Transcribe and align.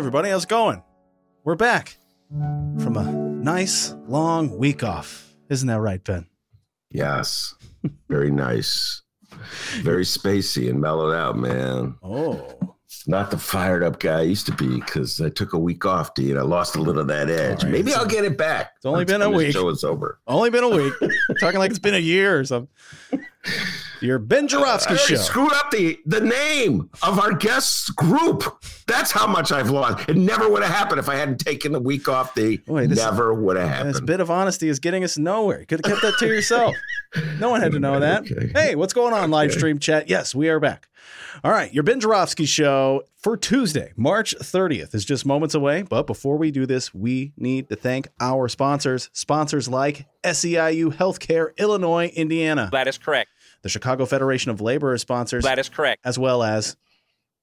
Everybody, 0.00 0.30
how's 0.30 0.44
it 0.44 0.48
going? 0.48 0.82
We're 1.44 1.56
back 1.56 1.98
from 2.30 2.96
a 2.96 3.12
nice 3.12 3.94
long 4.08 4.56
week 4.56 4.82
off. 4.82 5.36
Isn't 5.50 5.68
that 5.68 5.78
right, 5.78 6.02
Ben? 6.02 6.26
Yes. 6.90 7.54
Very 8.08 8.30
nice. 8.30 9.02
Very 9.82 10.04
spacey 10.04 10.70
and 10.70 10.80
mellowed 10.80 11.14
out, 11.14 11.36
man. 11.36 11.96
Oh. 12.02 12.78
Not 13.06 13.30
the 13.30 13.38
fired 13.38 13.82
up 13.82 14.00
guy 14.00 14.18
I 14.18 14.22
used 14.22 14.46
to 14.46 14.52
be 14.52 14.80
because 14.80 15.20
I 15.20 15.28
took 15.30 15.52
a 15.52 15.58
week 15.58 15.86
off, 15.86 16.14
dude. 16.14 16.36
I 16.36 16.42
lost 16.42 16.76
a 16.76 16.80
little 16.82 17.00
of 17.00 17.08
that 17.08 17.30
edge. 17.30 17.62
right. 17.62 17.72
Maybe 17.72 17.94
I'll 17.94 18.04
get 18.06 18.24
it 18.24 18.36
back. 18.36 18.72
It's 18.76 18.84
only 18.86 19.04
been 19.04 19.22
a 19.22 19.30
week. 19.30 19.52
Show 19.52 19.68
is 19.68 19.84
over. 19.84 20.18
Only 20.26 20.50
been 20.50 20.64
a 20.64 20.68
week. 20.68 20.92
Talking 21.40 21.58
like 21.60 21.70
it's 21.70 21.78
been 21.78 21.94
a 21.94 21.98
year 21.98 22.38
or 22.38 22.44
something. 22.44 22.68
Your 24.00 24.18
Ben 24.18 24.48
Joravsky 24.48 24.96
show. 24.96 25.16
screwed 25.16 25.52
up 25.52 25.70
the 25.70 25.98
the 26.06 26.20
name 26.20 26.88
of 27.02 27.18
our 27.18 27.32
guest 27.34 27.94
group. 27.96 28.44
That's 28.86 29.10
how 29.12 29.26
much 29.26 29.52
I've 29.52 29.70
lost. 29.70 30.08
It 30.08 30.16
never 30.16 30.48
would 30.48 30.62
have 30.62 30.72
happened 30.74 30.98
if 31.00 31.08
I 31.08 31.16
hadn't 31.16 31.38
taken 31.38 31.72
the 31.72 31.80
week 31.80 32.08
off. 32.08 32.34
The 32.34 32.56
Boy, 32.58 32.86
this- 32.86 32.98
never 32.98 33.32
would 33.34 33.56
have 33.56 33.68
happened. 33.68 33.94
This 33.94 34.00
bit 34.00 34.20
of 34.20 34.30
honesty 34.30 34.68
is 34.68 34.78
getting 34.78 35.04
us 35.04 35.16
nowhere. 35.18 35.60
You 35.60 35.66
could 35.66 35.84
have 35.84 35.92
kept 35.92 36.02
that 36.02 36.18
to 36.18 36.26
yourself. 36.26 36.74
No 37.38 37.50
one 37.50 37.60
had 37.60 37.72
to 37.72 37.78
know 37.80 37.98
that. 38.00 38.30
Okay. 38.30 38.50
Hey, 38.54 38.74
what's 38.76 38.92
going 38.92 39.12
on, 39.12 39.30
live 39.30 39.52
stream 39.52 39.78
chat? 39.78 40.08
Yes, 40.08 40.34
we 40.34 40.48
are 40.48 40.60
back. 40.60 40.88
All 41.42 41.50
right, 41.50 41.72
your 41.72 41.82
Ben 41.82 41.98
Joravsky 42.00 42.44
show 42.44 43.02
for 43.16 43.36
Tuesday, 43.36 43.92
March 43.96 44.34
30th 44.38 44.94
is 44.94 45.04
just 45.04 45.24
moments 45.26 45.54
away. 45.54 45.82
But 45.82 46.06
before 46.06 46.36
we 46.36 46.50
do 46.50 46.66
this, 46.66 46.94
we 46.94 47.32
need 47.36 47.68
to 47.68 47.76
thank 47.76 48.08
our 48.20 48.48
sponsors, 48.48 49.10
sponsors 49.12 49.68
like 49.68 50.06
SEIU 50.24 50.94
Healthcare, 50.94 51.56
Illinois, 51.56 52.08
Indiana, 52.14 52.68
That 52.72 52.86
is 52.88 52.98
correct. 52.98 53.30
the 53.62 53.68
Chicago 53.68 54.06
Federation 54.06 54.50
of 54.50 54.60
Labor 54.60 54.92
is 54.94 55.00
sponsors, 55.00 55.44
That 55.44 55.58
is 55.58 55.68
correct. 55.68 56.00
as 56.04 56.18
well 56.18 56.42
as 56.42 56.76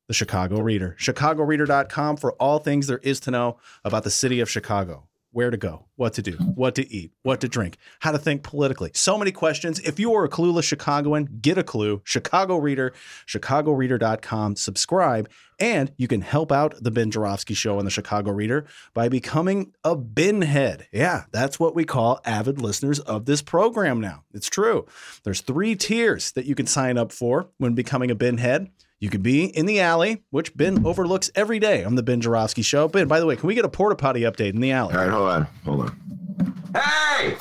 the 0.07 0.13
Chicago 0.13 0.59
Reader. 0.61 0.95
ChicagoReader.com 0.99 2.17
for 2.17 2.33
all 2.33 2.59
things 2.59 2.87
there 2.87 2.99
is 2.99 3.19
to 3.21 3.31
know 3.31 3.57
about 3.83 4.03
the 4.03 4.11
city 4.11 4.39
of 4.39 4.49
Chicago. 4.49 5.07
Where 5.37 5.51
to 5.51 5.57
go, 5.57 5.85
what 5.97 6.15
to 6.15 6.23
do, 6.23 6.31
what 6.31 6.73
to 6.73 6.91
eat, 6.91 7.11
what 7.21 7.41
to 7.41 7.47
drink, 7.47 7.77
how 7.99 8.11
to 8.11 8.17
think 8.17 8.41
politically. 8.41 8.89
So 8.95 9.19
many 9.19 9.31
questions. 9.31 9.79
If 9.81 9.99
you 9.99 10.11
are 10.15 10.23
a 10.23 10.29
clueless 10.29 10.63
Chicagoan, 10.63 11.37
get 11.39 11.59
a 11.59 11.63
clue. 11.63 12.01
Chicago 12.05 12.57
Reader, 12.57 12.91
ChicagoReader.com. 13.27 14.55
Subscribe, 14.55 15.29
and 15.59 15.91
you 15.95 16.07
can 16.07 16.21
help 16.21 16.51
out 16.51 16.73
the 16.81 16.89
Ben 16.89 17.11
Joravsky 17.11 17.53
Show 17.53 17.77
on 17.77 17.85
the 17.85 17.91
Chicago 17.91 18.31
Reader 18.31 18.65
by 18.95 19.09
becoming 19.09 19.73
a 19.83 19.95
Ben 19.95 20.41
head. 20.41 20.87
Yeah, 20.91 21.25
that's 21.31 21.59
what 21.59 21.75
we 21.75 21.85
call 21.85 22.19
avid 22.25 22.59
listeners 22.59 22.99
of 22.99 23.25
this 23.25 23.43
program 23.43 24.01
now. 24.01 24.23
It's 24.33 24.49
true. 24.49 24.87
There's 25.23 25.41
three 25.41 25.75
tiers 25.75 26.31
that 26.31 26.45
you 26.47 26.55
can 26.55 26.65
sign 26.65 26.97
up 26.97 27.11
for 27.11 27.51
when 27.59 27.75
becoming 27.75 28.09
a 28.09 28.15
Ben 28.15 28.39
head. 28.39 28.71
You 28.99 29.09
could 29.11 29.21
be 29.21 29.45
in 29.45 29.67
the 29.67 29.79
alley, 29.79 30.23
which 30.31 30.55
Ben 30.57 30.85
overlooks 30.85 31.29
every 31.35 31.59
day 31.59 31.83
on 31.83 31.95
the 31.95 32.01
Ben 32.03 32.19
Joravsky 32.19 32.63
Show. 32.63 32.87
Ben, 32.87 33.07
by 33.07 33.19
the 33.19 33.25
way, 33.27 33.35
can 33.35 33.47
we 33.47 33.53
get 33.53 33.63
a 33.65 33.69
porta 33.69 33.95
potty 33.95 34.21
update 34.21 34.53
in 34.55 34.59
the 34.59 34.71
alley? 34.71 34.95
All 34.95 35.01
right, 35.01 35.09
hold 35.11 35.29
on, 35.29 35.47
hold 35.65 35.81
on. 35.81 36.73
Hey, 36.73 37.35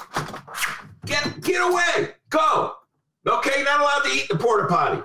get 1.07 1.41
get 1.41 1.63
away, 1.63 2.11
go. 2.29 2.75
Okay, 3.27 3.63
not 3.65 3.81
allowed 3.81 4.01
to 4.05 4.11
eat 4.11 4.29
the 4.29 4.37
porta 4.37 4.69
potty. 4.69 5.03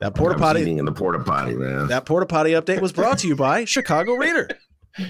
That 0.00 0.14
porta 0.14 0.34
I 0.34 0.36
was 0.38 0.40
potty, 0.40 0.60
eating 0.62 0.78
in 0.78 0.84
the 0.86 0.92
porta 0.92 1.18
potty, 1.20 1.54
man. 1.54 1.86
that 1.88 2.04
porta 2.06 2.26
potty 2.26 2.50
update 2.50 2.80
was 2.80 2.92
brought 2.92 3.18
to 3.20 3.28
you 3.28 3.36
by 3.36 3.64
Chicago 3.64 4.14
Reader. 4.14 4.48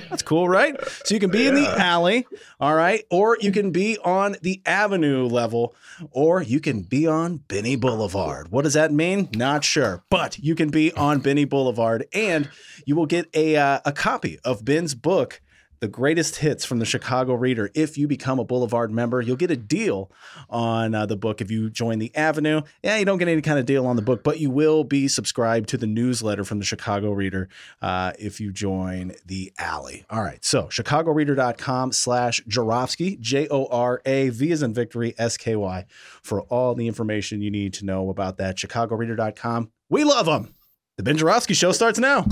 That's 0.09 0.23
cool, 0.23 0.49
right? 0.49 0.77
So 1.05 1.15
you 1.15 1.21
can 1.21 1.31
be 1.31 1.47
in 1.47 1.55
the 1.55 1.69
alley, 1.79 2.27
all 2.61 2.75
right, 2.75 3.05
or 3.11 3.37
you 3.41 3.53
can 3.53 3.71
be 3.71 3.99
on 3.99 4.37
the 4.43 4.61
avenue 4.67 5.27
level, 5.27 5.75
or 6.11 6.43
you 6.43 6.61
can 6.61 6.83
be 6.83 7.07
on 7.07 7.39
Benny 7.49 7.77
Boulevard. 7.77 8.51
What 8.51 8.63
does 8.63 8.75
that 8.75 8.93
mean? 8.93 9.29
Not 9.35 9.65
sure, 9.65 10.03
but 10.11 10.39
you 10.39 10.55
can 10.55 10.71
be 10.71 10.93
on 10.93 11.21
Benny 11.21 11.45
Boulevard, 11.45 12.07
and 12.13 12.49
you 12.85 12.97
will 12.97 13.07
get 13.07 13.29
a 13.35 13.57
uh, 13.57 13.81
a 13.85 13.93
copy 13.93 14.39
of 14.45 14.65
Ben's 14.65 14.95
book. 14.95 15.41
The 15.81 15.89
greatest 15.89 16.37
hits 16.37 16.65
from 16.65 16.79
the 16.79 16.85
Chicago 16.85 17.35
Reader. 17.35 17.71
If 17.75 17.99
you 17.99 18.09
become 18.09 18.39
a 18.39 18.45
Boulevard 18.45 18.91
member, 18.91 19.21
you'll 19.21 19.37
get 19.37 19.51
a 19.51 19.57
deal 19.57 20.11
on 20.49 20.95
uh, 20.95 21.07
the 21.07 21.17
book. 21.17 21.41
If 21.41 21.51
you 21.51 21.69
join 21.69 21.99
the 21.99 22.15
Avenue, 22.15 22.63
yeah, 22.83 22.97
you 22.97 23.05
don't 23.05 23.19
get 23.19 23.29
any 23.29 23.43
kind 23.43 23.59
of 23.59 23.67
deal 23.67 23.87
on 23.87 23.97
the 23.97 24.03
book, 24.03 24.23
but 24.23 24.41
you 24.41 24.51
will 24.51 24.85
be 24.85 25.07
subscribed 25.09 25.69
to 25.71 25.77
the 25.77 25.87
newsletter 25.87 26.45
from 26.45 26.59
the 26.59 26.65
Chicago 26.65 27.13
Reader 27.13 27.49
uh, 27.83 28.13
if 28.19 28.41
you 28.41 28.53
join 28.53 29.13
the 29.27 29.53
Alley. 29.59 30.05
All 30.09 30.23
right, 30.23 30.45
so 30.45 30.65
chicagoreader.com 30.65 31.93
slash 31.93 32.41
Joravsky, 32.49 33.17
J 33.21 33.47
O 33.51 33.67
R 33.67 34.01
A 34.07 34.31
V 34.31 34.51
is 34.51 34.63
in 34.63 34.73
victory, 34.73 35.15
S 35.19 35.37
K 35.37 35.57
Y, 35.57 35.85
for 36.23 36.43
all 36.43 36.75
the 36.75 36.87
information 36.87 37.43
you 37.43 37.51
need 37.51 37.75
to 37.75 37.85
know 37.85 38.09
about 38.09 38.39
that. 38.39 38.57
Chicagoreader.com. 38.57 39.71
We 39.89 40.05
love 40.05 40.27
them. 40.27 40.55
The 40.97 41.03
Ben 41.03 41.19
Joravsky 41.19 41.55
Show 41.55 41.73
starts 41.73 41.99
now. 41.99 42.25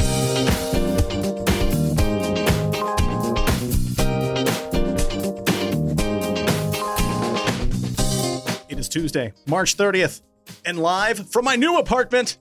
Tuesday, 8.94 9.32
March 9.48 9.76
30th, 9.76 10.20
and 10.64 10.78
live 10.78 11.28
from 11.28 11.44
my 11.44 11.56
new 11.56 11.78
apartment 11.78 12.38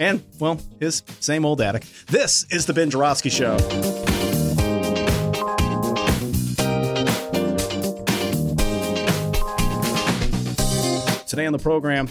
and, 0.00 0.20
well, 0.40 0.58
his 0.80 1.04
same 1.20 1.46
old 1.46 1.60
attic. 1.60 1.84
This 2.08 2.44
is 2.50 2.66
the 2.66 2.74
Ben 2.74 2.90
Joravsky 2.90 3.30
Show. 3.30 3.56
Today 11.28 11.46
on 11.46 11.52
the 11.52 11.60
program, 11.62 12.08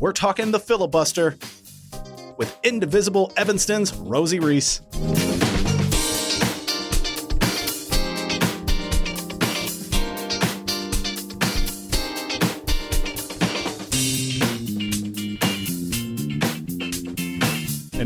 we're 0.00 0.12
talking 0.14 0.50
the 0.50 0.58
filibuster 0.58 1.36
with 2.38 2.58
Indivisible 2.62 3.30
Evanston's 3.36 3.92
Rosie 3.92 4.40
Rees. 4.40 4.80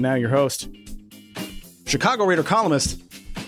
And 0.02 0.10
now 0.10 0.16
your 0.16 0.30
host, 0.30 0.68
Chicago 1.86 2.24
Reader 2.24 2.42
columnist, 2.42 3.00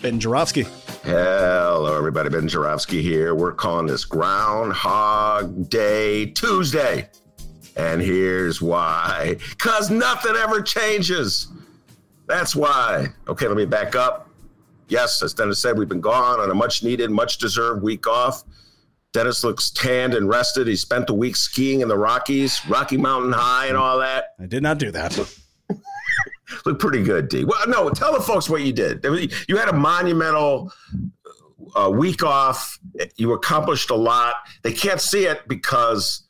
Ben 0.02 0.20
Joravsky. 0.20 0.64
Hello, 1.02 1.96
everybody. 1.98 2.30
Ben 2.30 2.46
Joravsky 2.46 3.02
here. 3.02 3.34
We're 3.34 3.54
calling 3.54 3.88
this 3.88 4.04
Groundhog 4.04 5.68
Day 5.68 6.26
Tuesday. 6.26 7.08
And 7.76 8.00
here's 8.00 8.62
why. 8.62 9.34
Because 9.50 9.90
nothing 9.90 10.36
ever 10.36 10.62
changes. 10.62 11.48
That's 12.28 12.54
why. 12.54 13.08
Okay, 13.26 13.48
let 13.48 13.56
me 13.56 13.64
back 13.64 13.96
up. 13.96 14.28
Yes, 14.86 15.24
as 15.24 15.34
Dennis 15.34 15.58
said, 15.58 15.76
we've 15.76 15.88
been 15.88 16.00
gone 16.00 16.38
on 16.38 16.52
a 16.52 16.54
much 16.54 16.84
needed, 16.84 17.10
much 17.10 17.38
deserved 17.38 17.82
week 17.82 18.06
off. 18.06 18.44
Dennis 19.12 19.42
looks 19.42 19.70
tanned 19.70 20.14
and 20.14 20.28
rested. 20.28 20.68
He 20.68 20.76
spent 20.76 21.08
the 21.08 21.14
week 21.14 21.34
skiing 21.34 21.80
in 21.80 21.88
the 21.88 21.98
Rockies, 21.98 22.64
Rocky 22.68 22.96
Mountain 22.96 23.32
High, 23.32 23.66
and 23.66 23.76
all 23.76 23.98
that. 23.98 24.36
I 24.38 24.46
did 24.46 24.62
not 24.62 24.78
do 24.78 24.92
that. 24.92 25.18
Look 26.66 26.78
pretty 26.78 27.02
good, 27.02 27.28
D. 27.28 27.44
Well, 27.44 27.66
no, 27.68 27.88
tell 27.90 28.12
the 28.12 28.20
folks 28.20 28.48
what 28.48 28.62
you 28.62 28.72
did. 28.72 29.04
You 29.48 29.56
had 29.56 29.68
a 29.68 29.72
monumental 29.72 30.72
uh, 31.74 31.90
week 31.90 32.22
off. 32.22 32.78
You 33.16 33.32
accomplished 33.32 33.90
a 33.90 33.94
lot. 33.94 34.34
They 34.62 34.72
can't 34.72 35.00
see 35.00 35.26
it 35.26 35.46
because 35.48 36.23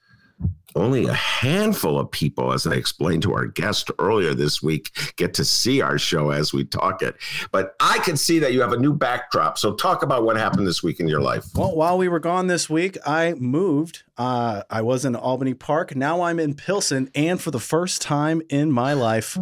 only 0.74 1.06
a 1.06 1.14
handful 1.14 1.98
of 1.98 2.10
people, 2.10 2.52
as 2.52 2.66
I 2.66 2.74
explained 2.74 3.22
to 3.24 3.34
our 3.34 3.46
guest 3.46 3.90
earlier 3.98 4.34
this 4.34 4.62
week, 4.62 4.90
get 5.16 5.34
to 5.34 5.44
see 5.44 5.80
our 5.80 5.98
show 5.98 6.30
as 6.30 6.52
we 6.52 6.64
talk 6.64 7.02
it. 7.02 7.16
But 7.52 7.74
I 7.80 7.98
can 7.98 8.16
see 8.16 8.38
that 8.40 8.52
you 8.52 8.60
have 8.60 8.72
a 8.72 8.78
new 8.78 8.92
backdrop. 8.92 9.58
So 9.58 9.74
talk 9.74 10.02
about 10.02 10.24
what 10.24 10.36
happened 10.36 10.66
this 10.66 10.82
week 10.82 11.00
in 11.00 11.08
your 11.08 11.20
life. 11.20 11.44
Well, 11.54 11.74
while 11.74 11.98
we 11.98 12.08
were 12.08 12.20
gone 12.20 12.46
this 12.46 12.68
week, 12.68 12.98
I 13.06 13.34
moved. 13.34 14.02
Uh, 14.16 14.62
I 14.70 14.82
was 14.82 15.04
in 15.04 15.16
Albany 15.16 15.54
Park. 15.54 15.96
Now 15.96 16.22
I'm 16.22 16.38
in 16.38 16.54
Pilsen. 16.54 17.10
And 17.14 17.40
for 17.40 17.50
the 17.50 17.60
first 17.60 18.02
time 18.02 18.42
in 18.48 18.70
my 18.70 18.92
life, 18.92 19.36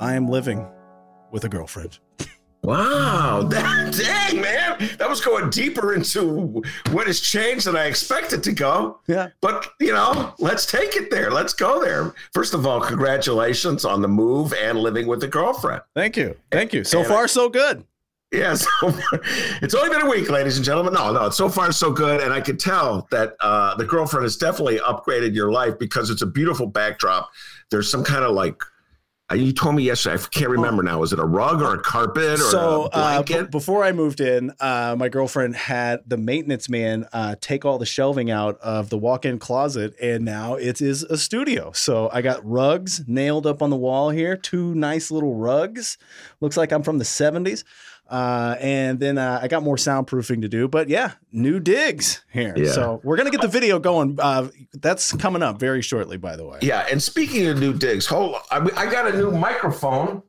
I 0.00 0.14
am 0.14 0.28
living 0.28 0.66
with 1.30 1.44
a 1.44 1.48
girlfriend. 1.48 1.98
Wow, 2.64 3.42
that, 3.50 3.92
dang 3.92 4.40
man, 4.40 4.96
that 4.98 5.08
was 5.08 5.20
going 5.20 5.50
deeper 5.50 5.92
into 5.92 6.62
what 6.92 7.06
has 7.06 7.20
changed 7.20 7.66
than 7.66 7.76
I 7.76 7.84
expected 7.84 8.42
to 8.44 8.52
go. 8.52 9.00
Yeah, 9.06 9.28
but 9.42 9.68
you 9.80 9.92
know, 9.92 10.34
let's 10.38 10.64
take 10.64 10.96
it 10.96 11.10
there. 11.10 11.30
Let's 11.30 11.52
go 11.52 11.84
there. 11.84 12.14
First 12.32 12.54
of 12.54 12.66
all, 12.66 12.80
congratulations 12.80 13.84
on 13.84 14.00
the 14.00 14.08
move 14.08 14.54
and 14.54 14.78
living 14.78 15.06
with 15.06 15.20
the 15.20 15.28
girlfriend. 15.28 15.82
Thank 15.94 16.16
you, 16.16 16.36
thank 16.50 16.72
you. 16.72 16.84
So 16.84 17.00
and 17.00 17.06
far, 17.06 17.24
I, 17.24 17.26
so 17.26 17.50
good. 17.50 17.84
Yeah, 18.32 18.54
so 18.54 18.68
it's 19.60 19.74
only 19.74 19.90
been 19.90 20.06
a 20.06 20.10
week, 20.10 20.30
ladies 20.30 20.56
and 20.56 20.64
gentlemen. 20.64 20.94
No, 20.94 21.12
no, 21.12 21.28
so 21.28 21.50
far 21.50 21.70
so 21.70 21.92
good, 21.92 22.22
and 22.22 22.32
I 22.32 22.40
could 22.40 22.58
tell 22.58 23.06
that 23.10 23.36
uh, 23.40 23.74
the 23.76 23.84
girlfriend 23.84 24.24
has 24.24 24.38
definitely 24.38 24.78
upgraded 24.78 25.34
your 25.34 25.52
life 25.52 25.78
because 25.78 26.08
it's 26.08 26.22
a 26.22 26.26
beautiful 26.26 26.66
backdrop. 26.66 27.30
There's 27.70 27.90
some 27.90 28.02
kind 28.02 28.24
of 28.24 28.34
like 28.34 28.62
you 29.32 29.52
told 29.52 29.74
me 29.74 29.82
yesterday. 29.84 30.22
I 30.22 30.26
can't 30.28 30.50
remember 30.50 30.82
now. 30.82 30.98
Was 30.98 31.12
it 31.14 31.18
a 31.18 31.24
rug 31.24 31.62
or 31.62 31.74
a 31.74 31.78
carpet 31.78 32.34
or 32.34 32.36
so, 32.36 32.84
a 32.86 32.90
blanket? 32.90 33.36
Uh, 33.36 33.42
b- 33.44 33.48
before 33.48 33.82
I 33.82 33.92
moved 33.92 34.20
in, 34.20 34.52
uh, 34.60 34.96
my 34.98 35.08
girlfriend 35.08 35.56
had 35.56 36.00
the 36.06 36.18
maintenance 36.18 36.68
man 36.68 37.06
uh, 37.12 37.34
take 37.40 37.64
all 37.64 37.78
the 37.78 37.86
shelving 37.86 38.30
out 38.30 38.58
of 38.60 38.90
the 38.90 38.98
walk-in 38.98 39.38
closet, 39.38 39.94
and 40.00 40.26
now 40.26 40.54
it 40.56 40.82
is 40.82 41.04
a 41.04 41.16
studio. 41.16 41.72
So 41.72 42.10
I 42.12 42.20
got 42.20 42.44
rugs 42.44 43.02
nailed 43.06 43.46
up 43.46 43.62
on 43.62 43.70
the 43.70 43.76
wall 43.76 44.10
here. 44.10 44.36
Two 44.36 44.74
nice 44.74 45.10
little 45.10 45.34
rugs. 45.36 45.96
Looks 46.40 46.58
like 46.58 46.70
I'm 46.70 46.82
from 46.82 46.98
the 46.98 47.04
'70s. 47.04 47.64
Uh, 48.14 48.56
and 48.60 49.00
then 49.00 49.18
uh, 49.18 49.40
I 49.42 49.48
got 49.48 49.64
more 49.64 49.74
soundproofing 49.74 50.42
to 50.42 50.48
do. 50.48 50.68
But 50.68 50.88
yeah, 50.88 51.14
new 51.32 51.58
digs 51.58 52.22
here. 52.32 52.54
Yeah. 52.56 52.70
So 52.70 53.00
we're 53.02 53.16
gonna 53.16 53.32
get 53.32 53.40
the 53.40 53.48
video 53.48 53.80
going. 53.80 54.20
Uh, 54.20 54.50
that's 54.74 55.12
coming 55.16 55.42
up 55.42 55.58
very 55.58 55.82
shortly, 55.82 56.16
by 56.16 56.36
the 56.36 56.46
way. 56.46 56.60
Yeah. 56.62 56.86
And 56.88 57.02
speaking 57.02 57.44
of 57.48 57.58
new 57.58 57.72
digs, 57.72 58.06
hold. 58.06 58.36
I, 58.52 58.58
I 58.76 58.88
got 58.88 59.12
a 59.12 59.16
new 59.16 59.32
microphone. 59.32 60.22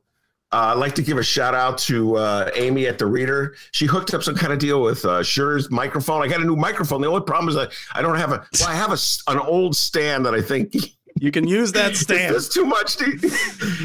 Uh, 0.50 0.72
I'd 0.74 0.78
like 0.78 0.96
to 0.96 1.02
give 1.02 1.16
a 1.16 1.22
shout 1.22 1.54
out 1.54 1.78
to 1.78 2.16
uh, 2.16 2.50
Amy 2.56 2.88
at 2.88 2.98
the 2.98 3.06
Reader. 3.06 3.54
She 3.70 3.86
hooked 3.86 4.12
up 4.14 4.24
some 4.24 4.34
kind 4.34 4.52
of 4.52 4.58
deal 4.58 4.82
with 4.82 5.04
uh, 5.04 5.22
Shure's 5.22 5.70
microphone. 5.70 6.22
I 6.22 6.26
got 6.26 6.40
a 6.40 6.44
new 6.44 6.56
microphone. 6.56 7.02
The 7.02 7.08
only 7.08 7.22
problem 7.22 7.48
is 7.50 7.56
I, 7.56 7.68
I 7.96 8.02
don't 8.02 8.16
have 8.16 8.32
a. 8.32 8.44
Well, 8.58 8.68
I 8.68 8.74
have 8.74 8.90
a, 8.90 8.98
an 9.30 9.38
old 9.38 9.76
stand 9.76 10.26
that 10.26 10.34
I 10.34 10.40
think 10.40 10.74
you 11.20 11.30
can 11.30 11.46
use 11.46 11.70
that 11.72 11.94
stand. 11.96 12.34
It's 12.34 12.48
too 12.48 12.64
much. 12.64 12.96
To, 12.96 13.30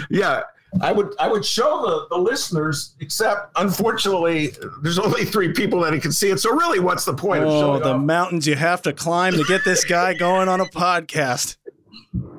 yeah. 0.10 0.42
I 0.80 0.92
would 0.92 1.14
I 1.20 1.28
would 1.28 1.44
show 1.44 1.82
the, 1.82 2.16
the 2.16 2.22
listeners, 2.22 2.96
except 3.02 3.52
unfortunately, 3.58 4.54
there's 4.82 5.00
only 5.00 5.26
three 5.26 5.52
people 5.52 5.82
that 5.82 6.00
can 6.02 6.14
see 6.14 6.30
it. 6.30 6.40
So 6.40 6.52
really, 6.52 6.80
what's 6.80 7.04
the 7.04 7.14
point 7.14 7.44
oh, 7.44 7.48
of 7.48 7.60
showing 7.60 7.84
the 7.84 7.98
mountains 7.98 8.48
you 8.48 8.56
have 8.56 8.82
to 8.84 8.94
climb 8.94 9.34
to 9.34 9.44
get 9.44 9.66
this 9.66 9.84
guy 9.84 10.14
going 10.14 10.48
on 10.48 10.62
a 10.62 10.66
podcast? 10.66 11.58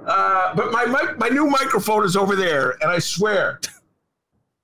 Uh, 0.06 0.54
but 0.54 0.72
my, 0.72 0.86
my 0.86 1.12
my 1.18 1.28
new 1.28 1.46
microphone 1.46 2.04
is 2.04 2.16
over 2.16 2.34
there, 2.34 2.70
and 2.80 2.90
I 2.90 2.98
swear 2.98 3.60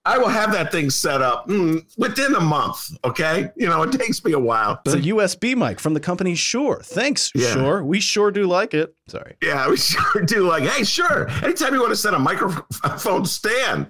I 0.09 0.17
will 0.17 0.29
have 0.29 0.53
that 0.53 0.73
thing 0.73 0.89
set 0.89 1.21
up 1.21 1.49
mm, 1.49 1.85
within 1.99 2.35
a 2.35 2.41
month. 2.41 2.97
Okay, 3.05 3.51
you 3.57 3.67
know 3.69 3.83
it 3.83 3.93
takes 3.93 4.25
me 4.25 4.33
a 4.33 4.39
while. 4.39 4.81
It's 4.87 4.95
a 4.95 5.01
USB 5.01 5.55
mic 5.55 5.79
from 5.79 5.93
the 5.93 6.01
company 6.01 6.35
Shure. 6.35 6.81
Thanks, 6.83 7.31
yeah. 7.35 7.53
Shure. 7.53 7.85
We 7.85 8.01
sure 8.01 8.31
do 8.31 8.47
like 8.47 8.73
it. 8.73 8.95
Sorry. 9.07 9.37
Yeah, 9.43 9.69
we 9.69 9.77
sure 9.77 10.23
do 10.23 10.49
like. 10.49 10.63
Hey, 10.63 10.83
sure. 10.85 11.29
Anytime 11.45 11.75
you 11.75 11.81
want 11.81 11.93
to 11.93 11.97
set 11.97 12.15
a 12.15 12.19
microphone 12.19 13.27
stand. 13.27 13.89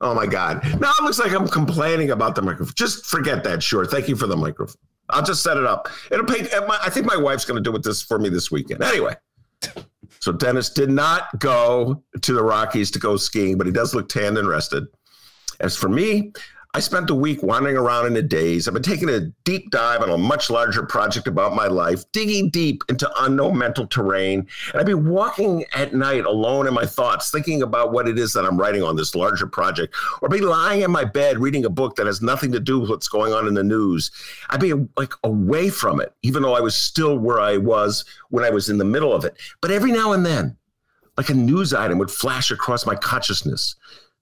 Oh 0.00 0.14
my 0.14 0.26
God! 0.26 0.62
Now 0.80 0.92
it 1.00 1.02
looks 1.02 1.18
like 1.18 1.32
I'm 1.32 1.48
complaining 1.48 2.12
about 2.12 2.36
the 2.36 2.42
microphone. 2.42 2.74
Just 2.76 3.06
forget 3.06 3.42
that. 3.42 3.60
Shure. 3.60 3.86
Thank 3.86 4.08
you 4.08 4.14
for 4.14 4.28
the 4.28 4.36
microphone. 4.36 4.76
I'll 5.10 5.24
just 5.24 5.42
set 5.42 5.56
it 5.56 5.64
up. 5.64 5.88
It'll 6.12 6.26
pay. 6.26 6.46
I 6.68 6.90
think 6.90 7.06
my 7.06 7.16
wife's 7.16 7.44
going 7.44 7.60
to 7.62 7.70
do 7.70 7.74
it 7.74 7.82
this 7.82 8.02
for 8.02 8.20
me 8.20 8.28
this 8.28 8.52
weekend. 8.52 8.84
Anyway. 8.84 9.16
So 10.20 10.32
Dennis 10.32 10.70
did 10.70 10.90
not 10.90 11.38
go 11.38 12.02
to 12.20 12.32
the 12.32 12.42
Rockies 12.42 12.90
to 12.92 12.98
go 12.98 13.16
skiing, 13.16 13.58
but 13.58 13.66
he 13.66 13.72
does 13.72 13.94
look 13.94 14.08
tanned 14.08 14.38
and 14.38 14.48
rested. 14.48 14.86
As 15.60 15.76
for 15.76 15.88
me, 15.88 16.32
I 16.76 16.80
spent 16.80 17.06
the 17.06 17.14
week 17.14 17.42
wandering 17.42 17.78
around 17.78 18.06
in 18.06 18.16
a 18.18 18.22
daze. 18.22 18.68
I've 18.68 18.74
been 18.74 18.82
taking 18.82 19.08
a 19.08 19.20
deep 19.44 19.70
dive 19.70 20.02
on 20.02 20.10
a 20.10 20.18
much 20.18 20.50
larger 20.50 20.82
project 20.82 21.26
about 21.26 21.54
my 21.54 21.68
life, 21.68 22.04
digging 22.12 22.50
deep 22.50 22.82
into 22.90 23.10
unknown 23.22 23.56
mental 23.56 23.86
terrain. 23.86 24.46
And 24.72 24.80
I've 24.80 24.84
been 24.84 25.08
walking 25.08 25.64
at 25.72 25.94
night 25.94 26.26
alone 26.26 26.66
in 26.66 26.74
my 26.74 26.84
thoughts, 26.84 27.30
thinking 27.30 27.62
about 27.62 27.92
what 27.92 28.06
it 28.06 28.18
is 28.18 28.34
that 28.34 28.44
I'm 28.44 28.58
writing 28.58 28.82
on 28.82 28.94
this 28.94 29.14
larger 29.14 29.46
project, 29.46 29.96
or 30.20 30.28
be 30.28 30.42
lying 30.42 30.82
in 30.82 30.90
my 30.90 31.04
bed 31.04 31.38
reading 31.38 31.64
a 31.64 31.70
book 31.70 31.96
that 31.96 32.04
has 32.04 32.20
nothing 32.20 32.52
to 32.52 32.60
do 32.60 32.78
with 32.78 32.90
what's 32.90 33.08
going 33.08 33.32
on 33.32 33.46
in 33.46 33.54
the 33.54 33.64
news. 33.64 34.10
I'd 34.50 34.60
be 34.60 34.74
like 34.98 35.14
away 35.24 35.70
from 35.70 35.98
it, 36.02 36.12
even 36.20 36.42
though 36.42 36.54
I 36.54 36.60
was 36.60 36.76
still 36.76 37.16
where 37.18 37.40
I 37.40 37.56
was 37.56 38.04
when 38.28 38.44
I 38.44 38.50
was 38.50 38.68
in 38.68 38.76
the 38.76 38.84
middle 38.84 39.14
of 39.14 39.24
it. 39.24 39.38
But 39.62 39.70
every 39.70 39.92
now 39.92 40.12
and 40.12 40.26
then, 40.26 40.58
like 41.16 41.30
a 41.30 41.34
news 41.34 41.72
item 41.72 41.96
would 41.96 42.10
flash 42.10 42.50
across 42.50 42.84
my 42.84 42.96
consciousness 42.96 43.76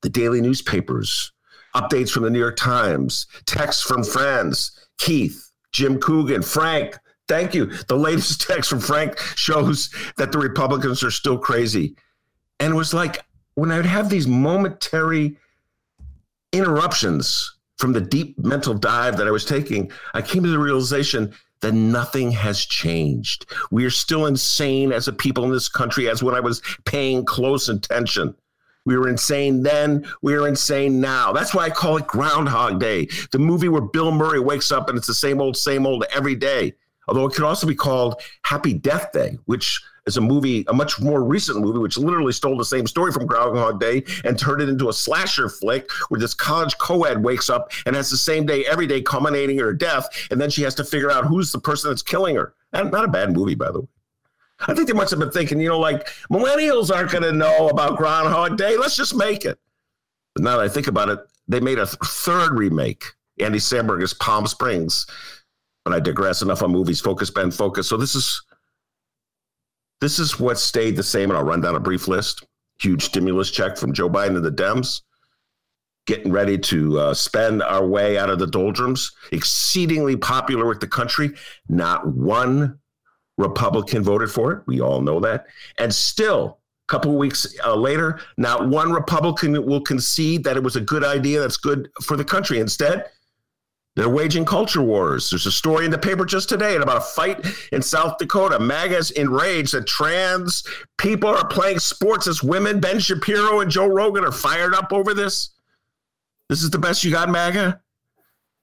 the 0.04 0.10
daily 0.10 0.42
newspapers, 0.42 1.32
updates 1.74 2.10
from 2.10 2.22
the 2.22 2.30
New 2.30 2.38
York 2.38 2.56
Times, 2.56 3.26
texts 3.46 3.82
from 3.82 4.04
friends, 4.04 4.78
Keith, 4.98 5.50
Jim 5.72 5.98
Coogan, 5.98 6.42
Frank. 6.42 6.98
Thank 7.26 7.54
you. 7.54 7.66
The 7.88 7.96
latest 7.96 8.42
text 8.46 8.68
from 8.68 8.80
Frank 8.80 9.18
shows 9.34 9.88
that 10.18 10.30
the 10.30 10.38
Republicans 10.38 11.02
are 11.02 11.10
still 11.10 11.38
crazy. 11.38 11.96
And 12.60 12.74
it 12.74 12.76
was 12.76 12.92
like 12.92 13.24
when 13.54 13.72
I 13.72 13.76
would 13.78 13.86
have 13.86 14.10
these 14.10 14.28
momentary 14.28 15.38
interruptions 16.52 17.56
from 17.78 17.94
the 17.94 18.00
deep 18.00 18.38
mental 18.38 18.74
dive 18.74 19.16
that 19.16 19.26
I 19.26 19.30
was 19.30 19.46
taking, 19.46 19.90
I 20.12 20.20
came 20.20 20.42
to 20.42 20.50
the 20.50 20.58
realization 20.58 21.34
that 21.60 21.72
nothing 21.72 22.30
has 22.30 22.62
changed. 22.66 23.46
We 23.70 23.86
are 23.86 23.90
still 23.90 24.26
insane 24.26 24.92
as 24.92 25.08
a 25.08 25.14
people 25.14 25.44
in 25.44 25.50
this 25.50 25.70
country 25.70 26.10
as 26.10 26.22
when 26.22 26.34
I 26.34 26.40
was 26.40 26.60
paying 26.84 27.24
close 27.24 27.70
attention. 27.70 28.34
We 28.86 28.96
were 28.96 29.08
insane 29.08 29.62
then. 29.62 30.06
We 30.22 30.34
are 30.34 30.46
insane 30.46 31.00
now. 31.00 31.32
That's 31.32 31.54
why 31.54 31.64
I 31.64 31.70
call 31.70 31.96
it 31.96 32.06
Groundhog 32.06 32.80
Day, 32.80 33.08
the 33.32 33.38
movie 33.38 33.68
where 33.68 33.80
Bill 33.80 34.12
Murray 34.12 34.40
wakes 34.40 34.70
up 34.70 34.88
and 34.88 34.98
it's 34.98 35.06
the 35.06 35.14
same 35.14 35.40
old, 35.40 35.56
same 35.56 35.86
old 35.86 36.04
every 36.14 36.34
day. 36.34 36.74
Although 37.08 37.26
it 37.26 37.34
could 37.34 37.44
also 37.44 37.66
be 37.66 37.74
called 37.74 38.20
Happy 38.42 38.72
Death 38.72 39.12
Day, 39.12 39.38
which 39.44 39.82
is 40.06 40.16
a 40.16 40.20
movie, 40.20 40.64
a 40.68 40.72
much 40.72 41.00
more 41.00 41.22
recent 41.22 41.60
movie, 41.60 41.78
which 41.78 41.96
literally 41.96 42.32
stole 42.32 42.56
the 42.56 42.64
same 42.64 42.86
story 42.86 43.12
from 43.12 43.26
Groundhog 43.26 43.80
Day 43.80 44.04
and 44.24 44.38
turned 44.38 44.62
it 44.62 44.68
into 44.68 44.88
a 44.88 44.92
slasher 44.92 45.48
flick 45.48 45.90
where 46.08 46.20
this 46.20 46.34
college 46.34 46.76
co-ed 46.78 47.22
wakes 47.22 47.48
up 47.48 47.72
and 47.86 47.96
has 47.96 48.10
the 48.10 48.16
same 48.16 48.44
day 48.44 48.64
every 48.66 48.86
day 48.86 49.00
culminating 49.00 49.58
in 49.58 49.64
her 49.64 49.72
death. 49.72 50.08
And 50.30 50.40
then 50.40 50.50
she 50.50 50.62
has 50.62 50.74
to 50.76 50.84
figure 50.84 51.10
out 51.10 51.26
who's 51.26 51.52
the 51.52 51.58
person 51.58 51.90
that's 51.90 52.02
killing 52.02 52.36
her. 52.36 52.54
Not 52.72 53.04
a 53.04 53.08
bad 53.08 53.32
movie, 53.32 53.54
by 53.54 53.70
the 53.70 53.80
way. 53.80 53.88
I 54.60 54.74
think 54.74 54.88
they 54.88 54.94
must 54.94 55.10
have 55.10 55.20
been 55.20 55.30
thinking, 55.30 55.60
you 55.60 55.68
know, 55.68 55.78
like 55.78 56.06
millennials 56.30 56.94
aren't 56.94 57.10
going 57.10 57.24
to 57.24 57.32
know 57.32 57.68
about 57.68 57.96
Groundhog 57.96 58.56
Day. 58.56 58.76
Let's 58.76 58.96
just 58.96 59.14
make 59.14 59.44
it. 59.44 59.58
But 60.34 60.44
now 60.44 60.56
that 60.56 60.64
I 60.64 60.68
think 60.68 60.86
about 60.86 61.08
it, 61.08 61.18
they 61.48 61.60
made 61.60 61.78
a 61.78 61.86
th- 61.86 61.98
third 62.04 62.56
remake. 62.56 63.04
Andy 63.40 63.58
Samberg's 63.58 64.14
Palm 64.14 64.46
Springs. 64.46 65.06
But 65.84 65.92
I 65.92 66.00
digress. 66.00 66.40
Enough 66.40 66.62
on 66.62 66.70
movies. 66.70 67.00
Focus, 67.00 67.30
Ben. 67.30 67.50
Focus. 67.50 67.88
So 67.88 67.96
this 67.96 68.14
is 68.14 68.42
this 70.00 70.18
is 70.18 70.38
what 70.38 70.58
stayed 70.58 70.96
the 70.96 71.02
same, 71.02 71.30
and 71.30 71.38
I'll 71.38 71.44
run 71.44 71.60
down 71.60 71.74
a 71.74 71.80
brief 71.80 72.08
list. 72.08 72.46
Huge 72.78 73.04
stimulus 73.04 73.50
check 73.50 73.76
from 73.76 73.92
Joe 73.92 74.08
Biden 74.08 74.36
and 74.36 74.44
the 74.44 74.50
Dems. 74.50 75.02
Getting 76.06 76.32
ready 76.32 76.58
to 76.58 76.98
uh, 76.98 77.14
spend 77.14 77.62
our 77.62 77.86
way 77.86 78.18
out 78.18 78.28
of 78.28 78.38
the 78.38 78.46
doldrums. 78.46 79.12
Exceedingly 79.32 80.16
popular 80.16 80.66
with 80.66 80.80
the 80.80 80.86
country. 80.86 81.30
Not 81.68 82.06
one 82.06 82.78
Republican 83.38 84.02
voted 84.02 84.30
for 84.30 84.52
it. 84.52 84.62
We 84.66 84.80
all 84.80 85.00
know 85.00 85.20
that. 85.20 85.46
And 85.78 85.92
still, 85.92 86.58
a 86.88 86.92
couple 86.92 87.10
of 87.10 87.16
weeks 87.16 87.46
uh, 87.64 87.74
later, 87.74 88.20
not 88.36 88.68
one 88.68 88.92
Republican 88.92 89.64
will 89.66 89.80
concede 89.80 90.44
that 90.44 90.56
it 90.56 90.62
was 90.62 90.76
a 90.76 90.80
good 90.80 91.04
idea 91.04 91.40
that's 91.40 91.56
good 91.56 91.88
for 92.02 92.16
the 92.16 92.24
country. 92.24 92.60
Instead, 92.60 93.06
they're 93.96 94.08
waging 94.08 94.44
culture 94.44 94.82
wars. 94.82 95.30
There's 95.30 95.46
a 95.46 95.52
story 95.52 95.84
in 95.84 95.90
the 95.90 95.98
paper 95.98 96.24
just 96.24 96.48
today 96.48 96.74
about 96.76 96.96
a 96.96 97.00
fight 97.00 97.46
in 97.72 97.80
South 97.80 98.18
Dakota. 98.18 98.58
MAGA's 98.58 99.12
enraged 99.12 99.72
that 99.72 99.86
trans 99.86 100.64
people 100.98 101.30
are 101.30 101.46
playing 101.46 101.78
sports 101.78 102.26
as 102.26 102.42
women. 102.42 102.80
Ben 102.80 102.98
Shapiro 102.98 103.60
and 103.60 103.70
Joe 103.70 103.86
Rogan 103.86 104.24
are 104.24 104.32
fired 104.32 104.74
up 104.74 104.92
over 104.92 105.14
this. 105.14 105.50
This 106.48 106.62
is 106.62 106.70
the 106.70 106.78
best 106.78 107.04
you 107.04 107.12
got, 107.12 107.30
MAGA? 107.30 107.80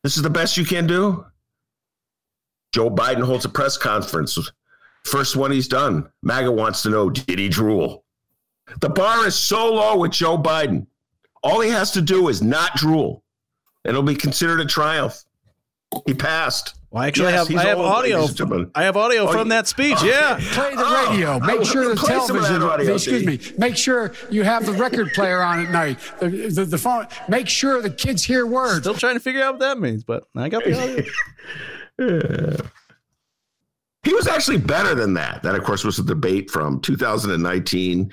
This 0.03 0.17
is 0.17 0.23
the 0.23 0.29
best 0.29 0.57
you 0.57 0.65
can 0.65 0.85
do? 0.85 1.25
Joe 2.73 2.89
Biden 2.89 3.23
holds 3.23 3.45
a 3.45 3.49
press 3.49 3.77
conference 3.77 4.37
First 5.05 5.35
one 5.35 5.51
he's 5.51 5.67
done. 5.67 6.09
MAGA 6.21 6.51
wants 6.51 6.83
to 6.83 6.89
know 6.89 7.09
did 7.09 7.39
he 7.39 7.49
drool? 7.49 8.03
The 8.79 8.89
bar 8.89 9.27
is 9.27 9.35
so 9.35 9.73
low 9.73 9.97
with 9.97 10.11
Joe 10.11 10.37
Biden. 10.37 10.87
All 11.43 11.59
he 11.59 11.69
has 11.69 11.91
to 11.91 12.01
do 12.01 12.29
is 12.29 12.41
not 12.41 12.75
drool. 12.75 13.23
It'll 13.83 14.03
be 14.03 14.15
considered 14.15 14.61
a 14.61 14.65
triumph. 14.65 15.23
He 16.05 16.13
passed. 16.13 16.75
Well, 16.91 17.03
actually, 17.03 17.31
yes, 17.31 17.49
I 17.49 17.53
have, 17.53 17.65
I 17.65 17.69
have 17.69 17.77
old, 17.77 17.87
audio. 17.87 18.27
From, 18.27 18.71
I 18.75 18.83
have 18.83 18.97
audio 18.97 19.27
oh, 19.27 19.31
from 19.31 19.49
that 19.49 19.67
speech. 19.67 19.97
Oh, 20.01 20.05
yeah, 20.05 20.37
play 20.51 20.75
the 20.75 21.07
radio. 21.09 21.33
Oh, 21.33 21.39
make 21.39 21.65
sure 21.65 21.93
the 21.93 21.95
television. 21.95 22.61
Audio, 22.61 22.95
excuse 22.95 23.25
me. 23.25 23.39
Make 23.57 23.77
sure 23.77 24.13
you 24.29 24.43
have 24.43 24.65
the 24.65 24.73
record 24.73 25.13
player 25.13 25.41
on 25.41 25.65
at 25.65 25.71
night. 25.71 25.99
The, 26.19 26.27
the, 26.27 26.65
the 26.65 26.77
phone. 26.77 27.07
Make 27.29 27.47
sure 27.47 27.81
the 27.81 27.89
kids 27.89 28.23
hear 28.23 28.45
words. 28.45 28.79
Still 28.79 28.93
trying 28.93 29.15
to 29.15 29.21
figure 29.21 29.41
out 29.41 29.53
what 29.53 29.59
that 29.61 29.79
means, 29.79 30.03
but 30.03 30.25
I 30.35 30.49
got 30.49 30.63
the 30.63 31.05
audio. 31.97 32.57
yeah. 32.59 32.67
He 34.03 34.13
was 34.13 34.27
actually 34.27 34.57
better 34.57 34.95
than 34.95 35.13
that. 35.13 35.43
That, 35.43 35.55
of 35.55 35.63
course, 35.63 35.83
was 35.83 35.99
a 35.99 36.03
debate 36.03 36.49
from 36.49 36.79
2019. 36.81 38.11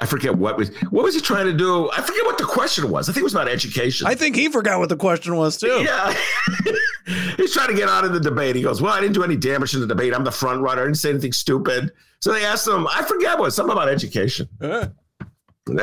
I 0.00 0.06
forget 0.06 0.36
what 0.36 0.56
was 0.56 0.70
what 0.90 1.02
was 1.04 1.14
he 1.14 1.20
trying 1.20 1.46
to 1.46 1.52
do. 1.52 1.90
I 1.90 2.00
forget 2.02 2.24
what 2.24 2.38
the 2.38 2.44
question 2.44 2.88
was. 2.88 3.08
I 3.08 3.12
think 3.12 3.22
it 3.22 3.24
was 3.24 3.34
about 3.34 3.48
education. 3.48 4.06
I 4.06 4.14
think 4.14 4.36
he 4.36 4.48
forgot 4.48 4.78
what 4.78 4.88
the 4.88 4.96
question 4.96 5.36
was 5.36 5.56
too. 5.56 5.82
Yeah, 5.84 6.16
he's 7.36 7.52
trying 7.52 7.68
to 7.68 7.74
get 7.74 7.88
out 7.88 8.04
of 8.04 8.12
the 8.12 8.20
debate. 8.20 8.54
He 8.54 8.62
goes, 8.62 8.80
"Well, 8.80 8.92
I 8.92 9.00
didn't 9.00 9.14
do 9.14 9.24
any 9.24 9.36
damage 9.36 9.74
in 9.74 9.80
the 9.80 9.88
debate. 9.88 10.14
I'm 10.14 10.22
the 10.22 10.30
front 10.30 10.60
runner. 10.60 10.82
I 10.82 10.84
didn't 10.84 10.98
say 10.98 11.10
anything 11.10 11.32
stupid." 11.32 11.90
So 12.20 12.32
they 12.32 12.44
asked 12.44 12.66
him. 12.68 12.86
I 12.86 13.02
forget 13.02 13.38
what 13.38 13.52
something 13.52 13.72
about 13.72 13.88
education. 13.88 14.48
Uh. 14.60 14.86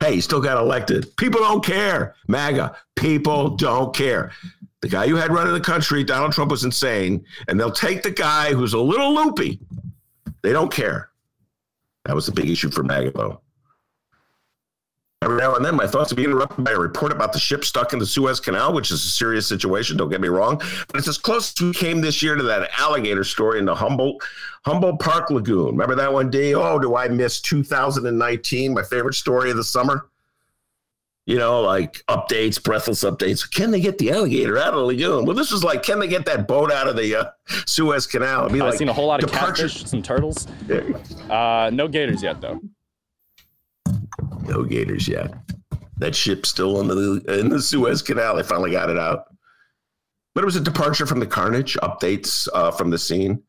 hey, 0.00 0.14
he 0.14 0.20
still 0.20 0.40
got 0.40 0.58
elected. 0.58 1.16
People 1.16 1.40
don't 1.40 1.64
care. 1.64 2.14
MAGA. 2.28 2.76
People 2.94 3.56
don't 3.56 3.94
care. 3.94 4.30
The 4.82 4.88
guy 4.88 5.04
you 5.04 5.16
had 5.16 5.32
running 5.32 5.54
the 5.54 5.60
country, 5.60 6.02
Donald 6.02 6.32
Trump, 6.32 6.50
was 6.50 6.64
insane, 6.64 7.24
and 7.48 7.58
they'll 7.58 7.70
take 7.70 8.02
the 8.02 8.10
guy 8.10 8.52
who's 8.52 8.74
a 8.74 8.80
little 8.80 9.14
loopy. 9.14 9.60
They 10.42 10.52
don't 10.52 10.72
care. 10.72 11.10
That 12.04 12.16
was 12.16 12.26
the 12.26 12.32
big 12.32 12.50
issue 12.50 12.68
for 12.68 12.82
MAGA, 12.82 13.12
though. 13.12 13.40
Every 15.22 15.36
now 15.36 15.54
and 15.54 15.64
then, 15.64 15.76
my 15.76 15.86
thoughts 15.86 16.10
would 16.10 16.16
be 16.16 16.24
interrupted 16.24 16.64
by 16.64 16.72
a 16.72 16.78
report 16.78 17.12
about 17.12 17.32
the 17.32 17.38
ship 17.38 17.64
stuck 17.64 17.92
in 17.92 18.00
the 18.00 18.06
Suez 18.06 18.40
Canal, 18.40 18.72
which 18.72 18.90
is 18.90 19.04
a 19.04 19.08
serious 19.08 19.46
situation. 19.46 19.96
Don't 19.96 20.10
get 20.10 20.20
me 20.20 20.26
wrong, 20.26 20.60
but 20.88 20.96
it's 20.96 21.06
as 21.06 21.16
close 21.16 21.54
as 21.56 21.64
we 21.64 21.72
came 21.72 22.00
this 22.00 22.20
year 22.24 22.34
to 22.34 22.42
that 22.42 22.68
alligator 22.76 23.22
story 23.22 23.60
in 23.60 23.64
the 23.64 23.74
Humboldt 23.74 24.20
Humboldt 24.64 24.98
Park 24.98 25.30
Lagoon. 25.30 25.66
Remember 25.66 25.94
that 25.94 26.12
one 26.12 26.28
day? 26.28 26.54
Oh, 26.54 26.80
do 26.80 26.96
I 26.96 27.06
miss 27.06 27.40
2019? 27.40 28.74
My 28.74 28.82
favorite 28.82 29.14
story 29.14 29.52
of 29.52 29.56
the 29.56 29.62
summer. 29.62 30.08
You 31.24 31.38
know, 31.38 31.60
like 31.60 32.02
updates, 32.08 32.60
breathless 32.62 33.04
updates. 33.04 33.48
Can 33.48 33.70
they 33.70 33.80
get 33.80 33.98
the 33.98 34.10
alligator 34.10 34.58
out 34.58 34.74
of 34.74 34.80
the 34.80 34.84
lagoon? 34.86 35.24
Well, 35.24 35.36
this 35.36 35.52
was 35.52 35.62
like, 35.62 35.84
can 35.84 36.00
they 36.00 36.08
get 36.08 36.26
that 36.26 36.48
boat 36.48 36.72
out 36.72 36.88
of 36.88 36.96
the 36.96 37.14
uh, 37.14 37.30
Suez 37.64 38.08
Canal? 38.08 38.46
I've 38.46 38.52
like 38.54 38.74
seen 38.74 38.88
a 38.88 38.92
whole 38.92 39.06
lot 39.06 39.22
of 39.22 39.30
catfish, 39.30 39.84
some 39.84 40.02
turtles. 40.02 40.48
Uh, 41.30 41.70
no 41.72 41.86
gators 41.86 42.24
yet, 42.24 42.40
though. 42.40 42.60
No 44.42 44.64
gators 44.64 45.06
yet. 45.06 45.32
That 45.98 46.16
ship's 46.16 46.48
still 46.48 46.80
in 46.80 46.88
the 46.88 47.38
in 47.38 47.48
the 47.48 47.62
Suez 47.62 48.02
Canal. 48.02 48.34
They 48.34 48.42
finally 48.42 48.72
got 48.72 48.90
it 48.90 48.98
out. 48.98 49.26
But 50.34 50.42
it 50.42 50.46
was 50.46 50.56
a 50.56 50.60
departure 50.60 51.06
from 51.06 51.20
the 51.20 51.26
carnage. 51.26 51.76
Updates 51.82 52.48
uh, 52.52 52.72
from 52.72 52.90
the 52.90 52.98
scene. 52.98 53.40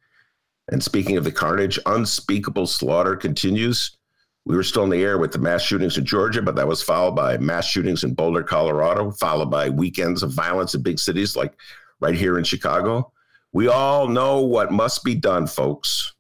And 0.70 0.84
speaking 0.84 1.18
of 1.18 1.24
the 1.24 1.32
carnage, 1.32 1.80
unspeakable 1.88 2.68
slaughter 2.68 3.16
continues. 3.16 3.98
We 4.46 4.56
were 4.56 4.64
still 4.64 4.84
in 4.84 4.90
the 4.90 5.04
air 5.04 5.18
with 5.18 5.32
the 5.32 5.40
mass 5.40 5.62
shootings 5.62 5.98
in 5.98 6.06
Georgia, 6.06 6.42
but 6.42 6.56
that 6.56 6.68
was 6.68 6.84
followed 6.84 7.16
by 7.16 7.38
mass 7.38 7.66
shootings 7.66 8.04
in 8.04 8.14
Boulder, 8.14 8.44
Colorado, 8.44 9.12
followed 9.12 9.50
by 9.50 9.70
weekends 9.70 10.22
of 10.22 10.32
violence 10.32 10.76
in 10.76 10.82
big 10.82 11.00
cities 11.00 11.36
like 11.36 11.54
right 12.00 12.16
here 12.16 12.38
in 12.38 12.44
Chicago. 12.44 13.12
We 13.54 13.68
all 13.68 14.08
know 14.08 14.42
what 14.42 14.72
must 14.72 15.04
be 15.04 15.16
done, 15.16 15.48
folks 15.48 16.14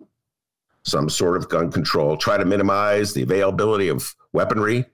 some 0.83 1.09
sort 1.09 1.37
of 1.37 1.49
gun 1.49 1.71
control, 1.71 2.17
try 2.17 2.37
to 2.37 2.45
minimize 2.45 3.13
the 3.13 3.23
availability 3.23 3.87
of 3.87 4.13
weaponry. 4.33 4.85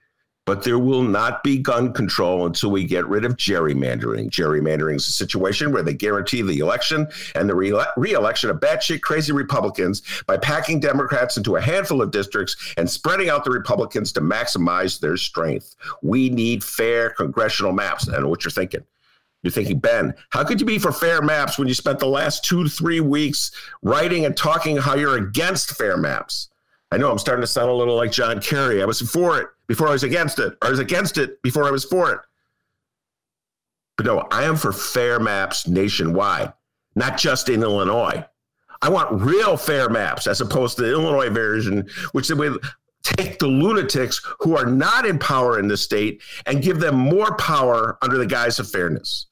But 0.49 0.63
there 0.63 0.79
will 0.79 1.03
not 1.03 1.43
be 1.43 1.59
gun 1.59 1.93
control 1.93 2.47
until 2.47 2.71
we 2.71 2.83
get 2.83 3.05
rid 3.07 3.23
of 3.23 3.37
gerrymandering. 3.37 4.31
Gerrymandering 4.31 4.95
is 4.95 5.07
a 5.07 5.11
situation 5.11 5.71
where 5.71 5.83
they 5.83 5.93
guarantee 5.93 6.41
the 6.41 6.57
election 6.57 7.07
and 7.35 7.47
the 7.47 7.53
re 7.53 7.69
election 8.13 8.49
of 8.49 8.59
batshit 8.59 9.01
crazy 9.01 9.31
Republicans 9.31 10.01
by 10.25 10.37
packing 10.37 10.79
Democrats 10.79 11.37
into 11.37 11.57
a 11.57 11.61
handful 11.61 12.01
of 12.01 12.09
districts 12.09 12.73
and 12.77 12.89
spreading 12.89 13.29
out 13.29 13.43
the 13.43 13.51
Republicans 13.51 14.11
to 14.13 14.21
maximize 14.21 14.99
their 14.99 15.17
strength. 15.17 15.75
We 16.01 16.31
need 16.31 16.63
fair 16.63 17.11
congressional 17.11 17.71
maps. 17.71 18.09
I 18.09 18.17
know 18.17 18.27
what 18.27 18.43
you're 18.43 18.49
thinking. 18.49 18.83
You're 19.43 19.51
thinking, 19.51 19.77
Ben, 19.77 20.15
how 20.31 20.43
could 20.45 20.59
you 20.59 20.65
be 20.65 20.79
for 20.79 20.91
fair 20.91 21.21
maps 21.21 21.59
when 21.59 21.67
you 21.67 21.75
spent 21.75 21.99
the 21.99 22.07
last 22.07 22.43
two 22.43 22.63
to 22.63 22.69
three 22.71 23.01
weeks 23.01 23.51
writing 23.83 24.25
and 24.25 24.35
talking 24.35 24.77
how 24.77 24.95
you're 24.95 25.17
against 25.17 25.77
fair 25.77 25.95
maps? 25.95 26.49
I 26.91 26.97
know 26.97 27.11
I'm 27.11 27.19
starting 27.19 27.41
to 27.41 27.47
sound 27.47 27.69
a 27.69 27.73
little 27.73 27.95
like 27.95 28.11
John 28.11 28.41
Kerry. 28.41 28.81
I 28.81 28.85
was 28.85 28.99
for 28.99 29.39
it 29.39 29.49
before 29.69 29.87
I 29.87 29.91
was 29.91 30.03
against 30.03 30.39
it, 30.39 30.57
or 30.61 30.67
I 30.67 30.69
was 30.71 30.79
against 30.79 31.17
it 31.17 31.41
before 31.43 31.63
I 31.63 31.71
was 31.71 31.85
for 31.85 32.11
it. 32.11 32.19
But 33.95 34.07
no, 34.07 34.27
I 34.31 34.43
am 34.43 34.57
for 34.57 34.73
fair 34.73 35.19
maps 35.19 35.67
nationwide, 35.67 36.51
not 36.95 37.17
just 37.17 37.47
in 37.49 37.61
Illinois. 37.61 38.25
I 38.81 38.89
want 38.89 39.21
real 39.21 39.57
fair 39.57 39.87
maps 39.87 40.25
as 40.25 40.41
opposed 40.41 40.77
to 40.77 40.83
the 40.83 40.91
Illinois 40.91 41.29
version, 41.29 41.87
which 42.13 42.29
would 42.29 42.59
take 43.03 43.37
the 43.37 43.47
lunatics 43.47 44.21
who 44.39 44.57
are 44.57 44.65
not 44.65 45.05
in 45.05 45.19
power 45.19 45.59
in 45.59 45.67
the 45.67 45.77
state 45.77 46.21
and 46.47 46.63
give 46.63 46.79
them 46.79 46.95
more 46.95 47.35
power 47.37 47.97
under 48.01 48.17
the 48.17 48.25
guise 48.25 48.57
of 48.59 48.69
fairness. 48.69 49.27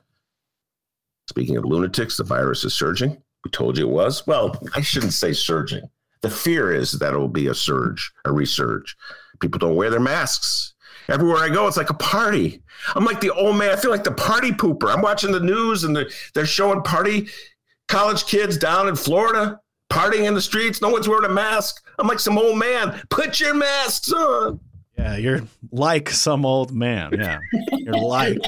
Speaking 1.27 1.57
of 1.57 1.65
lunatics, 1.65 2.17
the 2.17 2.23
virus 2.23 2.63
is 2.63 2.73
surging. 2.73 3.21
We 3.43 3.51
told 3.51 3.77
you 3.77 3.87
it 3.87 3.91
was. 3.91 4.27
Well, 4.27 4.61
I 4.75 4.81
shouldn't 4.81 5.13
say 5.13 5.33
surging. 5.33 5.89
The 6.21 6.29
fear 6.29 6.73
is 6.73 6.93
that 6.93 7.13
it 7.13 7.17
will 7.17 7.27
be 7.27 7.47
a 7.47 7.55
surge, 7.55 8.11
a 8.25 8.29
resurge. 8.29 8.95
People 9.39 9.59
don't 9.59 9.75
wear 9.75 9.89
their 9.89 9.99
masks. 9.99 10.73
Everywhere 11.09 11.37
I 11.37 11.49
go, 11.49 11.67
it's 11.67 11.77
like 11.77 11.89
a 11.89 11.95
party. 11.95 12.61
I'm 12.95 13.05
like 13.05 13.21
the 13.21 13.33
old 13.33 13.55
man. 13.55 13.69
I 13.69 13.75
feel 13.77 13.91
like 13.91 14.03
the 14.03 14.11
party 14.11 14.51
pooper. 14.51 14.93
I'm 14.93 15.01
watching 15.01 15.31
the 15.31 15.39
news 15.39 15.83
and 15.83 15.95
they're, 15.95 16.09
they're 16.33 16.45
showing 16.45 16.81
party 16.81 17.29
college 17.87 18.25
kids 18.25 18.57
down 18.57 18.87
in 18.87 18.95
Florida 18.95 19.59
partying 19.89 20.25
in 20.25 20.33
the 20.33 20.41
streets. 20.41 20.81
No 20.81 20.89
one's 20.89 21.07
wearing 21.07 21.29
a 21.29 21.33
mask. 21.33 21.83
I'm 21.99 22.07
like 22.07 22.19
some 22.19 22.37
old 22.37 22.57
man. 22.57 23.01
Put 23.09 23.39
your 23.39 23.53
masks 23.53 24.11
on. 24.11 24.59
Yeah, 24.97 25.15
you're 25.15 25.41
like 25.71 26.09
some 26.09 26.45
old 26.45 26.71
man. 26.71 27.13
Yeah, 27.13 27.39
you're 27.71 27.95
like. 27.95 28.39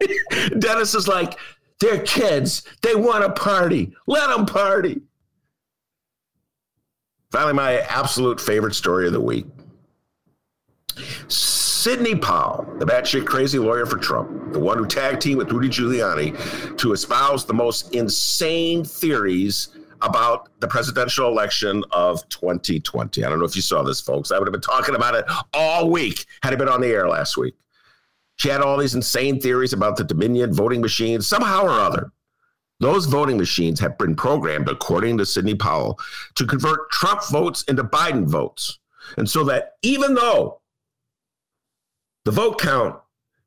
Dennis 0.58 0.94
is 0.94 1.06
like, 1.06 1.38
they're 1.78 2.00
kids. 2.02 2.62
They 2.82 2.94
want 2.94 3.24
to 3.24 3.40
party. 3.40 3.94
Let 4.06 4.28
them 4.28 4.46
party. 4.46 5.00
Finally, 7.30 7.52
my 7.54 7.78
absolute 7.80 8.40
favorite 8.40 8.74
story 8.74 9.06
of 9.06 9.12
the 9.12 9.20
week. 9.20 9.46
Sidney 11.28 12.14
Powell, 12.14 12.66
the 12.78 12.86
batshit 12.86 13.26
crazy 13.26 13.58
lawyer 13.58 13.84
for 13.84 13.98
Trump, 13.98 14.52
the 14.52 14.58
one 14.58 14.78
who 14.78 14.86
tag 14.86 15.20
teamed 15.20 15.38
with 15.38 15.52
Rudy 15.52 15.68
Giuliani 15.68 16.78
to 16.78 16.92
espouse 16.92 17.44
the 17.44 17.52
most 17.54 17.94
insane 17.94 18.84
theories 18.84 19.68
about 20.02 20.48
the 20.60 20.68
presidential 20.68 21.28
election 21.28 21.84
of 21.90 22.26
2020. 22.28 23.24
I 23.24 23.28
don't 23.28 23.38
know 23.38 23.44
if 23.44 23.56
you 23.56 23.62
saw 23.62 23.82
this, 23.82 24.00
folks. 24.00 24.30
I 24.30 24.38
would 24.38 24.46
have 24.46 24.52
been 24.52 24.60
talking 24.60 24.94
about 24.94 25.14
it 25.14 25.24
all 25.52 25.90
week 25.90 26.26
had 26.42 26.52
it 26.52 26.58
been 26.58 26.68
on 26.68 26.80
the 26.80 26.88
air 26.88 27.08
last 27.08 27.36
week. 27.36 27.54
She 28.36 28.48
had 28.48 28.60
all 28.60 28.76
these 28.76 28.94
insane 28.94 29.40
theories 29.40 29.72
about 29.72 29.96
the 29.96 30.04
Dominion 30.04 30.52
voting 30.52 30.80
machines, 30.80 31.26
somehow 31.26 31.64
or 31.64 31.70
other. 31.70 32.12
Those 32.80 33.06
voting 33.06 33.38
machines 33.38 33.78
have 33.80 33.96
been 33.96 34.16
programmed, 34.16 34.68
according 34.68 35.18
to 35.18 35.26
Sidney 35.26 35.54
Powell, 35.54 35.98
to 36.34 36.46
convert 36.46 36.90
Trump 36.90 37.22
votes 37.30 37.62
into 37.64 37.84
Biden 37.84 38.24
votes. 38.24 38.78
And 39.16 39.28
so 39.28 39.44
that 39.44 39.74
even 39.82 40.14
though 40.14 40.60
the 42.24 42.30
vote 42.30 42.60
count 42.60 42.96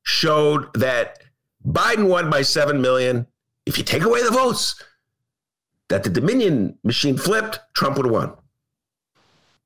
showed 0.03 0.74
that 0.74 1.19
Biden 1.67 2.07
won 2.07 2.29
by 2.29 2.41
7 2.41 2.81
million, 2.81 3.27
if 3.65 3.77
you 3.77 3.84
take 3.84 4.03
away 4.03 4.24
the 4.24 4.31
votes, 4.31 4.81
that 5.89 6.03
the 6.03 6.10
Dominion 6.10 6.77
machine 6.84 7.17
flipped, 7.17 7.60
Trump 7.74 7.98
would 7.98 8.05
have 8.05 8.13
won. 8.13 8.34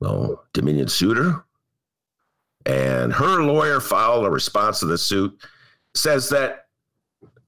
Well, 0.00 0.44
Dominion 0.52 0.88
sued 0.88 1.16
her 1.16 1.44
and 2.66 3.12
her 3.12 3.42
lawyer 3.42 3.80
filed 3.80 4.24
a 4.24 4.30
response 4.30 4.80
to 4.80 4.86
the 4.86 4.98
suit, 4.98 5.36
says 5.94 6.28
that 6.30 6.66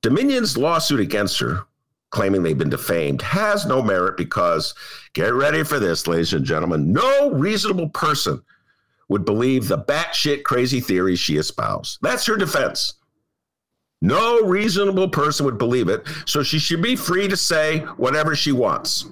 Dominion's 0.03 0.57
lawsuit 0.57 1.01
against 1.01 1.39
her, 1.41 1.65
claiming 2.11 2.43
they've 2.43 2.59
been 2.59 2.71
defamed, 2.71 3.23
has 3.23 3.65
no 3.67 3.83
merit 3.83 4.17
because, 4.17 4.75
get 5.15 5.33
ready 5.35 5.65
for 5.65 5.79
this, 5.79 6.07
ladies 6.07 6.33
and 6.33 6.45
gentlemen, 6.45 6.93
no 6.93 7.31
reasonable 7.31 7.89
person 7.89 8.43
would 9.15 9.25
believe 9.25 9.69
the 9.69 9.79
batshit 9.79 10.43
crazy 10.43 10.81
theories 10.81 11.21
she 11.21 11.37
espoused. 11.37 11.99
That's 12.03 12.27
her 12.27 12.37
defense. 12.37 12.95
No 14.03 14.41
reasonable 14.41 15.09
person 15.09 15.47
would 15.47 15.57
believe 15.57 15.89
it, 15.89 16.05
so 16.27 16.43
she 16.43 16.59
should 16.59 16.83
be 16.83 16.97
free 16.97 17.29
to 17.29 17.37
say 17.37 17.79
whatever 17.97 18.35
she 18.35 18.51
wants. 18.51 19.07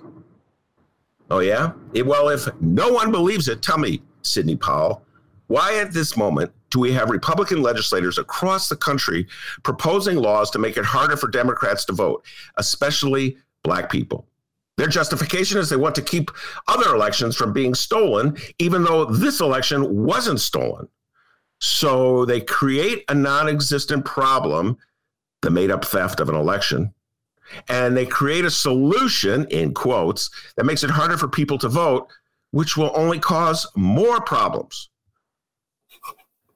Oh, 1.31 1.39
yeah? 1.39 1.71
Well, 2.05 2.31
if 2.31 2.49
no 2.61 2.93
one 2.93 3.13
believes 3.13 3.47
it, 3.47 3.63
tell 3.63 3.79
me, 3.79 4.03
Sidney 4.23 4.57
Powell, 4.57 5.05
why 5.47 5.79
at 5.79 5.93
this 5.93 6.17
moment 6.17 6.51
do 6.71 6.81
we 6.81 6.91
have 6.91 7.09
Republican 7.09 7.63
legislators 7.63 8.19
across 8.19 8.69
the 8.69 8.75
country 8.75 9.29
proposing 9.63 10.17
laws 10.17 10.51
to 10.51 10.59
make 10.59 10.77
it 10.77 10.85
harder 10.85 11.17
for 11.17 11.29
Democrats 11.29 11.85
to 11.85 11.93
vote, 11.93 12.25
especially 12.57 13.37
black 13.63 13.89
people? 13.89 14.27
Their 14.83 14.89
justification 14.89 15.61
is 15.61 15.69
they 15.69 15.77
want 15.77 15.95
to 15.95 16.03
keep 16.03 16.33
other 16.67 16.93
elections 16.93 17.37
from 17.37 17.53
being 17.53 17.73
stolen, 17.73 18.37
even 18.59 18.83
though 18.83 19.05
this 19.05 19.41
election 19.41 20.05
wasn't 20.05 20.41
stolen. 20.41 20.89
So 21.61 22.25
they 22.25 22.41
create 22.41 23.05
a 23.09 23.15
non 23.15 23.49
existent 23.49 24.05
problem, 24.05 24.77
the 25.41 25.53
made 25.53 25.71
up 25.71 25.85
theft 25.85 26.19
of 26.19 26.29
an 26.29 26.35
election, 26.35 26.93
and 27.69 27.97
they 27.97 28.05
create 28.05 28.45
a 28.45 28.51
solution, 28.51 29.47
in 29.51 29.73
quotes, 29.73 30.31
that 30.57 30.65
makes 30.65 30.83
it 30.83 30.91
harder 30.91 31.17
for 31.17 31.29
people 31.29 31.59
to 31.59 31.69
vote, 31.69 32.09
which 32.51 32.77
will 32.77 32.91
only 32.97 33.21
cause 33.21 33.69
more 33.77 34.21
problems. 34.21 34.89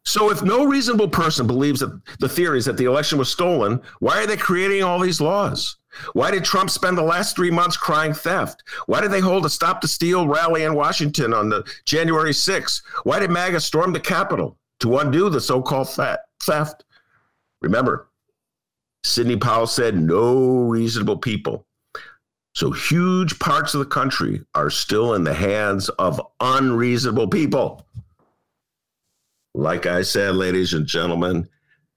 So, 0.03 0.33
if 0.33 0.43
no 0.43 0.65
reasonable 0.65 1.11
person 1.11 1.47
believes 1.47 1.79
that 1.79 2.01
the 2.19 2.29
theories 2.29 2.65
that 2.65 2.77
the 2.77 2.87
election 2.87 3.19
was 3.19 3.29
stolen, 3.29 3.81
why 4.01 4.21
are 4.21 4.27
they 4.27 4.37
creating 4.37 4.83
all 4.83 4.99
these 4.99 5.21
laws? 5.21 5.77
Why 6.13 6.31
did 6.31 6.45
Trump 6.45 6.71
spend 6.71 6.97
the 6.97 7.03
last 7.03 7.37
three 7.37 7.51
months 7.51 7.77
crying 7.77 8.13
theft? 8.15 8.63
Why 8.87 9.01
did 9.01 9.11
they 9.11 9.21
hold 9.21 9.47
a 9.47 9.51
Stop 9.51 9.81
the 9.81 9.89
Steal 9.89 10.29
rally 10.29 10.65
in 10.65 10.75
Washington 10.75 11.33
on 11.33 11.49
the 11.49 11.65
January 11.85 12.33
6th? 12.33 12.83
Why 13.05 13.19
did 13.19 13.31
MAGA 13.31 13.61
storm 13.61 13.93
the 13.93 14.01
Capitol 14.01 14.59
to 14.81 14.99
undo 14.99 15.29
the 15.31 15.41
so-called 15.41 15.89
theft? 15.89 16.85
Remember, 17.63 18.09
Sidney 19.05 19.37
Powell 19.37 19.67
said 19.67 19.97
no 19.97 20.63
reasonable 20.63 21.19
people. 21.19 21.67
So 22.55 22.71
huge 22.71 23.39
parts 23.39 23.75
of 23.75 23.81
the 23.81 23.87
country 23.87 24.43
are 24.55 24.71
still 24.71 25.15
in 25.15 25.25
the 25.25 25.35
hands 25.35 25.89
of 25.91 26.21
unreasonable 26.41 27.29
people. 27.29 27.87
Like 29.55 29.87
I 29.87 30.03
said, 30.03 30.37
ladies 30.37 30.73
and 30.73 30.87
gentlemen, 30.87 31.49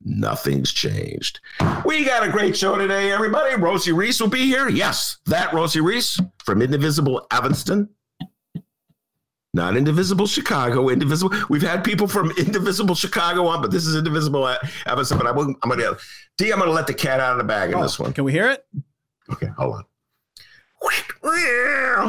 nothing's 0.03 0.71
changed. 0.71 1.39
We 1.85 2.05
got 2.05 2.27
a 2.27 2.31
great 2.31 2.55
show 2.55 2.77
today, 2.77 3.11
everybody. 3.11 3.55
Rosie 3.55 3.91
Rees 3.91 4.21
will 4.21 4.29
be 4.29 4.45
here. 4.45 4.69
Yes, 4.69 5.17
that 5.25 5.53
Rosie 5.53 5.81
Rees 5.81 6.19
from 6.43 6.61
Indivisible 6.61 7.25
Evanston. 7.31 7.89
Not 9.53 9.75
Indivisible 9.75 10.27
Chicago, 10.27 10.89
Indivisible. 10.89 11.35
We've 11.49 11.63
had 11.63 11.83
people 11.83 12.07
from 12.07 12.31
Indivisible 12.37 12.93
Chicago 12.93 13.47
on, 13.47 13.61
but 13.61 13.71
this 13.71 13.87
is 13.87 13.95
Indivisible 13.95 14.47
Evanston. 14.85 15.17
But 15.17 15.25
I 15.27 15.31
am 15.31 15.35
going 15.35 15.79
to, 15.79 15.97
D, 16.37 16.51
I'm 16.51 16.59
going 16.59 16.69
to 16.69 16.73
let 16.73 16.85
the 16.85 16.93
cat 16.93 17.19
out 17.19 17.31
of 17.31 17.39
the 17.39 17.43
bag 17.43 17.71
in 17.71 17.75
oh, 17.75 17.81
this 17.81 17.97
one. 17.97 18.13
Can 18.13 18.23
we 18.23 18.31
hear 18.31 18.49
it? 18.51 18.63
Okay, 19.31 19.47
hold 19.57 19.75
on. 19.75 19.85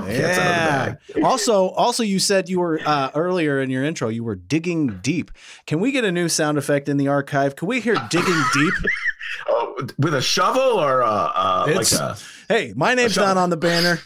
Yeah. 0.07 0.95
also, 1.23 1.69
also, 1.71 2.03
you 2.03 2.19
said 2.19 2.49
you 2.49 2.61
were 2.61 2.81
uh, 2.85 3.11
earlier 3.15 3.61
in 3.61 3.71
your 3.71 3.85
intro. 3.85 4.09
You 4.09 4.25
were 4.25 4.37
digging 4.37 4.99
deep. 5.03 5.31
Can 5.67 5.81
we 5.81 5.93
get 5.93 6.05
a 6.05 6.13
new 6.13 6.29
sound 6.29 6.59
effect 6.59 6.89
in 6.89 6.97
the 6.97 7.09
archive? 7.09 7.57
Can 7.57 7.69
we 7.69 7.81
hear 7.81 7.97
digging 8.11 8.43
deep? 8.53 8.75
oh, 9.49 9.87
with 9.99 10.15
a 10.15 10.23
shovel 10.23 10.81
or 10.81 11.03
uh, 11.03 11.09
uh, 11.09 11.73
like 11.75 11.91
a? 11.93 12.17
Hey, 12.49 12.73
my 12.77 12.95
name's 12.95 13.17
not 13.17 13.37
on 13.37 13.51
the 13.51 13.57
banner. 13.57 14.01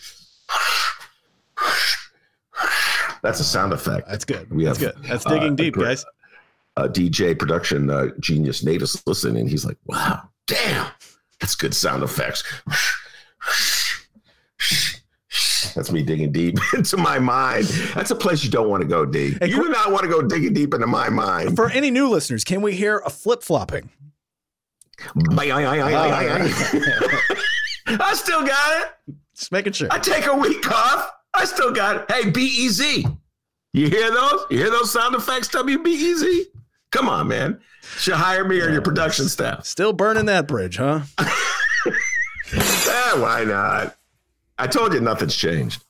That's 3.23 3.41
a 3.41 3.45
sound 3.45 3.73
effect. 3.73 4.07
That's 4.09 4.25
good. 4.25 4.51
We 4.51 4.65
That's 4.65 4.79
have, 4.81 4.95
good. 4.95 5.05
That's 5.05 5.25
digging 5.25 5.53
uh, 5.53 5.57
deep, 5.57 5.75
guys. 5.75 6.05
A 6.77 6.89
DJ 6.89 7.39
production 7.39 7.89
uh, 7.89 8.09
genius 8.21 8.65
Nate 8.65 8.83
is 8.83 9.03
listening. 9.07 9.49
He's 9.49 9.65
like, 9.65 9.79
"Wow, 9.87 10.29
damn, 10.47 10.91
that's 11.41 11.55
good 11.55 11.75
sound 11.75 12.03
effects." 12.03 12.43
That's 15.75 15.91
me 15.91 16.03
digging 16.03 16.31
deep 16.31 16.57
into 16.75 16.97
my 16.97 17.19
mind. 17.19 17.65
That's 17.95 18.11
a 18.11 18.15
place 18.15 18.45
you 18.45 18.51
don't 18.51 18.69
want 18.69 18.83
to 18.83 18.89
go, 18.89 19.05
D. 19.05 19.37
Hey, 19.41 19.49
you 19.49 19.57
do 19.57 19.69
not 19.69 19.91
want 19.91 20.05
to 20.05 20.09
go 20.09 20.23
digging 20.23 20.53
deep 20.53 20.75
into 20.75 20.87
my 20.87 21.09
mind. 21.09 21.57
For 21.57 21.71
any 21.71 21.91
new 21.91 22.09
listeners, 22.09 22.45
can 22.45 22.63
we 22.63 22.75
hear 22.75 23.03
a 23.05 23.11
flip 23.11 23.43
flopping? 23.43 23.91
I 27.87 28.15
still 28.15 28.47
got 28.47 28.83
it. 28.83 29.15
Just 29.35 29.51
making 29.51 29.73
sure. 29.73 29.89
I 29.91 29.99
take 29.99 30.27
a 30.27 30.37
week 30.37 30.71
off. 30.71 31.11
I 31.35 31.45
still 31.45 31.73
got 31.73 31.97
it. 31.97 32.11
Hey, 32.11 32.31
B-E-Z. 32.31 33.05
You 33.73 33.89
hear 33.89 34.11
those? 34.13 34.45
You 34.51 34.59
hear 34.59 34.71
those 34.71 34.93
sound 34.93 35.17
effects, 35.17 35.49
W-B-E-Z? 35.49 36.47
Come 36.93 37.09
on, 37.09 37.27
man. 37.27 37.61
Should 37.99 38.15
hire 38.15 38.45
me 38.45 38.61
or 38.61 38.71
your 38.71 38.83
production 38.83 39.29
staff. 39.29 39.65
Still 39.65 39.93
burning 39.93 40.27
that 40.27 40.47
bridge, 40.47 40.77
huh? 40.77 41.01
eh, 41.19 43.21
why 43.21 43.45
not? 43.45 43.97
I 44.59 44.67
told 44.67 44.93
you 44.93 45.01
nothing's 45.01 45.37
changed. 45.37 45.83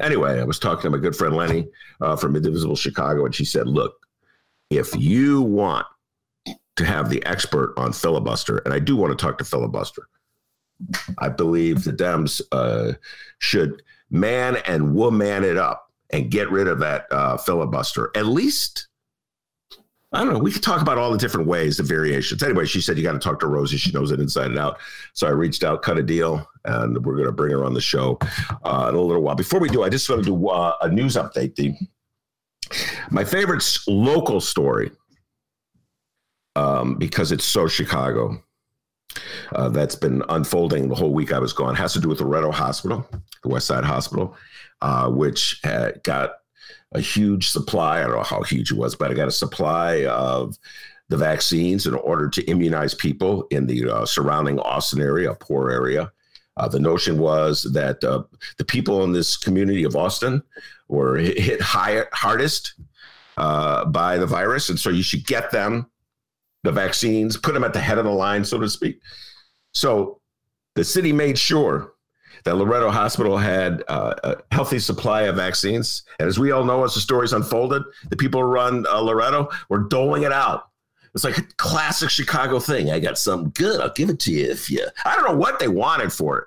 Anyway, 0.00 0.40
I 0.40 0.44
was 0.44 0.58
talking 0.58 0.82
to 0.82 0.90
my 0.90 0.98
good 0.98 1.16
friend 1.16 1.34
Lenny 1.34 1.68
uh, 2.00 2.16
from 2.16 2.36
Indivisible 2.36 2.76
Chicago, 2.76 3.24
and 3.26 3.34
she 3.34 3.44
said, 3.44 3.66
Look, 3.66 3.94
if 4.70 4.94
you 4.96 5.42
want 5.42 5.86
to 6.76 6.84
have 6.84 7.10
the 7.10 7.24
expert 7.26 7.74
on 7.76 7.92
filibuster, 7.92 8.58
and 8.58 8.72
I 8.72 8.78
do 8.78 8.96
want 8.96 9.16
to 9.16 9.22
talk 9.22 9.38
to 9.38 9.44
filibuster, 9.44 10.08
I 11.18 11.28
believe 11.28 11.84
the 11.84 11.92
Dems 11.92 12.40
uh, 12.52 12.94
should 13.38 13.82
man 14.10 14.56
and 14.66 14.94
woman 14.94 15.44
it 15.44 15.56
up 15.56 15.90
and 16.10 16.30
get 16.30 16.50
rid 16.50 16.68
of 16.68 16.78
that 16.80 17.06
uh, 17.10 17.36
filibuster, 17.36 18.10
at 18.14 18.26
least 18.26 18.88
I 20.12 20.22
don't 20.22 20.34
know. 20.34 20.38
We 20.38 20.52
could 20.52 20.62
talk 20.62 20.82
about 20.82 20.98
all 20.98 21.10
the 21.10 21.18
different 21.18 21.46
ways, 21.46 21.78
the 21.78 21.82
variations. 21.82 22.42
Anyway, 22.42 22.66
she 22.66 22.82
said 22.82 22.98
you 22.98 23.02
got 23.02 23.12
to 23.12 23.18
talk 23.18 23.40
to 23.40 23.46
Rosie. 23.46 23.78
She 23.78 23.92
knows 23.92 24.10
it 24.10 24.20
inside 24.20 24.50
and 24.50 24.58
out. 24.58 24.78
So 25.14 25.26
I 25.26 25.30
reached 25.30 25.64
out, 25.64 25.80
cut 25.80 25.96
a 25.96 26.02
deal, 26.02 26.46
and 26.66 27.02
we're 27.04 27.14
going 27.14 27.26
to 27.26 27.32
bring 27.32 27.52
her 27.52 27.64
on 27.64 27.72
the 27.72 27.80
show 27.80 28.18
uh, 28.64 28.86
in 28.90 28.94
a 28.94 29.00
little 29.00 29.22
while. 29.22 29.34
Before 29.34 29.58
we 29.58 29.70
do, 29.70 29.82
I 29.82 29.88
just 29.88 30.08
want 30.10 30.22
to 30.22 30.26
do 30.26 30.48
uh, 30.48 30.74
a 30.82 30.88
news 30.88 31.16
update. 31.16 31.54
The 31.54 31.74
my 33.10 33.24
favorite 33.24 33.64
local 33.86 34.40
story, 34.40 34.90
um, 36.56 36.96
because 36.96 37.32
it's 37.32 37.44
so 37.44 37.66
Chicago. 37.66 38.42
Uh, 39.54 39.68
that's 39.68 39.94
been 39.94 40.22
unfolding 40.30 40.88
the 40.88 40.94
whole 40.94 41.12
week 41.12 41.34
I 41.34 41.38
was 41.38 41.52
gone. 41.52 41.74
Has 41.74 41.92
to 41.92 42.00
do 42.00 42.08
with 42.08 42.18
the 42.18 42.24
Loretto 42.24 42.50
Hospital, 42.50 43.06
the 43.42 43.48
West 43.50 43.66
Side 43.66 43.84
Hospital, 43.84 44.34
uh, 44.80 45.10
which 45.10 45.60
got 46.02 46.30
a 46.94 47.00
huge 47.00 47.48
supply. 47.48 48.00
I 48.00 48.02
don't 48.02 48.16
know 48.16 48.22
how 48.22 48.42
huge 48.42 48.70
it 48.70 48.78
was, 48.78 48.94
but 48.94 49.10
I 49.10 49.14
got 49.14 49.28
a 49.28 49.32
supply 49.32 50.04
of 50.06 50.58
the 51.08 51.16
vaccines 51.16 51.86
in 51.86 51.94
order 51.94 52.28
to 52.28 52.44
immunize 52.44 52.94
people 52.94 53.46
in 53.50 53.66
the 53.66 53.90
uh, 53.90 54.06
surrounding 54.06 54.58
Austin 54.60 55.00
area, 55.00 55.32
a 55.32 55.34
poor 55.34 55.70
area. 55.70 56.10
Uh, 56.56 56.68
the 56.68 56.80
notion 56.80 57.18
was 57.18 57.62
that 57.72 58.02
uh, 58.04 58.22
the 58.58 58.64
people 58.64 59.04
in 59.04 59.12
this 59.12 59.36
community 59.36 59.84
of 59.84 59.96
Austin 59.96 60.42
were 60.88 61.16
hit 61.16 61.60
high, 61.60 62.04
hardest 62.12 62.74
uh, 63.36 63.84
by 63.86 64.18
the 64.18 64.26
virus, 64.26 64.68
and 64.68 64.78
so 64.78 64.90
you 64.90 65.02
should 65.02 65.26
get 65.26 65.50
them 65.50 65.86
the 66.62 66.72
vaccines, 66.72 67.36
put 67.36 67.54
them 67.54 67.64
at 67.64 67.72
the 67.72 67.80
head 67.80 67.98
of 67.98 68.04
the 68.04 68.10
line, 68.10 68.44
so 68.44 68.58
to 68.58 68.68
speak. 68.68 69.00
So 69.72 70.20
the 70.74 70.84
city 70.84 71.12
made 71.12 71.38
sure 71.38 71.91
that 72.44 72.56
Loretto 72.56 72.90
Hospital 72.90 73.36
had 73.36 73.82
uh, 73.88 74.14
a 74.24 74.36
healthy 74.50 74.78
supply 74.78 75.22
of 75.22 75.36
vaccines. 75.36 76.02
And 76.18 76.28
as 76.28 76.38
we 76.38 76.50
all 76.50 76.64
know, 76.64 76.84
as 76.84 76.94
the 76.94 77.00
stories 77.00 77.32
unfolded, 77.32 77.82
the 78.10 78.16
people 78.16 78.40
who 78.40 78.46
run 78.46 78.86
uh, 78.86 79.00
Loretto 79.00 79.50
were 79.68 79.80
doling 79.80 80.22
it 80.22 80.32
out. 80.32 80.68
It's 81.14 81.24
like 81.24 81.38
a 81.38 81.42
classic 81.58 82.10
Chicago 82.10 82.58
thing. 82.58 82.90
I 82.90 82.98
got 82.98 83.18
something 83.18 83.52
good. 83.54 83.80
I'll 83.80 83.92
give 83.92 84.08
it 84.08 84.18
to 84.20 84.32
you 84.32 84.50
if 84.50 84.70
you. 84.70 84.86
I 85.04 85.14
don't 85.14 85.30
know 85.30 85.36
what 85.36 85.58
they 85.58 85.68
wanted 85.68 86.12
for 86.12 86.38
it. 86.38 86.44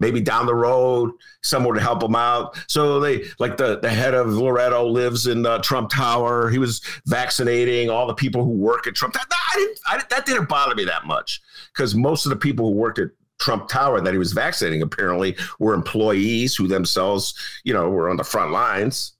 Maybe 0.00 0.20
down 0.20 0.46
the 0.46 0.54
road, 0.54 1.10
somewhere 1.42 1.74
to 1.74 1.80
help 1.80 2.00
them 2.00 2.14
out. 2.14 2.56
So 2.68 3.00
they, 3.00 3.24
like 3.40 3.56
the 3.56 3.80
the 3.80 3.90
head 3.90 4.14
of 4.14 4.28
Loretto, 4.28 4.86
lives 4.86 5.26
in 5.26 5.44
uh, 5.44 5.58
Trump 5.58 5.90
Tower. 5.90 6.50
He 6.50 6.58
was 6.58 6.80
vaccinating 7.06 7.90
all 7.90 8.06
the 8.06 8.14
people 8.14 8.44
who 8.44 8.50
work 8.50 8.86
at 8.86 8.94
Trump. 8.94 9.14
That, 9.14 9.26
I 9.30 9.56
didn't, 9.56 9.78
I, 9.86 10.02
that 10.10 10.26
didn't 10.26 10.48
bother 10.48 10.76
me 10.76 10.84
that 10.84 11.06
much 11.06 11.40
because 11.72 11.96
most 11.96 12.26
of 12.26 12.30
the 12.30 12.36
people 12.36 12.66
who 12.66 12.76
worked 12.76 13.00
at 13.00 13.10
Trump 13.38 13.68
Tower 13.68 14.00
that 14.00 14.12
he 14.12 14.18
was 14.18 14.32
vaccinating 14.32 14.82
apparently 14.82 15.36
were 15.58 15.74
employees 15.74 16.54
who 16.56 16.66
themselves, 16.66 17.34
you 17.64 17.72
know, 17.72 17.88
were 17.88 18.10
on 18.10 18.16
the 18.16 18.24
front 18.24 18.52
lines 18.52 19.12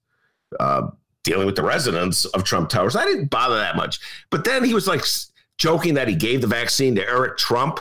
uh, 0.59 0.87
dealing 1.23 1.45
with 1.45 1.55
the 1.55 1.63
residents 1.63 2.25
of 2.25 2.43
Trump 2.43 2.69
Towers. 2.69 2.95
I 2.95 3.05
didn't 3.05 3.29
bother 3.29 3.55
that 3.55 3.75
much. 3.75 3.99
But 4.29 4.43
then 4.43 4.63
he 4.63 4.73
was 4.73 4.87
like 4.87 5.03
joking 5.57 5.93
that 5.95 6.07
he 6.07 6.15
gave 6.15 6.41
the 6.41 6.47
vaccine 6.47 6.95
to 6.95 7.07
Eric 7.07 7.37
Trump, 7.37 7.79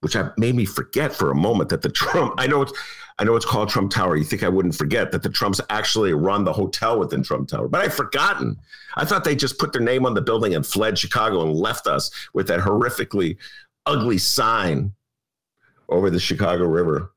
which 0.00 0.16
made 0.36 0.54
me 0.54 0.64
forget 0.64 1.12
for 1.12 1.30
a 1.30 1.34
moment 1.34 1.70
that 1.70 1.82
the 1.82 1.90
Trump, 1.90 2.34
I 2.38 2.46
know 2.46 2.62
it's, 2.62 2.72
I 3.18 3.24
know 3.24 3.36
it's 3.36 3.44
called 3.44 3.68
Trump 3.68 3.90
Tower. 3.90 4.16
You 4.16 4.24
think 4.24 4.42
I 4.42 4.48
wouldn't 4.48 4.74
forget 4.74 5.12
that 5.12 5.22
the 5.22 5.28
Trumps 5.28 5.60
actually 5.68 6.14
run 6.14 6.44
the 6.44 6.52
hotel 6.54 6.98
within 6.98 7.22
Trump 7.22 7.48
Tower, 7.48 7.68
but 7.68 7.82
I'd 7.82 7.92
forgotten. 7.92 8.58
I 8.96 9.04
thought 9.04 9.24
they 9.24 9.36
just 9.36 9.58
put 9.58 9.72
their 9.72 9.82
name 9.82 10.06
on 10.06 10.14
the 10.14 10.22
building 10.22 10.54
and 10.54 10.66
fled 10.66 10.98
Chicago 10.98 11.42
and 11.42 11.52
left 11.52 11.86
us 11.86 12.10
with 12.32 12.46
that 12.48 12.60
horrifically 12.60 13.36
ugly 13.84 14.16
sign 14.16 14.92
over 15.90 16.10
the 16.10 16.20
Chicago 16.20 16.64
River. 16.64 17.12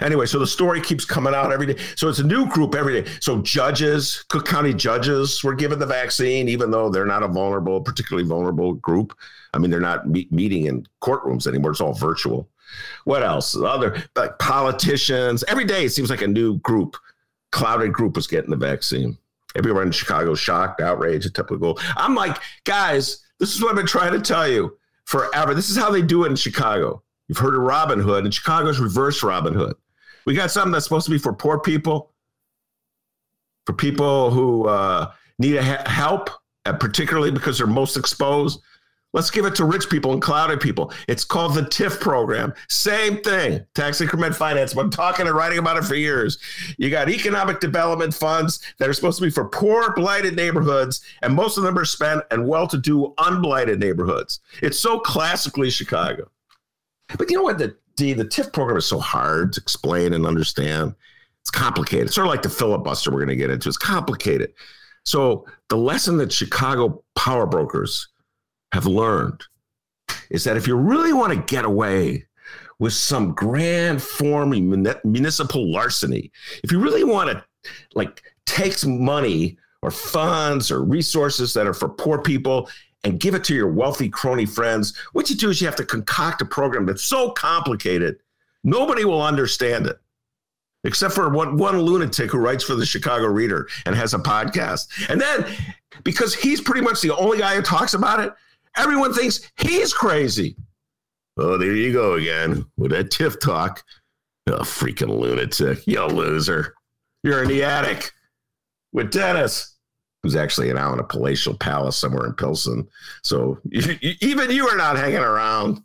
Anyway, 0.00 0.26
so 0.26 0.38
the 0.38 0.46
story 0.46 0.80
keeps 0.80 1.04
coming 1.04 1.34
out 1.34 1.52
every 1.52 1.66
day. 1.66 1.82
So 1.96 2.08
it's 2.08 2.18
a 2.18 2.26
new 2.26 2.46
group 2.48 2.74
every 2.74 3.00
day. 3.00 3.10
So 3.20 3.40
judges, 3.40 4.24
Cook 4.28 4.46
County 4.46 4.74
judges 4.74 5.42
were 5.42 5.54
given 5.54 5.78
the 5.78 5.86
vaccine, 5.86 6.48
even 6.48 6.70
though 6.70 6.90
they're 6.90 7.06
not 7.06 7.22
a 7.22 7.28
vulnerable, 7.28 7.80
particularly 7.80 8.28
vulnerable 8.28 8.74
group. 8.74 9.16
I 9.54 9.58
mean, 9.58 9.70
they're 9.70 9.80
not 9.80 10.08
me- 10.08 10.28
meeting 10.30 10.66
in 10.66 10.86
courtrooms 11.02 11.46
anymore. 11.46 11.70
It's 11.72 11.80
all 11.80 11.94
virtual. 11.94 12.48
What 13.04 13.22
else? 13.22 13.56
Other 13.56 14.02
like 14.14 14.38
politicians. 14.38 15.42
Every 15.48 15.64
day 15.64 15.86
it 15.86 15.90
seems 15.90 16.10
like 16.10 16.22
a 16.22 16.28
new 16.28 16.58
group, 16.58 16.96
clouted 17.50 17.92
group 17.92 18.16
was 18.16 18.26
getting 18.26 18.50
the 18.50 18.56
vaccine. 18.56 19.16
Everyone 19.56 19.84
in 19.84 19.92
Chicago 19.92 20.34
shocked, 20.34 20.80
outraged, 20.80 21.34
typical. 21.34 21.78
I'm 21.96 22.14
like, 22.14 22.36
guys, 22.64 23.24
this 23.40 23.54
is 23.54 23.60
what 23.60 23.70
I've 23.70 23.76
been 23.76 23.86
trying 23.86 24.12
to 24.12 24.20
tell 24.20 24.46
you 24.46 24.76
forever. 25.06 25.54
This 25.54 25.70
is 25.70 25.76
how 25.76 25.90
they 25.90 26.02
do 26.02 26.24
it 26.24 26.28
in 26.28 26.36
Chicago. 26.36 27.02
You've 27.30 27.38
heard 27.38 27.54
of 27.54 27.60
Robin 27.60 28.00
Hood, 28.00 28.24
and 28.24 28.34
Chicago's 28.34 28.80
reverse 28.80 29.22
Robin 29.22 29.54
Hood. 29.54 29.76
We 30.26 30.34
got 30.34 30.50
something 30.50 30.72
that's 30.72 30.84
supposed 30.84 31.04
to 31.04 31.12
be 31.12 31.18
for 31.18 31.32
poor 31.32 31.60
people, 31.60 32.12
for 33.66 33.72
people 33.72 34.32
who 34.32 34.66
uh, 34.66 35.12
need 35.38 35.54
a 35.54 35.62
ha- 35.62 35.88
help, 35.88 36.30
uh, 36.66 36.72
particularly 36.72 37.30
because 37.30 37.58
they're 37.58 37.68
most 37.68 37.96
exposed. 37.96 38.60
Let's 39.12 39.30
give 39.30 39.44
it 39.44 39.54
to 39.54 39.64
rich 39.64 39.88
people 39.88 40.12
and 40.12 40.20
clouted 40.20 40.58
people. 40.58 40.92
It's 41.06 41.24
called 41.24 41.54
the 41.54 41.62
TIF 41.62 42.00
program. 42.00 42.52
Same 42.68 43.22
thing, 43.22 43.64
tax 43.76 44.00
increment 44.00 44.34
finance. 44.34 44.74
I'm 44.74 44.90
talking 44.90 45.28
and 45.28 45.36
writing 45.36 45.60
about 45.60 45.76
it 45.76 45.84
for 45.84 45.94
years. 45.94 46.36
You 46.78 46.90
got 46.90 47.08
economic 47.08 47.60
development 47.60 48.12
funds 48.12 48.58
that 48.80 48.88
are 48.88 48.92
supposed 48.92 49.18
to 49.18 49.24
be 49.24 49.30
for 49.30 49.44
poor, 49.44 49.94
blighted 49.94 50.34
neighborhoods, 50.34 51.00
and 51.22 51.32
most 51.32 51.58
of 51.58 51.62
them 51.62 51.78
are 51.78 51.84
spent 51.84 52.24
in 52.32 52.48
well 52.48 52.66
to 52.66 52.76
do, 52.76 53.14
unblighted 53.18 53.78
neighborhoods. 53.78 54.40
It's 54.62 54.80
so 54.80 54.98
classically 54.98 55.70
Chicago. 55.70 56.28
But 57.18 57.30
you 57.30 57.36
know 57.36 57.42
what? 57.42 57.58
The 57.58 57.76
D, 57.96 58.12
the 58.12 58.24
TIF 58.24 58.52
program 58.52 58.78
is 58.78 58.86
so 58.86 58.98
hard 58.98 59.52
to 59.54 59.60
explain 59.60 60.12
and 60.12 60.26
understand. 60.26 60.94
It's 61.42 61.50
complicated. 61.50 62.06
It's 62.06 62.14
sort 62.14 62.26
of 62.26 62.30
like 62.30 62.42
the 62.42 62.48
filibuster 62.48 63.10
we're 63.10 63.18
going 63.18 63.28
to 63.28 63.36
get 63.36 63.50
into. 63.50 63.68
It's 63.68 63.78
complicated. 63.78 64.52
So 65.04 65.46
the 65.68 65.76
lesson 65.76 66.16
that 66.18 66.32
Chicago 66.32 67.02
power 67.16 67.46
brokers 67.46 68.08
have 68.72 68.86
learned 68.86 69.42
is 70.30 70.44
that 70.44 70.56
if 70.56 70.66
you 70.66 70.76
really 70.76 71.12
want 71.12 71.32
to 71.32 71.54
get 71.54 71.64
away 71.64 72.26
with 72.78 72.92
some 72.92 73.32
grand 73.34 74.02
form 74.02 74.52
of 74.52 75.04
municipal 75.04 75.70
larceny, 75.70 76.30
if 76.62 76.72
you 76.72 76.78
really 76.78 77.04
want 77.04 77.30
to 77.30 77.44
like 77.94 78.22
take 78.46 78.72
some 78.72 79.04
money 79.04 79.58
or 79.82 79.90
funds 79.90 80.70
or 80.70 80.84
resources 80.84 81.54
that 81.54 81.66
are 81.66 81.74
for 81.74 81.88
poor 81.88 82.20
people 82.20 82.68
and 83.04 83.20
give 83.20 83.34
it 83.34 83.44
to 83.44 83.54
your 83.54 83.68
wealthy 83.68 84.08
crony 84.08 84.46
friends, 84.46 84.96
what 85.12 85.30
you 85.30 85.36
do 85.36 85.50
is 85.50 85.60
you 85.60 85.66
have 85.66 85.76
to 85.76 85.84
concoct 85.84 86.42
a 86.42 86.44
program 86.44 86.86
that's 86.86 87.04
so 87.04 87.30
complicated, 87.30 88.18
nobody 88.62 89.04
will 89.04 89.22
understand 89.22 89.86
it. 89.86 89.98
Except 90.84 91.14
for 91.14 91.28
one, 91.28 91.56
one 91.56 91.78
lunatic 91.78 92.30
who 92.30 92.38
writes 92.38 92.64
for 92.64 92.74
the 92.74 92.86
Chicago 92.86 93.26
Reader 93.26 93.68
and 93.84 93.94
has 93.94 94.14
a 94.14 94.18
podcast. 94.18 94.88
And 95.10 95.20
then, 95.20 95.44
because 96.04 96.34
he's 96.34 96.60
pretty 96.60 96.80
much 96.80 97.02
the 97.02 97.14
only 97.14 97.38
guy 97.38 97.56
who 97.56 97.62
talks 97.62 97.92
about 97.92 98.20
it, 98.20 98.32
everyone 98.76 99.12
thinks 99.12 99.50
he's 99.56 99.92
crazy. 99.92 100.56
Oh, 101.36 101.58
there 101.58 101.74
you 101.74 101.92
go 101.92 102.14
again 102.14 102.64
with 102.76 102.92
that 102.92 103.10
TIF 103.10 103.40
talk. 103.40 103.84
Oh, 104.46 104.60
freaking 104.60 105.18
lunatic. 105.18 105.86
You 105.86 106.04
loser. 106.06 106.74
You're 107.22 107.42
in 107.42 107.48
the 107.48 107.62
attic 107.62 108.12
with 108.92 109.10
Dennis, 109.12 109.69
who's 110.22 110.36
actually 110.36 110.72
now 110.72 110.92
in 110.92 110.98
a 110.98 111.04
palatial 111.04 111.54
palace 111.54 111.96
somewhere 111.96 112.26
in 112.26 112.34
Pilsen. 112.34 112.88
So 113.22 113.58
even 114.20 114.50
you 114.50 114.68
are 114.68 114.76
not 114.76 114.96
hanging 114.96 115.18
around 115.18 115.82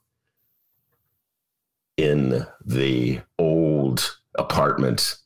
in 1.97 2.45
the 2.65 3.21
old 3.39 4.17
apartment 4.37 5.17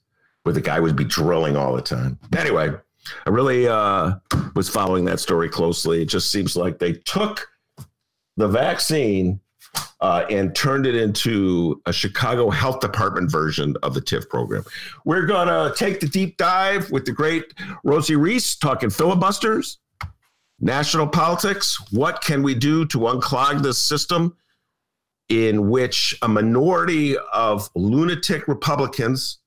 where 0.43 0.53
the 0.53 0.61
guy 0.61 0.79
would 0.79 0.95
be 0.95 1.03
drilling 1.03 1.55
all 1.55 1.75
the 1.75 1.81
time. 1.81 2.19
Anyway, 2.37 2.71
I 3.25 3.29
really 3.29 3.67
uh, 3.67 4.13
was 4.55 4.69
following 4.69 5.05
that 5.05 5.19
story 5.19 5.49
closely. 5.49 6.01
It 6.01 6.09
just 6.09 6.31
seems 6.31 6.55
like 6.55 6.79
they 6.79 6.93
took 6.93 7.47
the 8.37 8.47
vaccine 8.47 9.39
uh, 10.01 10.25
and 10.29 10.55
turned 10.55 10.85
it 10.85 10.95
into 10.95 11.81
a 11.85 11.93
Chicago 11.93 12.49
Health 12.49 12.79
Department 12.79 13.31
version 13.31 13.75
of 13.83 13.93
the 13.93 14.01
TIF 14.01 14.29
program. 14.29 14.63
We're 15.05 15.25
going 15.25 15.47
to 15.47 15.75
take 15.75 15.99
the 15.99 16.07
deep 16.07 16.37
dive 16.37 16.89
with 16.91 17.05
the 17.05 17.11
great 17.11 17.53
Rosie 17.83 18.15
Rees 18.15 18.55
talking 18.55 18.89
filibusters, 18.89 19.79
national 20.59 21.07
politics. 21.07 21.77
What 21.91 22.21
can 22.21 22.43
we 22.43 22.55
do 22.55 22.85
to 22.87 22.99
unclog 22.99 23.61
this 23.61 23.77
system 23.77 24.35
in 25.27 25.69
which 25.69 26.17
a 26.21 26.27
minority 26.27 27.15
of 27.33 27.69
lunatic 27.75 28.47
Republicans 28.47 29.39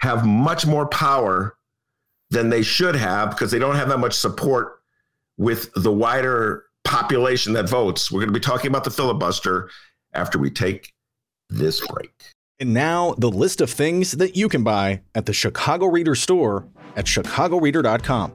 have 0.00 0.26
much 0.26 0.66
more 0.66 0.86
power 0.86 1.56
than 2.30 2.50
they 2.50 2.62
should 2.62 2.94
have 2.96 3.30
because 3.30 3.50
they 3.50 3.58
don't 3.58 3.76
have 3.76 3.88
that 3.88 3.98
much 3.98 4.14
support 4.14 4.80
with 5.36 5.70
the 5.74 5.92
wider 5.92 6.64
population 6.84 7.52
that 7.54 7.68
votes. 7.68 8.10
We're 8.10 8.20
going 8.20 8.32
to 8.32 8.38
be 8.38 8.40
talking 8.40 8.70
about 8.70 8.84
the 8.84 8.90
filibuster 8.90 9.70
after 10.14 10.38
we 10.38 10.50
take 10.50 10.92
this 11.48 11.86
break. 11.86 12.12
And 12.60 12.74
now, 12.74 13.14
the 13.18 13.30
list 13.30 13.60
of 13.60 13.70
things 13.70 14.12
that 14.12 14.36
you 14.36 14.48
can 14.48 14.64
buy 14.64 15.02
at 15.14 15.26
the 15.26 15.32
Chicago 15.32 15.86
Reader 15.86 16.16
store 16.16 16.66
at 16.96 17.04
chicagoreader.com. 17.04 18.34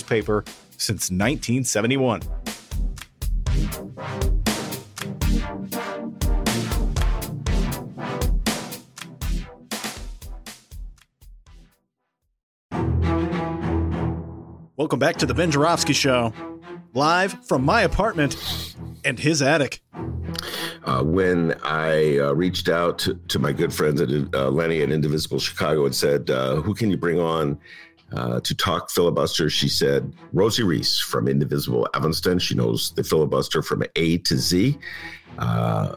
newspaper 0.00 0.44
since 0.78 1.10
1971. 1.10 2.22
Welcome 14.76 14.98
back 14.98 15.16
to 15.16 15.26
the 15.26 15.34
Ben 15.34 15.50
Joravsky 15.50 15.92
Show, 15.92 16.32
live 16.94 17.44
from 17.44 17.62
my 17.62 17.82
apartment 17.82 18.74
and 19.04 19.18
his 19.18 19.42
attic. 19.42 19.82
Uh, 20.84 21.02
when 21.02 21.54
I 21.62 22.18
uh, 22.18 22.32
reached 22.32 22.70
out 22.70 22.98
to, 23.00 23.14
to, 23.28 23.38
my 23.38 23.52
good 23.52 23.72
friends 23.72 24.00
at 24.00 24.08
uh, 24.34 24.48
Lenny 24.48 24.80
at 24.80 24.90
Indivisible 24.90 25.38
Chicago 25.38 25.84
and 25.84 25.94
said, 25.94 26.30
uh, 26.30 26.56
"Who 26.56 26.74
can 26.74 26.90
you 26.90 26.96
bring 26.96 27.20
on 27.20 27.58
uh, 28.12 28.40
to 28.40 28.54
talk 28.54 28.90
filibuster, 28.90 29.48
she 29.50 29.68
said, 29.68 30.12
Rosie 30.32 30.62
Rees 30.62 30.98
from 30.98 31.28
Indivisible 31.28 31.88
Evanston. 31.94 32.38
She 32.38 32.54
knows 32.54 32.92
the 32.92 33.04
filibuster 33.04 33.62
from 33.62 33.82
A 33.96 34.18
to 34.18 34.36
Z. 34.36 34.78
Uh, 35.38 35.96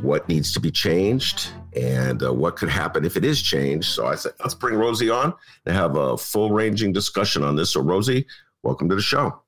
what 0.00 0.28
needs 0.28 0.52
to 0.52 0.60
be 0.60 0.70
changed 0.70 1.48
and 1.74 2.22
uh, 2.22 2.32
what 2.32 2.56
could 2.56 2.68
happen 2.68 3.04
if 3.04 3.16
it 3.16 3.24
is 3.24 3.42
changed. 3.42 3.88
So 3.88 4.06
I 4.06 4.14
said, 4.14 4.32
let's 4.40 4.54
bring 4.54 4.76
Rosie 4.76 5.10
on 5.10 5.34
and 5.66 5.74
have 5.74 5.96
a 5.96 6.16
full 6.16 6.52
ranging 6.52 6.92
discussion 6.92 7.42
on 7.42 7.56
this. 7.56 7.70
So, 7.70 7.80
Rosie, 7.80 8.26
welcome 8.62 8.88
to 8.88 8.94
the 8.94 9.02
show. 9.02 9.42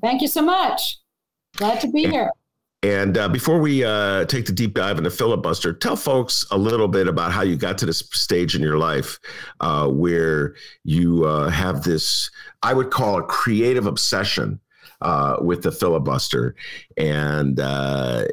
Thank 0.00 0.22
you 0.22 0.28
so 0.28 0.42
much. 0.42 0.98
Glad 1.56 1.80
to 1.80 1.88
be 1.88 2.04
and, 2.04 2.12
here. 2.12 2.30
And 2.82 3.16
uh, 3.16 3.28
before 3.28 3.58
we 3.58 3.84
uh, 3.84 4.26
take 4.26 4.46
the 4.46 4.52
deep 4.52 4.74
dive 4.74 4.98
into 4.98 5.10
filibuster, 5.10 5.72
tell 5.72 5.96
folks 5.96 6.46
a 6.50 6.58
little 6.58 6.88
bit 6.88 7.08
about 7.08 7.32
how 7.32 7.42
you 7.42 7.56
got 7.56 7.78
to 7.78 7.86
this 7.86 8.00
stage 8.12 8.54
in 8.54 8.62
your 8.62 8.78
life 8.78 9.18
uh, 9.60 9.88
where 9.88 10.54
you 10.84 11.24
uh, 11.24 11.48
have 11.48 11.82
this, 11.82 12.30
I 12.62 12.74
would 12.74 12.90
call 12.90 13.18
a 13.18 13.22
creative 13.22 13.86
obsession 13.86 14.60
uh, 15.00 15.36
with 15.40 15.62
the 15.62 15.72
filibuster, 15.72 16.54
and 16.96 17.60
uh, 17.60 18.24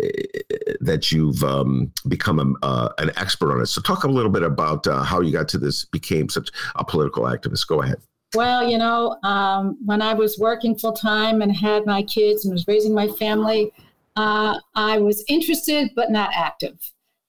that 0.80 1.12
you've 1.12 1.44
um, 1.44 1.92
become 2.08 2.56
a, 2.62 2.90
an 3.00 3.12
expert 3.18 3.52
on 3.52 3.62
it. 3.62 3.66
So, 3.66 3.82
talk 3.82 4.06
a 4.06 4.08
little 4.08 4.32
bit 4.32 4.44
about 4.44 4.86
how 4.86 5.20
you 5.20 5.34
got 5.34 5.50
to 5.50 5.58
this, 5.58 5.84
became 5.84 6.30
such 6.30 6.50
a 6.76 6.86
political 6.86 7.24
activist. 7.24 7.68
Go 7.68 7.82
ahead. 7.82 7.98
Well, 8.34 8.68
you 8.68 8.78
know, 8.78 9.18
um, 9.24 9.78
when 9.86 10.02
I 10.02 10.14
was 10.14 10.40
working 10.40 10.76
full 10.76 10.94
time 10.94 11.42
and 11.42 11.56
had 11.56 11.86
my 11.86 12.02
kids 12.04 12.46
and 12.46 12.54
was 12.54 12.68
raising 12.68 12.94
my 12.94 13.08
family, 13.08 13.72
uh, 14.16 14.60
I 14.76 15.00
was 15.00 15.24
interested 15.28 15.92
but 15.96 16.12
not 16.12 16.32
active. 16.36 16.78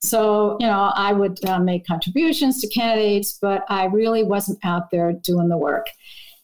So, 0.00 0.58
you 0.60 0.66
know, 0.66 0.92
I 0.94 1.14
would 1.14 1.42
uh, 1.46 1.58
make 1.58 1.86
contributions 1.86 2.60
to 2.60 2.68
candidates, 2.68 3.38
but 3.40 3.64
I 3.70 3.86
really 3.86 4.22
wasn't 4.22 4.58
out 4.62 4.90
there 4.90 5.14
doing 5.14 5.48
the 5.48 5.56
work. 5.56 5.86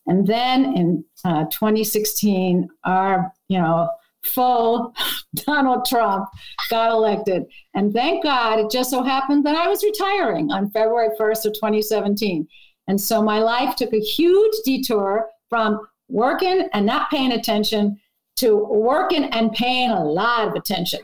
And 0.07 0.26
then 0.26 0.76
in 0.76 1.05
uh, 1.26 1.44
2016, 1.44 2.68
our, 2.85 3.31
you 3.48 3.59
know, 3.59 3.90
foe, 4.24 4.94
Donald 5.35 5.85
Trump, 5.85 6.26
got 6.70 6.90
elected. 6.90 7.44
And 7.74 7.92
thank 7.92 8.24
God 8.24 8.61
it 8.61 8.70
just 8.70 8.88
so 8.88 9.03
happened 9.03 9.44
that 9.44 9.57
I 9.57 9.68
was 9.68 9.85
retiring 9.85 10.50
on 10.50 10.70
February 10.70 11.11
1st 11.20 11.44
of 11.44 11.53
2017. 11.53 12.48
And 12.88 12.98
so 12.98 13.22
my 13.22 13.40
life 13.40 13.76
took 13.76 13.92
a 13.92 14.00
huge 14.00 14.55
detour 14.64 15.29
from 15.50 15.81
working 16.09 16.66
and 16.72 16.87
not 16.87 17.11
paying 17.11 17.33
attention 17.33 17.99
to 18.40 18.57
working 18.57 19.24
and 19.24 19.53
paying 19.53 19.90
a 19.90 20.05
lot 20.05 20.48
of 20.48 20.55
attention. 20.55 21.00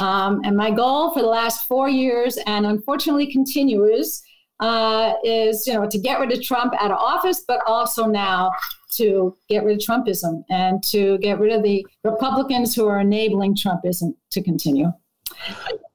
Um, 0.00 0.40
and 0.44 0.56
my 0.56 0.70
goal 0.70 1.12
for 1.12 1.20
the 1.20 1.28
last 1.28 1.66
four 1.66 1.88
years, 1.88 2.36
and 2.46 2.66
unfortunately 2.66 3.30
continues, 3.30 4.22
uh, 4.60 5.14
is 5.24 5.66
you 5.66 5.74
know 5.74 5.88
to 5.88 5.98
get 5.98 6.20
rid 6.20 6.32
of 6.32 6.42
Trump 6.42 6.74
out 6.80 6.90
of 6.90 6.98
office, 6.98 7.44
but 7.46 7.60
also 7.66 8.06
now 8.06 8.50
to 8.96 9.36
get 9.48 9.64
rid 9.64 9.76
of 9.76 9.82
Trumpism 9.82 10.44
and 10.50 10.82
to 10.84 11.18
get 11.18 11.38
rid 11.38 11.52
of 11.52 11.62
the 11.62 11.84
Republicans 12.04 12.74
who 12.74 12.86
are 12.86 13.00
enabling 13.00 13.56
Trumpism 13.56 14.14
to 14.30 14.42
continue. 14.42 14.92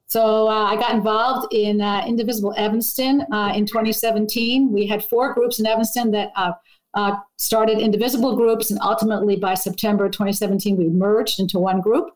So 0.06 0.48
uh, 0.48 0.64
I 0.64 0.74
got 0.74 0.94
involved 0.94 1.54
in 1.54 1.80
uh, 1.80 2.04
Indivisible 2.06 2.52
Evanston 2.56 3.24
uh, 3.32 3.52
in 3.54 3.64
2017. 3.64 4.72
We 4.72 4.86
had 4.86 5.04
four 5.04 5.32
groups 5.34 5.60
in 5.60 5.66
Evanston 5.66 6.10
that 6.10 6.32
uh, 6.94 7.16
started 7.36 7.78
indivisible 7.78 8.36
groups, 8.36 8.70
and 8.70 8.80
ultimately 8.82 9.36
by 9.36 9.54
September 9.54 10.08
2017, 10.08 10.76
we 10.76 10.88
merged 10.88 11.40
into 11.40 11.58
one 11.58 11.80
group. 11.80 12.10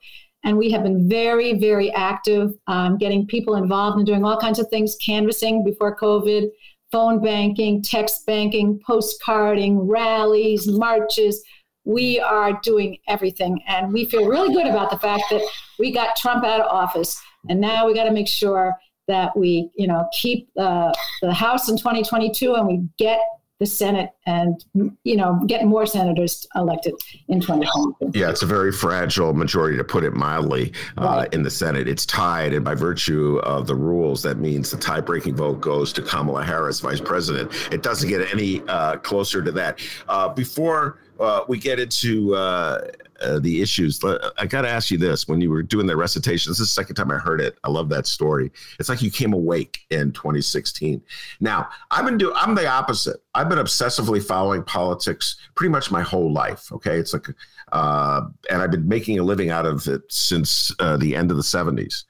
And 0.44 0.58
we 0.58 0.70
have 0.72 0.82
been 0.82 1.08
very, 1.08 1.58
very 1.58 1.90
active, 1.92 2.52
um, 2.66 2.98
getting 2.98 3.26
people 3.26 3.56
involved 3.56 3.96
and 3.96 4.06
doing 4.06 4.24
all 4.24 4.38
kinds 4.38 4.58
of 4.58 4.68
things, 4.68 4.94
canvassing 4.96 5.64
before 5.64 5.96
COVID, 5.96 6.50
phone 6.92 7.22
banking, 7.22 7.82
text 7.82 8.26
banking, 8.26 8.78
postcarding, 8.86 9.78
rallies, 9.80 10.68
marches. 10.68 11.42
We 11.84 12.20
are 12.20 12.60
doing 12.62 12.98
everything. 13.08 13.58
And 13.66 13.92
we 13.92 14.04
feel 14.04 14.26
really 14.26 14.52
good 14.52 14.66
about 14.66 14.90
the 14.90 14.98
fact 14.98 15.24
that 15.30 15.42
we 15.78 15.92
got 15.92 16.14
Trump 16.16 16.44
out 16.44 16.60
of 16.60 16.66
office. 16.66 17.20
And 17.48 17.60
now 17.60 17.86
we 17.86 17.94
got 17.94 18.04
to 18.04 18.12
make 18.12 18.28
sure 18.28 18.74
that 19.08 19.36
we, 19.36 19.70
you 19.74 19.86
know, 19.86 20.06
keep 20.12 20.48
uh, 20.58 20.92
the 21.22 21.32
House 21.32 21.68
in 21.68 21.76
2022 21.76 22.54
and 22.54 22.66
we 22.66 22.86
get 22.98 23.20
the 23.64 23.70
Senate 23.70 24.10
and 24.26 24.62
you 25.04 25.16
know 25.16 25.40
get 25.46 25.64
more 25.64 25.86
senators 25.86 26.46
elected 26.54 26.92
in 27.28 27.40
2020. 27.40 28.18
Yeah, 28.18 28.28
it's 28.28 28.42
a 28.42 28.46
very 28.46 28.72
fragile 28.72 29.32
majority 29.32 29.78
to 29.78 29.84
put 29.84 30.04
it 30.04 30.12
mildly 30.12 30.72
uh, 30.98 31.04
right. 31.04 31.34
in 31.34 31.42
the 31.42 31.50
Senate. 31.50 31.88
It's 31.88 32.04
tied, 32.04 32.52
and 32.52 32.62
by 32.62 32.74
virtue 32.74 33.38
of 33.38 33.66
the 33.66 33.74
rules, 33.74 34.22
that 34.22 34.36
means 34.36 34.70
the 34.70 34.76
tie-breaking 34.76 35.36
vote 35.36 35.62
goes 35.62 35.94
to 35.94 36.02
Kamala 36.02 36.44
Harris, 36.44 36.80
Vice 36.80 37.00
President. 37.00 37.50
It 37.72 37.82
doesn't 37.82 38.08
get 38.08 38.30
any 38.32 38.60
uh, 38.68 38.96
closer 38.98 39.42
to 39.42 39.52
that. 39.52 39.80
Uh, 40.08 40.28
before 40.28 40.98
uh, 41.20 41.44
we 41.48 41.58
get 41.58 41.78
into 41.78 42.34
uh, 42.34 42.90
uh, 43.20 43.38
the 43.38 43.62
issues. 43.62 44.00
I 44.38 44.46
got 44.46 44.62
to 44.62 44.68
ask 44.68 44.90
you 44.90 44.98
this: 44.98 45.28
when 45.28 45.40
you 45.40 45.50
were 45.50 45.62
doing 45.62 45.86
the 45.86 45.96
recitation, 45.96 46.50
this 46.50 46.60
is 46.60 46.68
the 46.68 46.72
second 46.72 46.96
time 46.96 47.10
I 47.10 47.18
heard 47.18 47.40
it. 47.40 47.58
I 47.64 47.70
love 47.70 47.88
that 47.90 48.06
story. 48.06 48.50
It's 48.78 48.88
like 48.88 49.02
you 49.02 49.10
came 49.10 49.32
awake 49.32 49.80
in 49.90 50.12
2016. 50.12 51.00
Now, 51.40 51.68
I've 51.90 52.04
been 52.04 52.18
doing. 52.18 52.34
I'm 52.36 52.54
the 52.54 52.66
opposite. 52.66 53.22
I've 53.34 53.48
been 53.48 53.58
obsessively 53.58 54.22
following 54.22 54.64
politics 54.64 55.36
pretty 55.54 55.70
much 55.70 55.90
my 55.90 56.02
whole 56.02 56.32
life. 56.32 56.72
Okay, 56.72 56.98
it's 56.98 57.12
like, 57.12 57.28
uh, 57.72 58.22
and 58.50 58.62
I've 58.62 58.70
been 58.70 58.88
making 58.88 59.18
a 59.18 59.22
living 59.22 59.50
out 59.50 59.66
of 59.66 59.86
it 59.86 60.02
since 60.08 60.74
uh, 60.80 60.96
the 60.96 61.14
end 61.14 61.30
of 61.30 61.36
the 61.36 61.42
70s. 61.42 62.04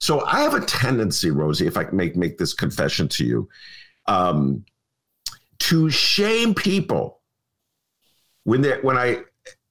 So 0.00 0.24
I 0.24 0.40
have 0.40 0.54
a 0.54 0.64
tendency, 0.64 1.30
Rosie, 1.30 1.66
if 1.66 1.76
I 1.76 1.84
can 1.84 1.96
make 1.96 2.16
make 2.16 2.38
this 2.38 2.54
confession 2.54 3.06
to 3.08 3.24
you, 3.24 3.48
um, 4.06 4.64
to 5.60 5.90
shame 5.90 6.54
people 6.54 7.19
when 8.50 8.62
they 8.62 8.80
when 8.82 8.98
I 8.98 9.22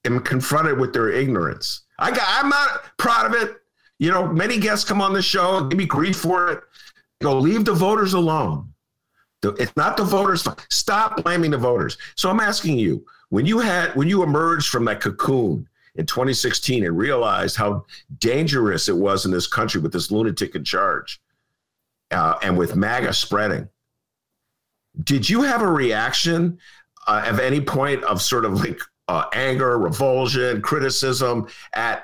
am 0.06 0.22
confronted 0.22 0.80
with 0.80 0.94
their 0.94 1.10
ignorance. 1.10 1.82
I 2.00 2.12
got, 2.12 2.24
I'm 2.26 2.48
not 2.48 2.84
proud 2.98 3.26
of 3.26 3.42
it. 3.42 3.58
You 3.98 4.10
know, 4.10 4.26
many 4.26 4.58
guests 4.58 4.88
come 4.88 5.02
on 5.02 5.12
the 5.12 5.22
show, 5.22 5.66
give 5.66 5.78
me 5.78 5.86
grief 5.86 6.16
for 6.16 6.50
it. 6.50 6.64
Go, 7.22 7.38
leave 7.38 7.66
the 7.66 7.74
voters 7.74 8.14
alone. 8.14 8.72
It's 9.44 9.76
not 9.76 9.98
the 9.98 10.06
voters. 10.06 10.48
Stop 10.70 11.24
blaming 11.24 11.52
the 11.52 11.58
voters. 11.58 11.98
So 12.16 12.30
I'm 12.30 12.40
asking 12.40 12.80
you, 12.80 13.06
when 13.28 13.46
you 13.46 13.60
had 13.60 13.94
when 13.98 14.08
you 14.08 14.24
emerged 14.24 14.70
from 14.70 14.86
that 14.86 15.02
cocoon 15.02 15.68
in 15.96 16.06
2016 16.06 16.86
and 16.86 16.98
realized 16.98 17.58
how 17.58 17.86
dangerous 18.20 18.88
it 18.88 18.96
was 18.96 19.26
in 19.26 19.32
this 19.32 19.48
country 19.48 19.82
with 19.82 19.92
this 19.92 20.10
lunatic 20.10 20.56
in 20.56 20.64
charge, 20.64 21.20
uh, 22.12 22.36
and 22.42 22.58
with 22.58 22.78
MAGA 22.78 23.12
spreading, 23.12 23.68
did 25.04 25.30
you 25.30 25.42
have 25.42 25.62
a 25.62 25.68
reaction 25.68 26.60
uh, 27.10 27.24
at 27.26 27.40
any 27.40 27.60
point 27.60 28.04
of 28.04 28.22
sort 28.22 28.46
of 28.46 28.54
like 28.54 28.80
uh, 29.08 29.26
anger, 29.34 29.80
revulsion, 29.80 30.62
criticism 30.62 31.48
at 31.74 32.04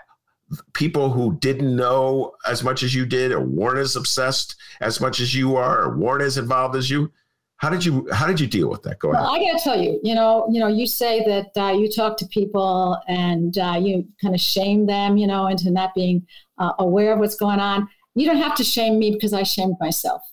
people 0.74 1.12
who 1.12 1.38
didn't 1.38 1.76
know 1.76 2.34
as 2.48 2.64
much 2.64 2.82
as 2.82 2.94
you 2.96 3.06
did, 3.06 3.32
or 3.32 3.40
weren't 3.40 3.78
as 3.78 3.96
obsessed 3.96 4.56
as 4.82 5.00
much 5.00 5.20
as 5.20 5.36
you 5.36 5.56
are, 5.56 5.84
or 5.84 5.98
weren't 5.98 6.24
as 6.24 6.40
involved 6.40 6.76
as 6.76 6.90
you? 6.90 7.12
How 7.58 7.70
did 7.70 7.86
you 7.86 8.08
How 8.12 8.26
did 8.26 8.40
you 8.40 8.48
deal 8.48 8.68
with 8.68 8.82
that? 8.84 8.98
Go 8.98 9.10
well, 9.10 9.32
ahead. 9.32 9.42
I 9.42 9.52
got 9.52 9.58
to 9.60 9.64
tell 9.64 9.80
you, 9.80 10.00
you 10.04 10.16
know, 10.16 10.48
you 10.52 10.60
know, 10.60 10.68
you 10.68 10.88
say 10.88 11.24
that 11.24 11.64
uh, 11.64 11.72
you 11.72 11.90
talk 11.90 12.18
to 12.18 12.26
people 12.28 13.00
and 13.08 13.56
uh, 13.60 13.80
you 13.80 14.08
kind 14.20 14.34
of 14.34 14.42
shame 14.42 14.88
them, 14.88 15.18
you 15.18 15.28
know, 15.28 15.48
into 15.48 15.70
not 15.70 15.94
being 15.94 16.26
uh, 16.58 16.74
aware 16.80 17.14
of 17.14 17.20
what's 17.20 17.36
going 17.36 17.60
on. 17.60 17.88
You 18.16 18.26
don't 18.26 18.42
have 18.42 18.56
to 18.56 18.64
shame 18.64 18.98
me 18.98 19.12
because 19.12 19.34
I 19.34 19.44
shamed 19.44 19.76
myself. 19.80 20.24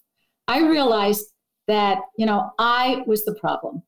I 0.48 0.60
realized 0.60 1.26
that 1.68 1.98
you 2.16 2.24
know 2.24 2.50
I 2.58 3.02
was 3.06 3.26
the 3.26 3.34
problem. 3.34 3.82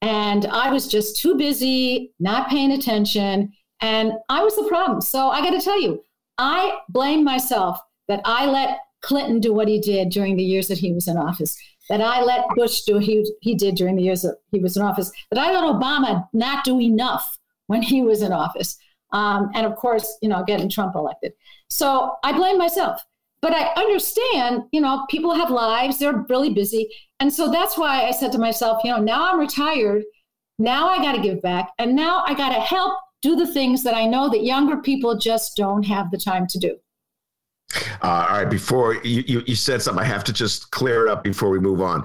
And 0.00 0.46
I 0.46 0.70
was 0.70 0.86
just 0.86 1.20
too 1.20 1.36
busy, 1.36 2.12
not 2.20 2.48
paying 2.48 2.72
attention. 2.72 3.52
And 3.80 4.12
I 4.28 4.42
was 4.42 4.56
the 4.56 4.68
problem. 4.68 5.00
So 5.00 5.28
I 5.28 5.40
got 5.40 5.50
to 5.50 5.60
tell 5.60 5.80
you, 5.80 6.02
I 6.38 6.78
blame 6.88 7.24
myself 7.24 7.78
that 8.06 8.20
I 8.24 8.46
let 8.46 8.78
Clinton 9.02 9.40
do 9.40 9.52
what 9.52 9.68
he 9.68 9.80
did 9.80 10.10
during 10.10 10.36
the 10.36 10.44
years 10.44 10.68
that 10.68 10.78
he 10.78 10.92
was 10.92 11.08
in 11.08 11.16
office, 11.16 11.56
that 11.88 12.00
I 12.00 12.22
let 12.22 12.48
Bush 12.54 12.82
do 12.82 12.94
what 12.94 13.04
he, 13.04 13.24
he 13.40 13.54
did 13.54 13.74
during 13.74 13.96
the 13.96 14.02
years 14.02 14.22
that 14.22 14.36
he 14.50 14.60
was 14.60 14.76
in 14.76 14.82
office, 14.82 15.10
that 15.30 15.40
I 15.40 15.52
let 15.52 15.64
Obama 15.64 16.28
not 16.32 16.64
do 16.64 16.80
enough 16.80 17.38
when 17.66 17.82
he 17.82 18.02
was 18.02 18.22
in 18.22 18.32
office. 18.32 18.76
Um, 19.12 19.50
and 19.54 19.66
of 19.66 19.76
course, 19.76 20.18
you 20.22 20.28
know, 20.28 20.44
getting 20.44 20.68
Trump 20.68 20.94
elected. 20.94 21.32
So 21.68 22.14
I 22.22 22.32
blame 22.32 22.58
myself. 22.58 23.02
But 23.40 23.52
I 23.54 23.72
understand, 23.76 24.64
you 24.72 24.80
know, 24.80 25.06
people 25.08 25.32
have 25.32 25.50
lives, 25.50 25.98
they're 25.98 26.24
really 26.28 26.52
busy. 26.52 26.88
And 27.20 27.32
so 27.32 27.50
that's 27.50 27.76
why 27.76 28.04
I 28.04 28.12
said 28.12 28.32
to 28.32 28.38
myself, 28.38 28.82
you 28.84 28.90
know, 28.90 28.98
now 28.98 29.32
I'm 29.32 29.40
retired. 29.40 30.04
Now 30.58 30.88
I 30.88 30.98
got 30.98 31.12
to 31.12 31.22
give 31.22 31.42
back. 31.42 31.70
And 31.78 31.94
now 31.94 32.22
I 32.26 32.34
got 32.34 32.50
to 32.50 32.60
help 32.60 32.98
do 33.22 33.34
the 33.34 33.46
things 33.46 33.82
that 33.82 33.94
I 33.94 34.06
know 34.06 34.28
that 34.30 34.44
younger 34.44 34.76
people 34.76 35.18
just 35.18 35.56
don't 35.56 35.82
have 35.84 36.10
the 36.10 36.18
time 36.18 36.46
to 36.48 36.58
do. 36.58 36.76
Uh, 38.02 38.26
all 38.30 38.38
right. 38.38 38.50
Before 38.50 38.94
you, 39.04 39.24
you, 39.26 39.42
you, 39.46 39.54
said 39.54 39.82
something, 39.82 40.02
I 40.02 40.06
have 40.06 40.24
to 40.24 40.32
just 40.32 40.70
clear 40.70 41.06
it 41.06 41.10
up 41.10 41.22
before 41.24 41.50
we 41.50 41.58
move 41.58 41.82
on. 41.82 42.04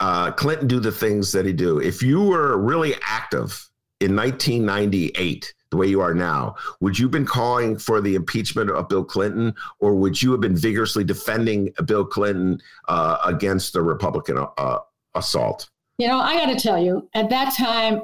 Uh, 0.00 0.30
Clinton 0.30 0.66
do 0.66 0.80
the 0.80 0.92
things 0.92 1.32
that 1.32 1.44
he 1.44 1.52
do. 1.52 1.78
If 1.78 2.02
you 2.02 2.22
were 2.22 2.56
really 2.56 2.94
active 3.06 3.68
in 4.00 4.16
1998, 4.16 5.52
the 5.74 5.78
way 5.78 5.88
you 5.88 6.00
are 6.00 6.14
now, 6.14 6.54
would 6.78 6.96
you 6.96 7.06
have 7.06 7.12
been 7.12 7.26
calling 7.26 7.76
for 7.76 8.00
the 8.00 8.14
impeachment 8.14 8.70
of 8.70 8.88
Bill 8.88 9.04
Clinton, 9.04 9.52
or 9.80 9.96
would 9.96 10.22
you 10.22 10.30
have 10.30 10.40
been 10.40 10.56
vigorously 10.56 11.02
defending 11.02 11.74
Bill 11.84 12.04
Clinton 12.04 12.62
uh, 12.88 13.18
against 13.24 13.72
the 13.72 13.82
Republican 13.82 14.46
uh, 14.56 14.78
assault? 15.16 15.68
You 15.98 16.06
know, 16.06 16.18
I 16.20 16.36
got 16.36 16.52
to 16.52 16.60
tell 16.60 16.78
you, 16.80 17.08
at 17.14 17.28
that 17.30 17.54
time, 17.56 18.02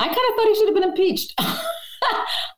I 0.00 0.06
kind 0.06 0.16
of 0.16 0.36
thought 0.36 0.48
he 0.48 0.54
should 0.56 0.68
have 0.68 0.74
been 0.74 0.88
impeached. 0.88 1.34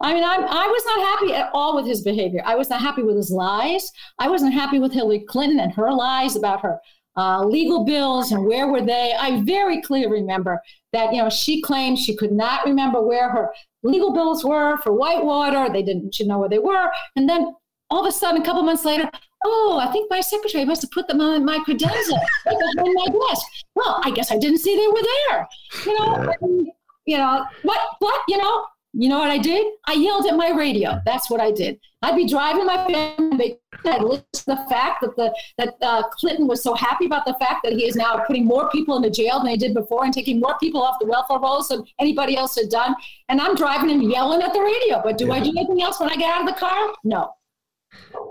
I 0.01 0.15
mean, 0.15 0.25
I, 0.25 0.37
I 0.37 0.67
was 0.67 0.83
not 0.87 1.01
happy 1.01 1.35
at 1.35 1.51
all 1.53 1.77
with 1.77 1.87
his 1.87 2.03
behavior. 2.03 2.43
I 2.47 2.55
was 2.55 2.71
not 2.71 2.81
happy 2.81 3.03
with 3.03 3.17
his 3.17 3.31
lies. 3.31 3.91
I 4.19 4.29
wasn't 4.29 4.55
happy 4.55 4.79
with 4.79 4.93
Hillary 4.93 5.21
Clinton 5.21 5.61
and 5.61 5.73
her 5.75 5.93
lies 5.93 6.37
about 6.37 6.63
her 6.63 6.79
uh, 7.17 7.45
legal 7.45 7.85
bills 7.85 8.33
and 8.33 8.47
where 8.47 8.69
were 8.69 8.83
they. 8.83 9.15
I 9.19 9.43
very 9.43 9.83
clearly 9.83 10.21
remember 10.21 10.61
that, 10.93 11.13
you 11.13 11.23
know, 11.23 11.31
she 11.31 11.63
claimed 11.63 11.99
she 11.99 12.17
could 12.17 12.33
not 12.33 12.65
remember 12.65 13.01
where 13.01 13.31
her 13.31 13.53
legal 13.83 14.13
bills 14.13 14.45
were 14.45 14.77
for 14.79 14.93
Whitewater. 14.93 15.73
They 15.73 15.83
didn't 15.83 16.15
she 16.15 16.27
know 16.27 16.39
where 16.39 16.49
they 16.49 16.59
were. 16.59 16.91
And 17.17 17.29
then 17.29 17.55
all 17.91 18.01
of 18.01 18.07
a 18.07 18.13
sudden, 18.13 18.41
a 18.41 18.45
couple 18.45 18.63
months 18.63 18.85
later, 18.85 19.11
oh, 19.45 19.81
I 19.83 19.91
think 19.91 20.11
my 20.11 20.21
secretary 20.21 20.65
must 20.65 20.83
have 20.83 20.91
put 20.91 21.09
them 21.09 21.21
on 21.21 21.45
my 21.45 21.59
credenza 21.59 22.19
behind 22.45 22.95
my 22.95 23.07
desk. 23.29 23.47
Well, 23.75 24.01
I 24.05 24.11
guess 24.11 24.31
I 24.31 24.39
didn't 24.39 24.59
see 24.59 24.77
they 24.77 24.87
were 24.87 25.07
there. 25.29 25.49
You 25.87 25.99
know, 25.99 26.35
and, 26.41 26.69
you 27.07 27.17
know 27.17 27.45
what? 27.63 27.81
What? 27.99 28.23
You 28.29 28.39
know, 28.39 28.67
you 28.93 29.09
know 29.09 29.19
what 29.19 29.31
I 29.31 29.39
did? 29.39 29.65
I 29.87 29.93
yelled 29.93 30.27
at 30.27 30.37
my 30.37 30.51
radio. 30.51 31.01
That's 31.05 31.31
what 31.31 31.41
I 31.41 31.53
did. 31.53 31.79
I'd 32.03 32.17
be 32.17 32.27
driving 32.27 32.67
my 32.67 32.85
family. 32.87 33.59
I'd 33.85 34.03
listen 34.03 34.25
to 34.33 34.47
the 34.47 34.67
fact 34.69 35.03
that 35.03 35.15
the 35.17 35.35
that 35.59 35.75
uh, 35.81 36.03
Clinton 36.09 36.49
was 36.49 36.63
so 36.63 36.75
happy 36.75 37.07
about 37.07 37.25
the 37.25 37.35
fact 37.35 37.63
that 37.63 37.73
he 37.73 37.87
is 37.87 37.95
now 37.95 38.25
putting 38.27 38.45
more 38.45 38.69
people 38.71 38.97
into 38.97 39.11
jail 39.11 39.39
than 39.39 39.49
he 39.49 39.57
did 39.57 39.75
before 39.75 40.05
and 40.05 40.13
taking 40.13 40.41
more 40.41 40.57
people 40.59 40.83
off 40.83 40.99
the 40.99 41.07
welfare 41.07 41.39
rolls 41.39 41.69
than 41.69 41.85
anybody 42.01 42.37
else 42.37 42.57
had 42.57 42.69
done. 42.69 42.95
And 43.29 43.41
I'm 43.41 43.55
driving 43.55 43.91
and 43.91 44.11
yelling 44.11 44.43
at 44.43 44.53
the 44.53 44.61
radio. 44.61 45.01
But 45.03 45.19
do 45.19 45.27
yeah. 45.27 45.35
I 45.35 45.41
do 45.41 45.51
anything 45.57 45.83
else 45.83 46.01
when 46.01 46.11
I 46.11 46.17
get 46.17 46.35
out 46.35 46.41
of 46.41 46.55
the 46.55 46.59
car? 46.59 46.93
No. 47.05 47.33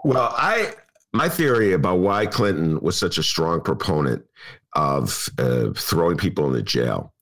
Well, 0.03 0.33
I 0.37 0.73
my 1.13 1.29
theory 1.29 1.73
about 1.73 1.99
why 1.99 2.25
Clinton 2.25 2.79
was 2.81 2.97
such 2.97 3.17
a 3.17 3.23
strong 3.23 3.61
proponent 3.61 4.25
of 4.73 5.29
uh, 5.37 5.69
throwing 5.75 6.17
people 6.17 6.47
into 6.47 6.61
jail 6.61 7.13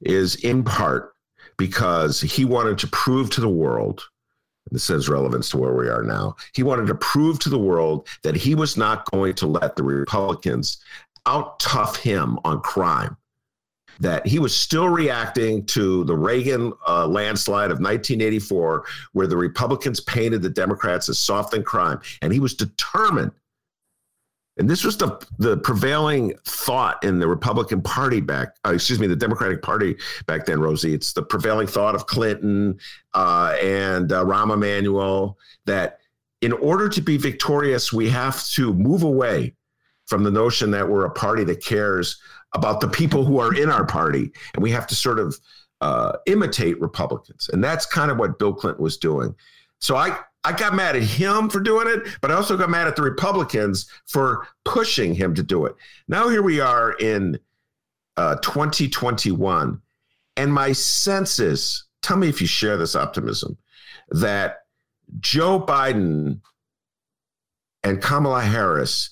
is 0.00 0.36
in 0.36 0.62
part 0.62 1.14
because 1.58 2.20
he 2.20 2.44
wanted 2.44 2.78
to 2.78 2.86
prove 2.86 3.28
to 3.30 3.40
the 3.40 3.48
world 3.48 4.04
and 4.70 4.76
this 4.76 4.88
has 4.88 5.08
relevance 5.08 5.48
to 5.50 5.58
where 5.58 5.74
we 5.74 5.88
are 5.88 6.02
now. 6.02 6.36
He 6.54 6.62
wanted 6.62 6.86
to 6.88 6.94
prove 6.94 7.38
to 7.40 7.48
the 7.48 7.58
world 7.58 8.06
that 8.22 8.36
he 8.36 8.54
was 8.54 8.76
not 8.76 9.10
going 9.10 9.34
to 9.34 9.46
let 9.46 9.76
the 9.76 9.82
Republicans 9.82 10.78
out 11.26 11.58
tough 11.60 11.96
him 11.96 12.38
on 12.44 12.60
crime. 12.60 13.16
That 14.00 14.26
he 14.26 14.38
was 14.38 14.54
still 14.54 14.88
reacting 14.88 15.66
to 15.66 16.04
the 16.04 16.16
Reagan 16.16 16.72
uh, 16.86 17.06
landslide 17.06 17.70
of 17.70 17.78
1984, 17.78 18.84
where 19.12 19.26
the 19.26 19.36
Republicans 19.36 20.00
painted 20.00 20.42
the 20.42 20.50
Democrats 20.50 21.08
as 21.08 21.18
soft 21.18 21.54
in 21.54 21.64
crime. 21.64 22.00
And 22.22 22.32
he 22.32 22.38
was 22.38 22.54
determined 22.54 23.32
and 24.58 24.68
this 24.68 24.84
was 24.84 24.96
the 24.96 25.24
the 25.38 25.56
prevailing 25.58 26.34
thought 26.44 27.02
in 27.04 27.18
the 27.18 27.28
Republican 27.28 27.80
Party 27.80 28.20
back, 28.20 28.56
uh, 28.66 28.72
excuse 28.74 28.98
me, 28.98 29.06
the 29.06 29.16
Democratic 29.16 29.62
Party 29.62 29.96
back 30.26 30.46
then, 30.46 30.60
Rosie. 30.60 30.94
It's 30.94 31.12
the 31.12 31.22
prevailing 31.22 31.66
thought 31.66 31.94
of 31.94 32.06
Clinton 32.06 32.78
uh, 33.14 33.56
and 33.62 34.12
uh, 34.12 34.24
Rahm 34.24 34.52
Emanuel 34.52 35.38
that 35.66 35.98
in 36.40 36.52
order 36.52 36.88
to 36.88 37.00
be 37.00 37.16
victorious, 37.16 37.92
we 37.92 38.08
have 38.08 38.44
to 38.50 38.74
move 38.74 39.02
away 39.02 39.54
from 40.06 40.24
the 40.24 40.30
notion 40.30 40.70
that 40.72 40.88
we're 40.88 41.04
a 41.04 41.10
party 41.10 41.44
that 41.44 41.62
cares 41.62 42.20
about 42.54 42.80
the 42.80 42.88
people 42.88 43.24
who 43.24 43.38
are 43.38 43.54
in 43.54 43.70
our 43.70 43.84
party, 43.84 44.30
and 44.54 44.62
we 44.62 44.70
have 44.70 44.86
to 44.86 44.94
sort 44.94 45.18
of 45.18 45.38
uh, 45.80 46.12
imitate 46.26 46.80
Republicans, 46.80 47.48
and 47.52 47.62
that's 47.62 47.86
kind 47.86 48.10
of 48.10 48.18
what 48.18 48.38
Bill 48.38 48.54
Clinton 48.54 48.82
was 48.82 48.96
doing. 48.96 49.34
So 49.80 49.96
I 49.96 50.18
I 50.44 50.52
got 50.52 50.74
mad 50.74 50.96
at 50.96 51.02
him 51.02 51.50
for 51.50 51.60
doing 51.60 51.88
it, 51.88 52.16
but 52.20 52.30
I 52.30 52.34
also 52.34 52.56
got 52.56 52.70
mad 52.70 52.86
at 52.86 52.96
the 52.96 53.02
Republicans 53.02 53.90
for 54.06 54.46
pushing 54.64 55.14
him 55.14 55.34
to 55.34 55.42
do 55.42 55.66
it. 55.66 55.74
Now 56.06 56.28
here 56.28 56.42
we 56.42 56.60
are 56.60 56.92
in 56.92 57.38
uh, 58.16 58.36
2021, 58.36 59.80
and 60.36 60.52
my 60.52 60.72
sense 60.72 61.38
is, 61.38 61.84
tell 62.02 62.16
me 62.16 62.28
if 62.28 62.40
you 62.40 62.46
share 62.46 62.76
this 62.76 62.96
optimism, 62.96 63.58
that 64.10 64.62
Joe 65.20 65.60
Biden 65.60 66.40
and 67.82 68.02
Kamala 68.02 68.42
Harris 68.42 69.10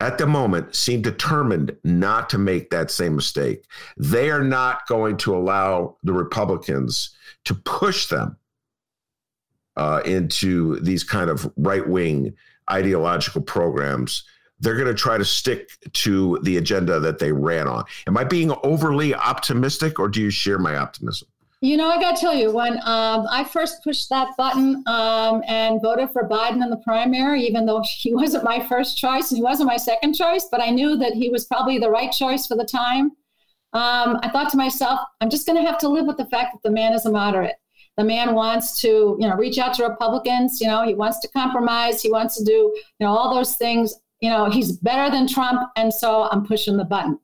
at 0.00 0.18
the 0.18 0.26
moment 0.26 0.74
seem 0.74 1.02
determined 1.02 1.76
not 1.84 2.30
to 2.30 2.38
make 2.38 2.70
that 2.70 2.90
same 2.90 3.16
mistake. 3.16 3.64
They 3.96 4.30
are 4.30 4.42
not 4.42 4.86
going 4.88 5.18
to 5.18 5.36
allow 5.36 5.96
the 6.02 6.12
Republicans 6.12 7.14
to 7.44 7.54
push 7.54 8.06
them 8.06 8.36
uh, 9.80 10.02
into 10.04 10.78
these 10.80 11.02
kind 11.02 11.30
of 11.30 11.50
right 11.56 11.88
wing 11.88 12.34
ideological 12.70 13.40
programs. 13.40 14.24
They're 14.60 14.74
going 14.74 14.88
to 14.88 14.94
try 14.94 15.16
to 15.16 15.24
stick 15.24 15.70
to 15.94 16.38
the 16.42 16.58
agenda 16.58 17.00
that 17.00 17.18
they 17.18 17.32
ran 17.32 17.66
on. 17.66 17.84
Am 18.06 18.18
I 18.18 18.24
being 18.24 18.52
overly 18.62 19.14
optimistic, 19.14 19.98
or 19.98 20.06
do 20.08 20.20
you 20.20 20.28
share 20.28 20.58
my 20.58 20.76
optimism? 20.76 21.28
You 21.62 21.78
know, 21.78 21.88
I 21.88 21.98
got 21.98 22.16
to 22.16 22.20
tell 22.20 22.34
you, 22.34 22.50
when 22.50 22.74
um, 22.84 23.26
I 23.30 23.48
first 23.50 23.82
pushed 23.82 24.10
that 24.10 24.36
button 24.36 24.82
um, 24.86 25.42
and 25.46 25.80
voted 25.80 26.10
for 26.10 26.28
Biden 26.28 26.62
in 26.62 26.68
the 26.68 26.82
primary, 26.84 27.40
even 27.44 27.64
though 27.64 27.82
he 27.82 28.14
wasn't 28.22 28.44
my 28.44 28.66
first 28.66 28.98
choice 28.98 29.30
and 29.30 29.38
he 29.38 29.42
wasn't 29.42 29.66
my 29.66 29.78
second 29.78 30.12
choice, 30.12 30.46
but 30.50 30.60
I 30.60 30.68
knew 30.68 30.98
that 30.98 31.14
he 31.14 31.30
was 31.30 31.46
probably 31.46 31.78
the 31.78 31.90
right 31.90 32.12
choice 32.12 32.46
for 32.46 32.54
the 32.54 32.66
time. 32.66 33.12
Um, 33.72 34.18
I 34.22 34.28
thought 34.30 34.50
to 34.50 34.58
myself, 34.58 35.00
I'm 35.22 35.30
just 35.30 35.46
going 35.46 35.56
to 35.56 35.66
have 35.66 35.78
to 35.78 35.88
live 35.88 36.04
with 36.04 36.18
the 36.18 36.26
fact 36.26 36.52
that 36.52 36.62
the 36.62 36.74
man 36.74 36.92
is 36.92 37.06
a 37.06 37.10
moderate. 37.10 37.56
The 37.96 38.04
man 38.04 38.34
wants 38.34 38.80
to, 38.82 39.16
you 39.18 39.28
know, 39.28 39.34
reach 39.34 39.58
out 39.58 39.74
to 39.74 39.86
Republicans. 39.86 40.60
You 40.60 40.68
know, 40.68 40.84
he 40.84 40.94
wants 40.94 41.20
to 41.20 41.28
compromise. 41.28 42.00
He 42.00 42.10
wants 42.10 42.36
to 42.38 42.44
do, 42.44 42.52
you 42.52 43.06
know, 43.06 43.08
all 43.08 43.34
those 43.34 43.56
things. 43.56 43.94
You 44.20 44.30
know, 44.30 44.50
he's 44.50 44.72
better 44.72 45.10
than 45.10 45.26
Trump, 45.26 45.70
and 45.76 45.92
so 45.92 46.28
I'm 46.30 46.46
pushing 46.46 46.76
the 46.76 46.84
button. 46.84 47.18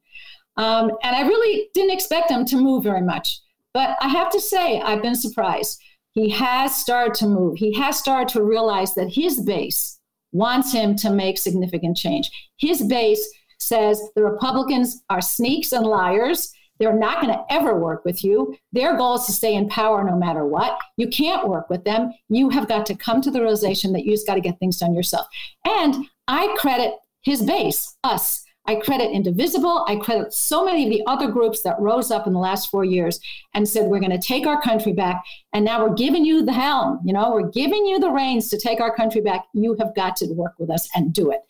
Um, 0.56 0.90
and 1.02 1.14
I 1.14 1.26
really 1.26 1.68
didn't 1.74 1.92
expect 1.92 2.30
him 2.30 2.44
to 2.46 2.56
move 2.56 2.84
very 2.84 3.02
much. 3.02 3.40
But 3.74 3.96
I 4.00 4.08
have 4.08 4.30
to 4.30 4.40
say, 4.40 4.80
I've 4.80 5.02
been 5.02 5.14
surprised. 5.14 5.78
He 6.12 6.30
has 6.30 6.74
started 6.74 7.12
to 7.16 7.26
move. 7.26 7.58
He 7.58 7.74
has 7.74 7.98
started 7.98 8.28
to 8.32 8.42
realize 8.42 8.94
that 8.94 9.12
his 9.12 9.42
base 9.42 10.00
wants 10.32 10.72
him 10.72 10.96
to 10.96 11.10
make 11.10 11.36
significant 11.36 11.96
change. 11.96 12.30
His 12.56 12.82
base 12.82 13.26
says 13.58 14.00
the 14.14 14.24
Republicans 14.24 15.02
are 15.10 15.20
sneaks 15.20 15.72
and 15.72 15.86
liars. 15.86 16.52
They're 16.78 16.98
not 16.98 17.22
going 17.22 17.34
to 17.34 17.44
ever 17.50 17.78
work 17.78 18.04
with 18.04 18.24
you. 18.24 18.56
Their 18.72 18.96
goal 18.96 19.16
is 19.16 19.26
to 19.26 19.32
stay 19.32 19.54
in 19.54 19.68
power 19.68 20.04
no 20.04 20.16
matter 20.16 20.44
what. 20.44 20.78
You 20.96 21.08
can't 21.08 21.48
work 21.48 21.70
with 21.70 21.84
them. 21.84 22.12
You 22.28 22.50
have 22.50 22.68
got 22.68 22.86
to 22.86 22.94
come 22.94 23.20
to 23.22 23.30
the 23.30 23.40
realization 23.40 23.92
that 23.92 24.04
you 24.04 24.12
just 24.12 24.26
got 24.26 24.34
to 24.34 24.40
get 24.40 24.58
things 24.58 24.78
done 24.78 24.94
yourself. 24.94 25.26
And 25.64 26.06
I 26.28 26.54
credit 26.58 26.94
his 27.22 27.42
base, 27.42 27.96
us, 28.04 28.46
I 28.68 28.76
credit 28.76 29.12
Indivisible. 29.12 29.84
I 29.88 29.96
credit 29.96 30.32
so 30.32 30.64
many 30.64 30.84
of 30.84 30.90
the 30.90 31.02
other 31.06 31.28
groups 31.28 31.62
that 31.62 31.78
rose 31.78 32.10
up 32.10 32.26
in 32.26 32.32
the 32.32 32.38
last 32.38 32.70
four 32.70 32.84
years 32.84 33.20
and 33.54 33.68
said, 33.68 33.86
we're 33.86 34.00
going 34.00 34.10
to 34.10 34.18
take 34.18 34.46
our 34.46 34.60
country 34.60 34.92
back. 34.92 35.24
And 35.52 35.64
now 35.64 35.84
we're 35.84 35.94
giving 35.94 36.24
you 36.24 36.44
the 36.44 36.52
helm. 36.52 37.00
You 37.04 37.12
know, 37.12 37.30
we're 37.30 37.48
giving 37.48 37.86
you 37.86 38.00
the 38.00 38.10
reins 38.10 38.48
to 38.48 38.58
take 38.58 38.80
our 38.80 38.94
country 38.94 39.20
back. 39.20 39.44
You 39.54 39.76
have 39.78 39.94
got 39.94 40.16
to 40.16 40.26
work 40.32 40.54
with 40.58 40.70
us 40.70 40.88
and 40.94 41.12
do 41.12 41.30
it. 41.30 41.40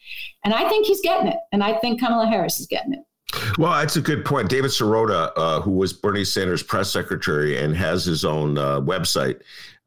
And 0.45 0.53
I 0.53 0.69
think 0.69 0.87
he's 0.87 1.01
getting 1.01 1.29
it. 1.29 1.39
And 1.53 1.65
I 1.65 1.75
think 1.79 2.01
Kamala 2.01 2.27
Harris 2.27 2.61
is 2.61 2.67
getting 2.67 2.93
it. 2.93 3.01
Well, 3.59 3.72
that's 3.72 3.96
a 3.96 4.01
good 4.01 4.25
point. 4.25 4.49
David 4.49 4.70
Sirota, 4.70 5.33
uh, 5.37 5.61
who 5.61 5.72
was 5.72 5.92
Bernie 5.92 6.25
Sanders' 6.25 6.62
press 6.62 6.90
secretary 6.90 7.59
and 7.59 7.77
has 7.77 8.05
his 8.05 8.25
own 8.25 8.59
uh, 8.59 8.81
website, 8.81 9.40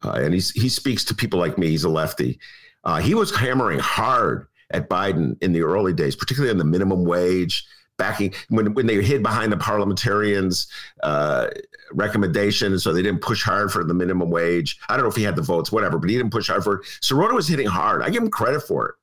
uh, 0.03 0.12
and 0.12 0.33
he 0.33 0.39
speaks 0.39 1.03
to 1.05 1.15
people 1.15 1.39
like 1.39 1.57
me. 1.57 1.69
He's 1.69 1.83
a 1.83 1.89
lefty. 1.89 2.39
Uh, 2.83 2.99
he 2.99 3.13
was 3.13 3.35
hammering 3.35 3.79
hard 3.79 4.47
at 4.71 4.89
Biden 4.89 5.41
in 5.41 5.51
the 5.51 5.62
early 5.62 5.93
days, 5.93 6.15
particularly 6.15 6.51
on 6.51 6.57
the 6.57 6.63
minimum 6.63 7.03
wage, 7.03 7.65
backing 7.97 8.33
when, 8.49 8.73
when 8.73 8.88
they 8.88 9.01
hid 9.03 9.21
behind 9.21 9.51
the 9.51 9.57
parliamentarians' 9.57 10.67
uh, 11.03 11.47
recommendation, 11.91 12.79
so 12.79 12.93
they 12.93 13.01
didn't 13.01 13.21
push 13.21 13.43
hard 13.43 13.71
for 13.71 13.83
the 13.83 13.93
minimum 13.93 14.29
wage. 14.29 14.79
I 14.88 14.95
don't 14.95 15.03
know 15.03 15.09
if 15.09 15.15
he 15.15 15.23
had 15.23 15.35
the 15.35 15.41
votes, 15.41 15.71
whatever, 15.71 15.99
but 15.99 16.09
he 16.09 16.15
didn't 16.15 16.31
push 16.31 16.47
hard 16.47 16.63
for 16.63 16.75
it. 16.75 16.85
Sirota 17.01 17.33
was 17.33 17.47
hitting 17.47 17.67
hard. 17.67 18.01
I 18.01 18.09
give 18.09 18.23
him 18.23 18.31
credit 18.31 18.62
for 18.62 18.88
it, 18.88 18.95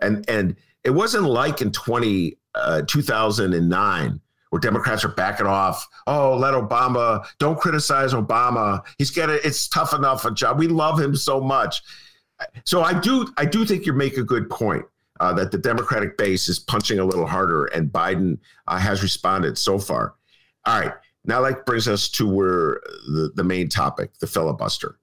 and 0.00 0.28
and 0.28 0.56
it 0.84 0.90
wasn't 0.90 1.24
like 1.24 1.60
in 1.60 1.72
20, 1.72 2.36
uh, 2.54 2.82
2009 2.82 4.20
where 4.50 4.60
Democrats 4.60 5.04
are 5.04 5.08
backing 5.08 5.46
off. 5.46 5.88
Oh, 6.06 6.36
let 6.36 6.54
Obama, 6.54 7.24
don't 7.38 7.58
criticize 7.58 8.12
Obama. 8.12 8.82
He's 8.98 9.10
got 9.10 9.30
it. 9.30 9.44
It's 9.44 9.68
tough 9.68 9.94
enough 9.94 10.24
a 10.24 10.32
job. 10.32 10.58
We 10.58 10.66
love 10.66 11.00
him 11.00 11.14
so 11.14 11.40
much. 11.40 11.82
So 12.64 12.82
I 12.82 12.98
do, 12.98 13.32
I 13.36 13.44
do 13.44 13.64
think 13.64 13.86
you 13.86 13.92
make 13.92 14.16
a 14.16 14.24
good 14.24 14.50
point 14.50 14.84
uh, 15.20 15.32
that 15.34 15.52
the 15.52 15.58
Democratic 15.58 16.16
base 16.16 16.48
is 16.48 16.58
punching 16.58 16.98
a 16.98 17.04
little 17.04 17.26
harder, 17.26 17.66
and 17.66 17.92
Biden 17.92 18.38
uh, 18.66 18.78
has 18.78 19.02
responded 19.02 19.56
so 19.56 19.78
far. 19.78 20.14
All 20.64 20.80
right, 20.80 20.92
now 21.24 21.42
that 21.42 21.66
brings 21.66 21.86
us 21.86 22.08
to 22.10 22.26
where 22.26 22.80
the, 23.06 23.30
the 23.34 23.44
main 23.44 23.68
topic, 23.68 24.18
the 24.18 24.26
filibuster. 24.26 24.98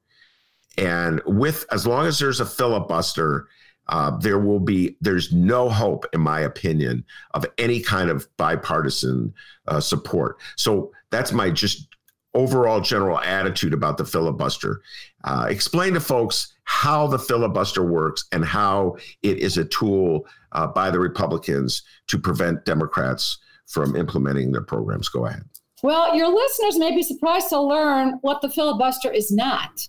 And 0.77 1.21
with 1.25 1.65
as 1.71 1.87
long 1.87 2.05
as 2.05 2.19
there's 2.19 2.39
a 2.39 2.45
filibuster, 2.45 3.47
uh, 3.89 4.17
there 4.17 4.39
will 4.39 4.59
be 4.59 4.97
there's 5.01 5.31
no 5.31 5.69
hope, 5.69 6.05
in 6.13 6.21
my 6.21 6.41
opinion, 6.41 7.05
of 7.31 7.45
any 7.57 7.79
kind 7.79 8.09
of 8.09 8.27
bipartisan 8.37 9.33
uh, 9.67 9.79
support. 9.79 10.37
So 10.55 10.91
that's 11.09 11.31
my 11.31 11.49
just 11.49 11.87
overall 12.33 12.81
general 12.81 13.19
attitude 13.19 13.73
about 13.73 13.97
the 13.97 14.05
filibuster. 14.05 14.81
Uh, 15.23 15.47
explain 15.49 15.93
to 15.93 15.99
folks 15.99 16.53
how 16.63 17.07
the 17.07 17.17
filibuster 17.17 17.83
works 17.83 18.25
and 18.31 18.43
how 18.45 18.95
it 19.23 19.37
is 19.37 19.57
a 19.57 19.65
tool 19.65 20.25
uh, 20.51 20.67
by 20.67 20.91
the 20.91 20.99
Republicans 20.99 21.81
to 22.07 22.19
prevent 22.19 22.65
Democrats 22.65 23.39
from 23.67 23.95
implementing 23.95 24.51
their 24.51 24.61
programs. 24.61 25.09
Go 25.09 25.25
ahead. 25.25 25.43
Well, 25.83 26.15
your 26.15 26.29
listeners 26.29 26.77
may 26.77 26.93
be 26.93 27.03
surprised 27.03 27.49
to 27.49 27.61
learn 27.61 28.19
what 28.21 28.41
the 28.41 28.49
filibuster 28.49 29.11
is 29.11 29.31
not. 29.31 29.79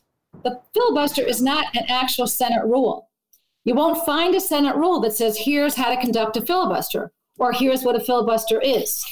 The 0.44 0.60
filibuster 0.74 1.22
is 1.22 1.42
not 1.42 1.66
an 1.74 1.84
actual 1.88 2.26
Senate 2.26 2.64
rule. 2.64 3.07
You 3.68 3.74
won't 3.74 4.06
find 4.06 4.34
a 4.34 4.40
Senate 4.40 4.76
rule 4.76 4.98
that 5.00 5.12
says, 5.12 5.36
here's 5.36 5.74
how 5.74 5.94
to 5.94 6.00
conduct 6.00 6.38
a 6.38 6.40
filibuster, 6.40 7.12
or 7.38 7.52
here's 7.52 7.82
what 7.82 7.96
a 7.96 8.00
filibuster 8.00 8.58
is. 8.62 9.04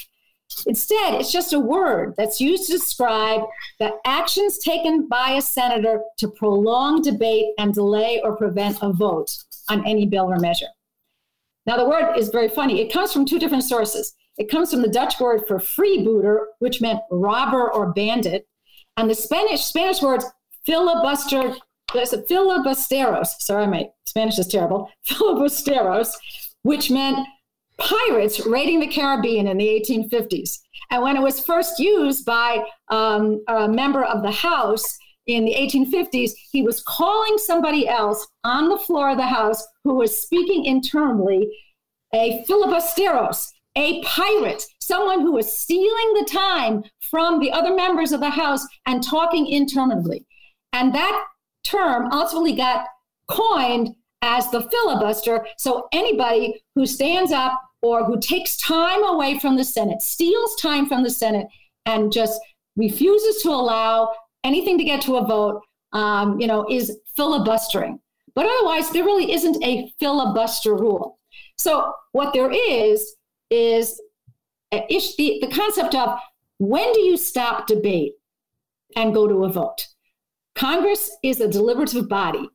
Instead, 0.65 1.13
it's 1.13 1.31
just 1.31 1.53
a 1.53 1.59
word 1.59 2.15
that's 2.17 2.41
used 2.41 2.65
to 2.65 2.71
describe 2.71 3.41
the 3.79 3.91
actions 4.03 4.57
taken 4.57 5.07
by 5.07 5.33
a 5.33 5.43
senator 5.43 6.01
to 6.17 6.27
prolong 6.27 7.03
debate 7.03 7.53
and 7.59 7.71
delay 7.71 8.19
or 8.23 8.35
prevent 8.35 8.79
a 8.81 8.91
vote 8.91 9.29
on 9.69 9.85
any 9.85 10.07
bill 10.07 10.25
or 10.25 10.39
measure. 10.39 10.73
Now, 11.67 11.77
the 11.77 11.87
word 11.87 12.15
is 12.17 12.29
very 12.29 12.49
funny. 12.49 12.81
It 12.81 12.91
comes 12.91 13.13
from 13.13 13.27
two 13.27 13.37
different 13.37 13.63
sources. 13.63 14.15
It 14.39 14.49
comes 14.49 14.71
from 14.71 14.81
the 14.81 14.87
Dutch 14.87 15.19
word 15.19 15.43
for 15.47 15.59
freebooter, 15.59 16.45
which 16.57 16.81
meant 16.81 17.01
robber 17.11 17.71
or 17.71 17.93
bandit, 17.93 18.47
and 18.97 19.07
the 19.07 19.13
Spanish 19.13 19.65
Spanish 19.65 20.01
word 20.01 20.23
filibuster, 20.65 21.55
filibusteros. 22.05 23.27
Sorry, 23.39 23.67
my 23.67 23.89
Spanish 24.05 24.39
is 24.39 24.47
terrible. 24.47 24.89
Filibusteros, 25.07 26.11
which 26.63 26.89
meant 26.89 27.27
pirates 27.77 28.45
raiding 28.45 28.79
the 28.79 28.87
Caribbean 28.87 29.47
in 29.47 29.57
the 29.57 29.67
1850s. 29.67 30.59
And 30.89 31.03
when 31.03 31.15
it 31.15 31.21
was 31.21 31.39
first 31.39 31.79
used 31.79 32.25
by 32.25 32.63
um, 32.89 33.43
a 33.47 33.67
member 33.67 34.03
of 34.03 34.23
the 34.23 34.31
House 34.31 34.83
in 35.27 35.45
the 35.45 35.53
1850s, 35.53 36.31
he 36.51 36.63
was 36.63 36.81
calling 36.83 37.37
somebody 37.37 37.87
else 37.87 38.25
on 38.43 38.69
the 38.69 38.77
floor 38.77 39.09
of 39.09 39.17
the 39.17 39.27
House 39.27 39.65
who 39.83 39.95
was 39.95 40.21
speaking 40.21 40.65
internally 40.65 41.49
a 42.13 42.43
filibusteros, 42.47 43.47
a 43.75 44.01
pirate, 44.03 44.63
someone 44.79 45.21
who 45.21 45.33
was 45.33 45.59
stealing 45.59 46.13
the 46.13 46.27
time 46.31 46.83
from 47.01 47.39
the 47.39 47.51
other 47.51 47.75
members 47.75 48.11
of 48.13 48.21
the 48.21 48.29
House 48.29 48.65
and 48.85 49.03
talking 49.03 49.45
interminably. 49.45 50.25
And 50.71 50.95
that 50.95 51.25
term 51.67 52.11
ultimately 52.11 52.55
got 52.55 52.85
coined 53.29 53.95
as 54.21 54.49
the 54.51 54.67
filibuster. 54.69 55.45
So 55.57 55.87
anybody 55.93 56.61
who 56.75 56.85
stands 56.85 57.31
up 57.31 57.53
or 57.81 58.05
who 58.05 58.19
takes 58.19 58.57
time 58.57 59.03
away 59.03 59.39
from 59.39 59.57
the 59.57 59.63
Senate, 59.63 60.01
steals 60.01 60.55
time 60.61 60.87
from 60.87 61.03
the 61.03 61.09
Senate, 61.09 61.47
and 61.85 62.11
just 62.11 62.39
refuses 62.75 63.41
to 63.43 63.49
allow 63.49 64.13
anything 64.43 64.77
to 64.77 64.83
get 64.83 65.01
to 65.01 65.17
a 65.17 65.25
vote, 65.25 65.61
um, 65.93 66.39
you 66.39 66.47
know, 66.47 66.65
is 66.69 66.97
filibustering. 67.15 67.99
But 68.35 68.45
otherwise, 68.45 68.89
there 68.91 69.03
really 69.03 69.31
isn't 69.31 69.63
a 69.63 69.91
filibuster 69.99 70.75
rule. 70.75 71.19
So 71.57 71.91
what 72.11 72.33
there 72.33 72.51
is 72.51 73.15
is 73.49 73.99
the, 74.71 75.37
the 75.41 75.49
concept 75.51 75.95
of 75.95 76.19
when 76.59 76.91
do 76.93 77.01
you 77.01 77.17
stop 77.17 77.67
debate 77.67 78.13
and 78.95 79.13
go 79.13 79.27
to 79.27 79.45
a 79.45 79.49
vote? 79.49 79.87
Congress 80.57 81.15
is 81.23 81.39
a 81.39 81.47
deliberative 81.47 82.09
body. 82.09 82.49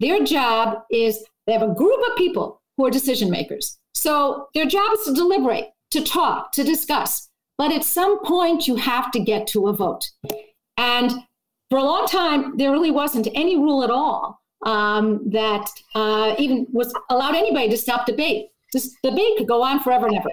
Their 0.00 0.24
job 0.24 0.78
is 0.90 1.22
they 1.46 1.52
have 1.52 1.62
a 1.62 1.74
group 1.74 2.00
of 2.10 2.16
people 2.16 2.62
who 2.76 2.86
are 2.86 2.90
decision 2.90 3.30
makers. 3.30 3.78
So 3.94 4.48
their 4.54 4.66
job 4.66 4.92
is 4.94 5.04
to 5.04 5.14
deliberate, 5.14 5.66
to 5.90 6.02
talk, 6.02 6.52
to 6.52 6.64
discuss. 6.64 7.28
But 7.58 7.72
at 7.72 7.84
some 7.84 8.24
point, 8.24 8.66
you 8.66 8.76
have 8.76 9.10
to 9.12 9.20
get 9.20 9.46
to 9.48 9.68
a 9.68 9.72
vote. 9.72 10.10
And 10.76 11.12
for 11.70 11.78
a 11.78 11.84
long 11.84 12.06
time, 12.06 12.56
there 12.56 12.70
really 12.70 12.90
wasn't 12.90 13.28
any 13.34 13.56
rule 13.56 13.84
at 13.84 13.90
all 13.90 14.40
um, 14.64 15.28
that 15.30 15.68
uh, 15.94 16.34
even 16.38 16.66
was 16.72 16.94
allowed 17.10 17.34
anybody 17.34 17.68
to 17.68 17.76
stop 17.76 18.06
debate. 18.06 18.46
This 18.72 18.94
debate 19.02 19.38
could 19.38 19.48
go 19.48 19.62
on 19.62 19.82
forever 19.82 20.06
and 20.06 20.16
ever. 20.16 20.30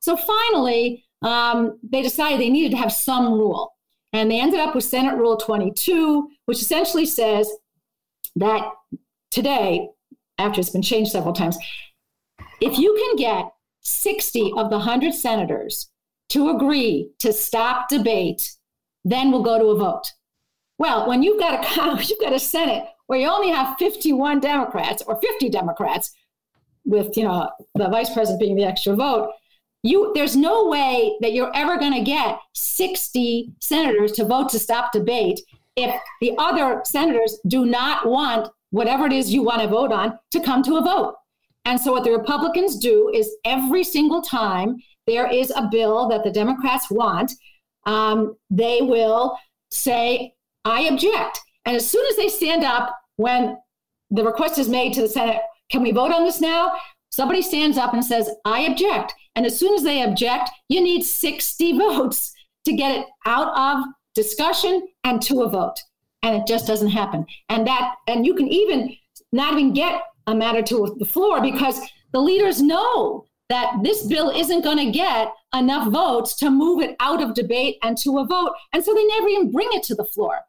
So 0.00 0.16
finally, 0.16 1.04
um, 1.22 1.78
they 1.82 2.02
decided 2.02 2.40
they 2.40 2.50
needed 2.50 2.72
to 2.72 2.76
have 2.76 2.92
some 2.92 3.32
rule. 3.32 3.73
And 4.14 4.30
they 4.30 4.40
ended 4.40 4.60
up 4.60 4.76
with 4.76 4.84
Senate 4.84 5.16
Rule 5.16 5.36
22, 5.36 6.30
which 6.46 6.62
essentially 6.62 7.04
says 7.04 7.50
that 8.36 8.62
today, 9.32 9.88
after 10.38 10.60
it's 10.60 10.70
been 10.70 10.82
changed 10.82 11.10
several 11.10 11.34
times, 11.34 11.58
if 12.60 12.78
you 12.78 12.94
can 12.94 13.16
get 13.16 13.52
60 13.80 14.52
of 14.56 14.70
the 14.70 14.78
100 14.78 15.12
senators 15.14 15.90
to 16.28 16.48
agree 16.50 17.10
to 17.18 17.32
stop 17.32 17.88
debate, 17.88 18.52
then 19.04 19.32
we'll 19.32 19.42
go 19.42 19.58
to 19.58 19.66
a 19.66 19.76
vote. 19.76 20.12
Well, 20.78 21.08
when 21.08 21.24
you've 21.24 21.40
got 21.40 21.64
a 21.64 22.04
you've 22.08 22.20
got 22.20 22.32
a 22.32 22.38
Senate 22.38 22.84
where 23.06 23.18
you 23.18 23.28
only 23.28 23.50
have 23.50 23.76
51 23.78 24.38
Democrats 24.38 25.02
or 25.06 25.20
50 25.20 25.50
Democrats, 25.50 26.12
with 26.84 27.16
you 27.16 27.24
know 27.24 27.50
the 27.74 27.88
vice 27.88 28.12
president 28.12 28.40
being 28.40 28.56
the 28.56 28.64
extra 28.64 28.94
vote, 28.94 29.30
you 29.84 30.10
there's 30.14 30.34
no 30.34 30.66
way 30.66 31.16
that 31.20 31.34
you're 31.34 31.54
ever 31.54 31.78
going 31.78 31.92
to 31.92 32.00
get 32.00 32.38
60 32.54 33.52
senators 33.60 34.12
to 34.12 34.24
vote 34.24 34.48
to 34.48 34.58
stop 34.58 34.90
debate 34.92 35.40
if 35.76 35.94
the 36.20 36.32
other 36.38 36.80
senators 36.84 37.38
do 37.46 37.66
not 37.66 38.08
want 38.08 38.48
whatever 38.70 39.06
it 39.06 39.12
is 39.12 39.32
you 39.32 39.42
want 39.42 39.60
to 39.60 39.68
vote 39.68 39.92
on 39.92 40.18
to 40.32 40.40
come 40.40 40.62
to 40.62 40.76
a 40.76 40.82
vote. 40.82 41.14
And 41.64 41.80
so 41.80 41.92
what 41.92 42.04
the 42.04 42.12
Republicans 42.12 42.76
do 42.78 43.10
is 43.14 43.36
every 43.44 43.84
single 43.84 44.22
time 44.22 44.76
there 45.06 45.30
is 45.30 45.50
a 45.50 45.68
bill 45.70 46.08
that 46.08 46.24
the 46.24 46.30
Democrats 46.30 46.90
want, 46.90 47.32
um, 47.86 48.36
they 48.50 48.80
will 48.80 49.38
say, 49.70 50.34
I 50.64 50.82
object. 50.82 51.40
And 51.64 51.76
as 51.76 51.88
soon 51.88 52.04
as 52.10 52.16
they 52.16 52.28
stand 52.28 52.64
up 52.64 52.94
when 53.16 53.58
the 54.10 54.24
request 54.24 54.58
is 54.58 54.68
made 54.68 54.94
to 54.94 55.02
the 55.02 55.08
Senate, 55.08 55.40
can 55.70 55.82
we 55.82 55.92
vote 55.92 56.12
on 56.12 56.24
this 56.24 56.40
now? 56.40 56.72
Somebody 57.14 57.42
stands 57.42 57.78
up 57.78 57.94
and 57.94 58.04
says, 58.04 58.28
I 58.44 58.62
object. 58.62 59.14
And 59.36 59.46
as 59.46 59.56
soon 59.56 59.72
as 59.74 59.84
they 59.84 60.02
object, 60.02 60.50
you 60.68 60.80
need 60.80 61.02
60 61.02 61.78
votes 61.78 62.34
to 62.64 62.72
get 62.72 62.98
it 62.98 63.06
out 63.24 63.56
of 63.56 63.84
discussion 64.16 64.88
and 65.04 65.22
to 65.22 65.42
a 65.42 65.48
vote. 65.48 65.76
And 66.24 66.34
it 66.34 66.46
just 66.48 66.66
doesn't 66.66 66.90
happen. 66.90 67.24
And 67.48 67.68
that, 67.68 67.94
and 68.08 68.26
you 68.26 68.34
can 68.34 68.48
even 68.48 68.96
not 69.30 69.52
even 69.52 69.72
get 69.72 70.02
a 70.26 70.34
matter 70.34 70.60
to 70.62 70.96
the 70.98 71.04
floor 71.04 71.40
because 71.40 71.80
the 72.12 72.20
leaders 72.20 72.60
know 72.60 73.26
that 73.48 73.76
this 73.84 74.04
bill 74.06 74.30
isn't 74.30 74.64
going 74.64 74.78
to 74.78 74.90
get 74.90 75.32
enough 75.54 75.92
votes 75.92 76.34
to 76.36 76.50
move 76.50 76.82
it 76.82 76.96
out 76.98 77.22
of 77.22 77.34
debate 77.34 77.76
and 77.84 77.96
to 77.98 78.18
a 78.18 78.26
vote. 78.26 78.50
And 78.72 78.82
so 78.82 78.92
they 78.92 79.04
never 79.06 79.28
even 79.28 79.52
bring 79.52 79.68
it 79.70 79.84
to 79.84 79.94
the 79.94 80.04
floor. 80.04 80.40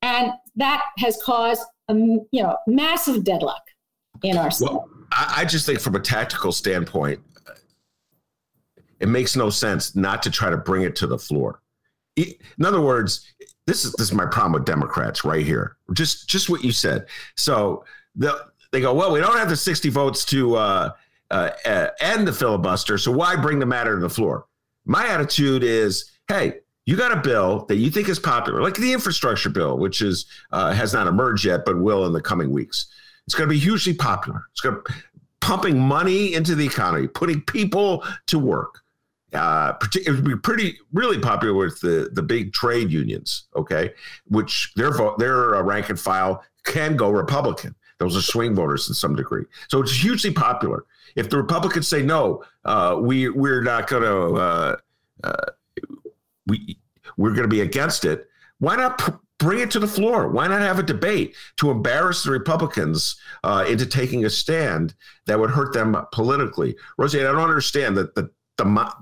And 0.00 0.32
that 0.56 0.84
has 0.98 1.20
caused 1.22 1.62
a 1.88 1.94
you 1.94 2.42
know 2.42 2.56
massive 2.66 3.24
deadlock 3.24 3.62
in 4.22 4.38
our 4.38 4.50
Senate. 4.50 4.74
Well, 4.74 4.93
I 5.12 5.44
just 5.44 5.66
think 5.66 5.80
from 5.80 5.94
a 5.94 6.00
tactical 6.00 6.52
standpoint, 6.52 7.20
it 9.00 9.08
makes 9.08 9.36
no 9.36 9.50
sense 9.50 9.94
not 9.94 10.22
to 10.22 10.30
try 10.30 10.50
to 10.50 10.56
bring 10.56 10.82
it 10.82 10.96
to 10.96 11.06
the 11.06 11.18
floor. 11.18 11.60
In 12.16 12.64
other 12.64 12.80
words, 12.80 13.32
this 13.66 13.84
is 13.84 13.92
this 13.92 14.08
is 14.08 14.12
my 14.12 14.26
problem 14.26 14.52
with 14.52 14.64
Democrats 14.64 15.24
right 15.24 15.44
here. 15.44 15.76
Just 15.92 16.28
just 16.28 16.48
what 16.48 16.62
you 16.62 16.72
said. 16.72 17.06
So 17.36 17.84
the, 18.14 18.46
they 18.72 18.80
go, 18.80 18.94
well, 18.94 19.12
we 19.12 19.20
don't 19.20 19.36
have 19.36 19.48
the 19.48 19.56
60 19.56 19.88
votes 19.90 20.24
to 20.26 20.56
uh, 20.56 20.90
uh, 21.30 21.50
uh, 21.64 21.88
end 22.00 22.26
the 22.26 22.32
filibuster, 22.32 22.98
so 22.98 23.12
why 23.12 23.36
bring 23.36 23.58
the 23.58 23.66
matter 23.66 23.94
to 23.94 24.00
the 24.00 24.10
floor? 24.10 24.46
My 24.84 25.06
attitude 25.06 25.62
is, 25.62 26.10
hey, 26.28 26.60
you 26.86 26.96
got 26.96 27.12
a 27.12 27.20
bill 27.20 27.64
that 27.66 27.76
you 27.76 27.90
think 27.90 28.08
is 28.08 28.18
popular, 28.18 28.60
like 28.60 28.74
the 28.74 28.92
infrastructure 28.92 29.48
bill, 29.48 29.78
which 29.78 30.02
is 30.02 30.26
uh, 30.52 30.72
has 30.72 30.92
not 30.92 31.06
emerged 31.06 31.44
yet, 31.44 31.64
but 31.64 31.78
will 31.78 32.04
in 32.06 32.12
the 32.12 32.20
coming 32.20 32.50
weeks. 32.50 32.86
It's 33.26 33.34
going 33.34 33.48
to 33.48 33.52
be 33.54 33.58
hugely 33.58 33.94
popular. 33.94 34.42
It's 34.52 34.60
going 34.60 34.76
to 34.76 34.94
pumping 35.40 35.78
money 35.78 36.34
into 36.34 36.54
the 36.54 36.64
economy, 36.64 37.06
putting 37.06 37.42
people 37.42 38.04
to 38.26 38.38
work. 38.38 38.80
Uh, 39.32 39.74
it 39.94 40.10
would 40.10 40.24
be 40.24 40.36
pretty 40.36 40.78
really 40.92 41.18
popular 41.18 41.54
with 41.54 41.80
the 41.80 42.08
the 42.12 42.22
big 42.22 42.52
trade 42.52 42.90
unions. 42.90 43.46
Okay, 43.56 43.92
which 44.28 44.72
their 44.76 44.92
vote, 44.92 45.18
their 45.18 45.56
uh, 45.56 45.62
rank 45.62 45.90
and 45.90 45.98
file 45.98 46.42
can 46.64 46.96
go 46.96 47.10
Republican. 47.10 47.74
Those 47.98 48.16
are 48.16 48.22
swing 48.22 48.54
voters 48.54 48.88
in 48.88 48.94
some 48.94 49.16
degree. 49.16 49.44
So 49.68 49.80
it's 49.80 49.92
hugely 49.92 50.32
popular. 50.32 50.84
If 51.16 51.30
the 51.30 51.36
Republicans 51.36 51.88
say 51.88 52.02
no, 52.02 52.44
uh, 52.64 52.96
we 53.00 53.28
we're 53.28 53.62
not 53.62 53.88
going 53.88 54.02
to 54.02 54.40
uh, 54.40 54.76
uh, 55.24 55.50
we 56.46 56.78
we're 57.16 57.30
going 57.30 57.42
to 57.42 57.48
be 57.48 57.60
against 57.60 58.04
it. 58.04 58.28
Why 58.58 58.76
not 58.76 59.20
bring 59.44 59.60
it 59.60 59.70
to 59.72 59.78
the 59.78 59.86
floor? 59.86 60.28
Why 60.28 60.48
not 60.48 60.62
have 60.62 60.78
a 60.78 60.82
debate 60.82 61.36
to 61.58 61.70
embarrass 61.70 62.24
the 62.24 62.30
Republicans 62.30 63.16
uh, 63.42 63.64
into 63.68 63.86
taking 63.86 64.24
a 64.24 64.30
stand 64.30 64.94
that 65.26 65.38
would 65.38 65.50
hurt 65.50 65.74
them 65.74 65.96
politically? 66.12 66.76
Rosie, 66.96 67.20
I 67.20 67.24
don't 67.24 67.38
understand 67.38 67.96
that 67.98 68.14
the 68.14 68.30
the 68.56 68.92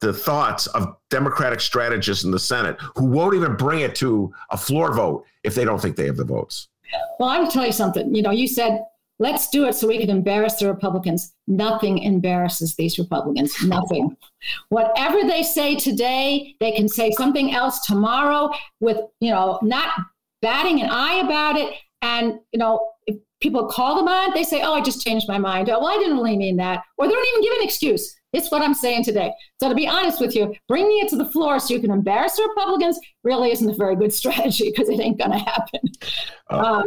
the 0.00 0.12
thoughts 0.12 0.66
of 0.68 0.96
Democratic 1.08 1.60
strategists 1.60 2.24
in 2.24 2.30
the 2.30 2.38
Senate 2.38 2.76
who 2.96 3.06
won't 3.06 3.34
even 3.34 3.56
bring 3.56 3.80
it 3.80 3.94
to 3.96 4.32
a 4.50 4.56
floor 4.56 4.92
vote 4.92 5.24
if 5.42 5.54
they 5.54 5.64
don't 5.64 5.80
think 5.80 5.96
they 5.96 6.06
have 6.06 6.16
the 6.16 6.24
votes. 6.24 6.68
Well, 7.18 7.28
I 7.28 7.38
will 7.38 7.48
tell 7.50 7.64
you 7.64 7.72
something. 7.72 8.14
You 8.14 8.22
know, 8.22 8.30
you 8.30 8.46
said 8.46 8.84
Let's 9.18 9.48
do 9.48 9.64
it 9.64 9.74
so 9.74 9.88
we 9.88 9.98
can 9.98 10.10
embarrass 10.10 10.54
the 10.54 10.66
Republicans. 10.66 11.32
Nothing 11.46 11.98
embarrasses 11.98 12.74
these 12.74 12.98
Republicans. 12.98 13.62
Nothing. 13.62 14.16
Whatever 14.68 15.22
they 15.26 15.42
say 15.42 15.74
today, 15.76 16.54
they 16.60 16.72
can 16.72 16.88
say 16.88 17.10
something 17.12 17.54
else 17.54 17.86
tomorrow 17.86 18.50
with, 18.80 18.98
you 19.20 19.30
know, 19.30 19.58
not 19.62 19.94
batting 20.42 20.82
an 20.82 20.90
eye 20.90 21.22
about 21.24 21.56
it. 21.56 21.74
And, 22.02 22.34
you 22.52 22.58
know, 22.58 22.90
if 23.06 23.16
people 23.40 23.66
call 23.68 23.96
them 23.96 24.08
on, 24.08 24.34
they 24.34 24.44
say, 24.44 24.60
oh, 24.60 24.74
I 24.74 24.82
just 24.82 25.04
changed 25.04 25.28
my 25.28 25.38
mind. 25.38 25.70
Oh, 25.70 25.78
well, 25.80 25.88
I 25.88 25.96
didn't 25.96 26.16
really 26.16 26.36
mean 26.36 26.56
that. 26.58 26.82
Or 26.98 27.06
they 27.06 27.14
don't 27.14 27.28
even 27.28 27.42
give 27.42 27.58
an 27.58 27.64
excuse. 27.64 28.14
It's 28.34 28.50
what 28.50 28.60
I'm 28.60 28.74
saying 28.74 29.04
today. 29.04 29.32
So 29.60 29.70
to 29.70 29.74
be 29.74 29.88
honest 29.88 30.20
with 30.20 30.36
you, 30.36 30.54
bringing 30.68 30.98
it 30.98 31.08
to 31.08 31.16
the 31.16 31.24
floor 31.24 31.58
so 31.58 31.72
you 31.72 31.80
can 31.80 31.90
embarrass 31.90 32.36
the 32.36 32.42
Republicans 32.42 33.00
really 33.24 33.50
isn't 33.50 33.70
a 33.70 33.74
very 33.74 33.96
good 33.96 34.12
strategy 34.20 34.70
because 34.70 34.90
it 34.90 35.00
ain't 35.00 35.18
going 35.18 35.32
to 35.32 35.38
happen. 35.38 35.80
Uh, 36.50 36.56
um, 36.56 36.86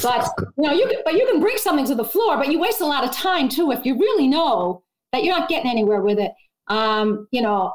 but 0.00 0.28
you 0.56 0.64
know, 0.64 0.72
you 0.72 0.86
can, 0.86 0.98
but 1.04 1.14
you 1.14 1.26
can 1.26 1.40
bring 1.40 1.56
something 1.58 1.86
to 1.86 1.94
the 1.94 2.04
floor, 2.04 2.36
but 2.36 2.50
you 2.50 2.58
waste 2.58 2.80
a 2.80 2.86
lot 2.86 3.04
of 3.04 3.12
time 3.12 3.48
too 3.48 3.72
if 3.72 3.84
you 3.84 3.98
really 3.98 4.28
know 4.28 4.82
that 5.12 5.24
you're 5.24 5.36
not 5.36 5.48
getting 5.48 5.70
anywhere 5.70 6.00
with 6.00 6.18
it. 6.18 6.32
Um, 6.68 7.28
you 7.30 7.42
know, 7.42 7.74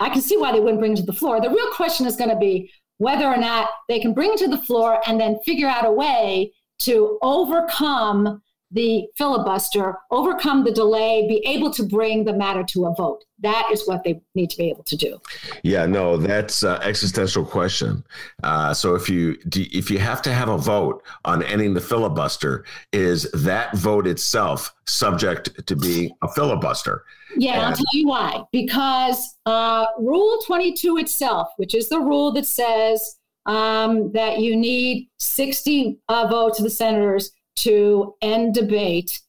I 0.00 0.10
can 0.10 0.20
see 0.20 0.36
why 0.36 0.52
they 0.52 0.60
wouldn't 0.60 0.80
bring 0.80 0.92
it 0.92 0.96
to 0.96 1.02
the 1.02 1.12
floor. 1.12 1.40
The 1.40 1.48
real 1.48 1.70
question 1.72 2.06
is 2.06 2.16
going 2.16 2.30
to 2.30 2.36
be 2.36 2.70
whether 2.98 3.26
or 3.26 3.36
not 3.36 3.70
they 3.88 4.00
can 4.00 4.12
bring 4.12 4.32
it 4.32 4.38
to 4.38 4.48
the 4.48 4.58
floor 4.58 5.00
and 5.06 5.20
then 5.20 5.38
figure 5.44 5.68
out 5.68 5.86
a 5.86 5.90
way 5.90 6.52
to 6.80 7.18
overcome 7.22 8.42
the 8.74 9.06
filibuster, 9.16 9.96
overcome 10.10 10.64
the 10.64 10.72
delay, 10.72 11.26
be 11.28 11.42
able 11.46 11.72
to 11.72 11.84
bring 11.84 12.24
the 12.24 12.32
matter 12.32 12.64
to 12.64 12.86
a 12.86 12.94
vote. 12.94 13.24
That 13.40 13.68
is 13.72 13.86
what 13.86 14.02
they 14.02 14.20
need 14.34 14.50
to 14.50 14.56
be 14.56 14.68
able 14.68 14.82
to 14.84 14.96
do. 14.96 15.20
Yeah, 15.62 15.86
no, 15.86 16.16
that's 16.16 16.62
an 16.64 16.82
existential 16.82 17.44
question. 17.44 18.04
Uh, 18.42 18.74
so 18.74 18.94
if 18.96 19.08
you 19.08 19.36
if 19.54 19.90
you 19.90 19.98
have 19.98 20.22
to 20.22 20.32
have 20.32 20.48
a 20.48 20.58
vote 20.58 21.02
on 21.24 21.42
ending 21.44 21.74
the 21.74 21.80
filibuster, 21.80 22.64
is 22.92 23.30
that 23.32 23.76
vote 23.76 24.06
itself 24.06 24.74
subject 24.86 25.66
to 25.66 25.76
being 25.76 26.10
a 26.22 26.28
filibuster? 26.28 27.04
Yeah, 27.36 27.54
and- 27.54 27.62
I'll 27.66 27.76
tell 27.76 27.84
you 27.92 28.08
why. 28.08 28.42
Because 28.50 29.36
uh, 29.46 29.86
Rule 29.98 30.38
22 30.46 30.98
itself, 30.98 31.48
which 31.58 31.74
is 31.74 31.88
the 31.88 32.00
rule 32.00 32.32
that 32.32 32.46
says 32.46 33.18
um, 33.46 34.10
that 34.12 34.38
you 34.38 34.56
need 34.56 35.08
60 35.18 35.98
uh, 36.08 36.26
votes 36.28 36.58
of 36.58 36.64
the 36.64 36.70
senators 36.70 37.30
to 37.56 38.14
end 38.22 38.54
debate 38.54 39.20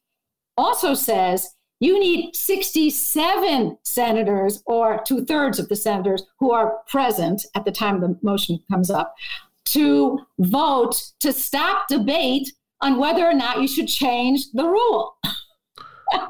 also 0.58 0.94
says 0.94 1.56
you 1.80 2.00
need 2.00 2.36
67 2.36 3.78
senators 3.84 4.64
or 4.66 5.02
two 5.06 5.26
thirds 5.26 5.60
of 5.60 5.68
the 5.68 5.76
senators 5.76 6.24
who 6.40 6.52
are 6.52 6.80
present 6.88 7.46
at 7.56 7.66
the 7.66 7.72
time 7.72 8.00
the 8.00 8.18
motion 8.22 8.60
comes 8.72 8.90
up 8.90 9.14
to 9.66 10.20
vote 10.40 11.02
to 11.20 11.34
stop 11.34 11.88
debate 11.88 12.52
on 12.82 12.98
whether 12.98 13.26
or 13.26 13.34
not 13.34 13.62
you 13.62 13.68
should 13.68 13.88
change 13.88 14.52
the 14.54 14.64
rule. 14.64 15.16
wow. 16.14 16.30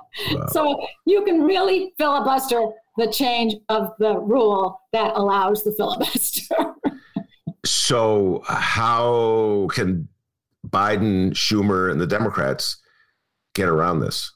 So 0.50 0.88
you 1.06 1.24
can 1.24 1.42
really 1.42 1.94
filibuster 1.98 2.62
the 2.98 3.12
change 3.12 3.56
of 3.70 3.92
the 4.00 4.18
rule 4.18 4.80
that 4.94 5.14
allows 5.16 5.64
the 5.64 5.74
filibuster. 5.74 6.56
so, 7.66 8.42
how 8.48 9.68
can 9.72 10.08
Biden, 10.70 11.32
Schumer, 11.32 11.92
and 11.92 12.00
the 12.00 12.08
Democrats 12.08 12.78
get 13.54 13.68
around 13.68 14.00
this? 14.00 14.32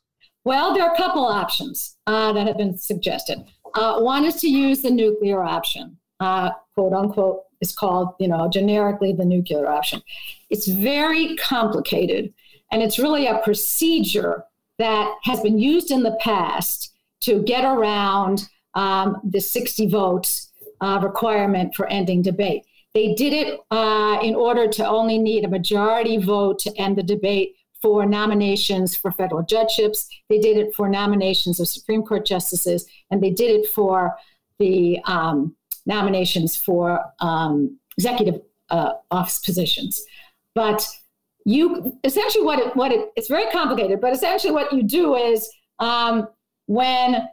Well, 0.46 0.74
there 0.74 0.84
are 0.84 0.94
a 0.94 0.98
couple 0.98 1.26
options 1.26 1.98
uh, 2.08 2.34
that 2.34 2.48
have 2.48 2.58
been 2.58 2.78
suggested. 2.78 3.40
Uh, 3.76 4.00
one 4.00 4.26
is 4.26 4.36
to 4.38 4.50
use 4.50 4.82
the 4.82 4.90
nuclear 4.90 5.44
option, 5.44 5.98
uh, 6.20 6.52
quote 6.76 6.94
unquote, 6.94 7.44
is 7.62 7.76
called, 7.76 8.16
you 8.20 8.28
know, 8.28 8.50
generically 8.50 9.14
the 9.14 9.26
nuclear 9.26 9.70
option. 9.70 10.02
It's 10.50 10.68
very 10.68 11.36
complicated, 11.36 12.34
and 12.72 12.82
it's 12.82 12.98
really 12.98 13.28
a 13.28 13.40
procedure 13.40 14.46
that 14.78 15.14
has 15.24 15.42
been 15.42 15.60
used 15.60 15.92
in 15.92 16.04
the 16.04 16.18
past 16.22 16.94
to 17.22 17.44
get 17.44 17.66
around 17.66 18.48
um, 18.76 19.18
the 19.24 19.42
60 19.42 19.88
votes 19.88 20.52
uh, 20.82 21.00
requirement 21.04 21.76
for 21.76 21.86
ending 21.88 22.22
debate. 22.22 22.66
They 22.94 23.14
did 23.14 23.34
it 23.34 23.60
uh, 23.70 24.20
in 24.22 24.36
order 24.36 24.68
to 24.68 24.88
only 24.88 25.18
need 25.18 25.46
a 25.46 25.48
majority 25.48 26.18
vote 26.18 26.60
to 26.60 26.76
end 26.78 26.98
the 26.98 27.04
debate 27.04 27.56
for 27.82 28.06
nominations 28.06 28.96
for 28.96 29.12
federal 29.12 29.44
judgeships. 29.44 30.08
They 30.28 30.40
did 30.40 30.58
it 30.58 30.74
for 30.76 30.90
nominations 30.90 31.60
of 31.60 31.68
Supreme 31.68 32.04
Court 32.04 32.26
justices, 32.26 32.86
and 33.10 33.22
they 33.22 33.30
did 33.30 33.52
it 33.52 33.68
for 33.70 34.16
the 34.58 35.00
um, 35.06 35.56
nominations 35.86 36.56
for 36.56 37.00
um, 37.20 37.80
executive 37.98 38.42
uh, 38.70 38.94
office 39.12 39.40
positions. 39.40 40.04
But 40.56 40.86
you 41.46 41.98
essentially 42.04 42.44
what 42.44 42.60
it, 42.60 42.76
what 42.76 42.92
it, 42.92 43.10
it's 43.16 43.30
very 43.30 43.50
complicated, 43.52 44.02
but 44.02 44.14
essentially 44.14 44.52
what 44.52 44.74
you 44.74 44.84
do 44.84 45.16
is 45.16 45.50
um, 45.80 46.28
when 46.66 47.28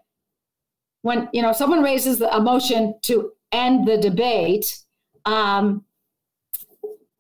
when 1.02 1.28
you 1.32 1.42
know 1.42 1.52
someone 1.52 1.82
raises 1.82 2.20
a 2.20 2.40
motion 2.40 2.94
to 3.02 3.32
end 3.52 3.86
the 3.86 3.98
debate 3.98 4.66
um, 5.26 5.84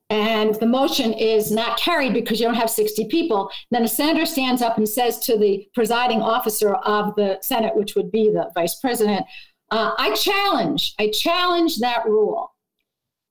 and 0.08 0.54
the 0.56 0.66
motion 0.66 1.12
is 1.12 1.50
not 1.50 1.78
carried 1.78 2.14
because 2.14 2.38
you 2.38 2.46
don't 2.46 2.54
have 2.54 2.70
60 2.70 3.08
people, 3.08 3.50
then 3.72 3.82
a 3.82 3.88
senator 3.88 4.24
stands 4.24 4.62
up 4.62 4.78
and 4.78 4.88
says 4.88 5.18
to 5.20 5.36
the 5.36 5.68
presiding 5.74 6.22
officer 6.22 6.74
of 6.74 7.14
the 7.16 7.38
Senate, 7.42 7.74
which 7.74 7.96
would 7.96 8.12
be 8.12 8.30
the 8.30 8.50
vice 8.54 8.76
president, 8.76 9.26
uh, 9.72 9.92
I 9.98 10.14
challenge, 10.14 10.94
I 11.00 11.10
challenge 11.10 11.78
that 11.78 12.06
rule. 12.06 12.52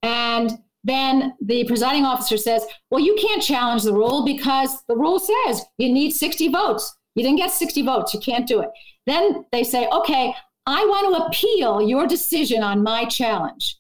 And 0.03 0.51
then 0.84 1.34
the 1.41 1.63
presiding 1.63 2.03
officer 2.03 2.38
says, 2.38 2.65
Well, 2.91 3.01
you 3.01 3.15
can't 3.19 3.41
challenge 3.41 3.84
the 3.84 3.93
rule 3.93 4.26
because 4.26 4.84
the 4.88 4.97
rule 4.97 5.19
says 5.19 5.63
you 5.78 5.91
need 5.91 6.11
60 6.11 6.49
votes. 6.49 6.93
You 7.15 7.23
didn't 7.23 7.38
get 7.38 7.51
60 7.51 7.82
votes, 7.84 8.13
you 8.13 8.19
can't 8.19 8.47
do 8.47 8.59
it. 8.59 8.69
Then 9.07 9.45
they 9.53 9.63
say, 9.63 9.88
Okay, 9.88 10.34
I 10.65 10.86
want 10.86 11.15
to 11.15 11.26
appeal 11.26 11.82
your 11.82 12.05
decision 12.05 12.63
on 12.63 12.84
my 12.84 13.05
challenge. 13.05 13.78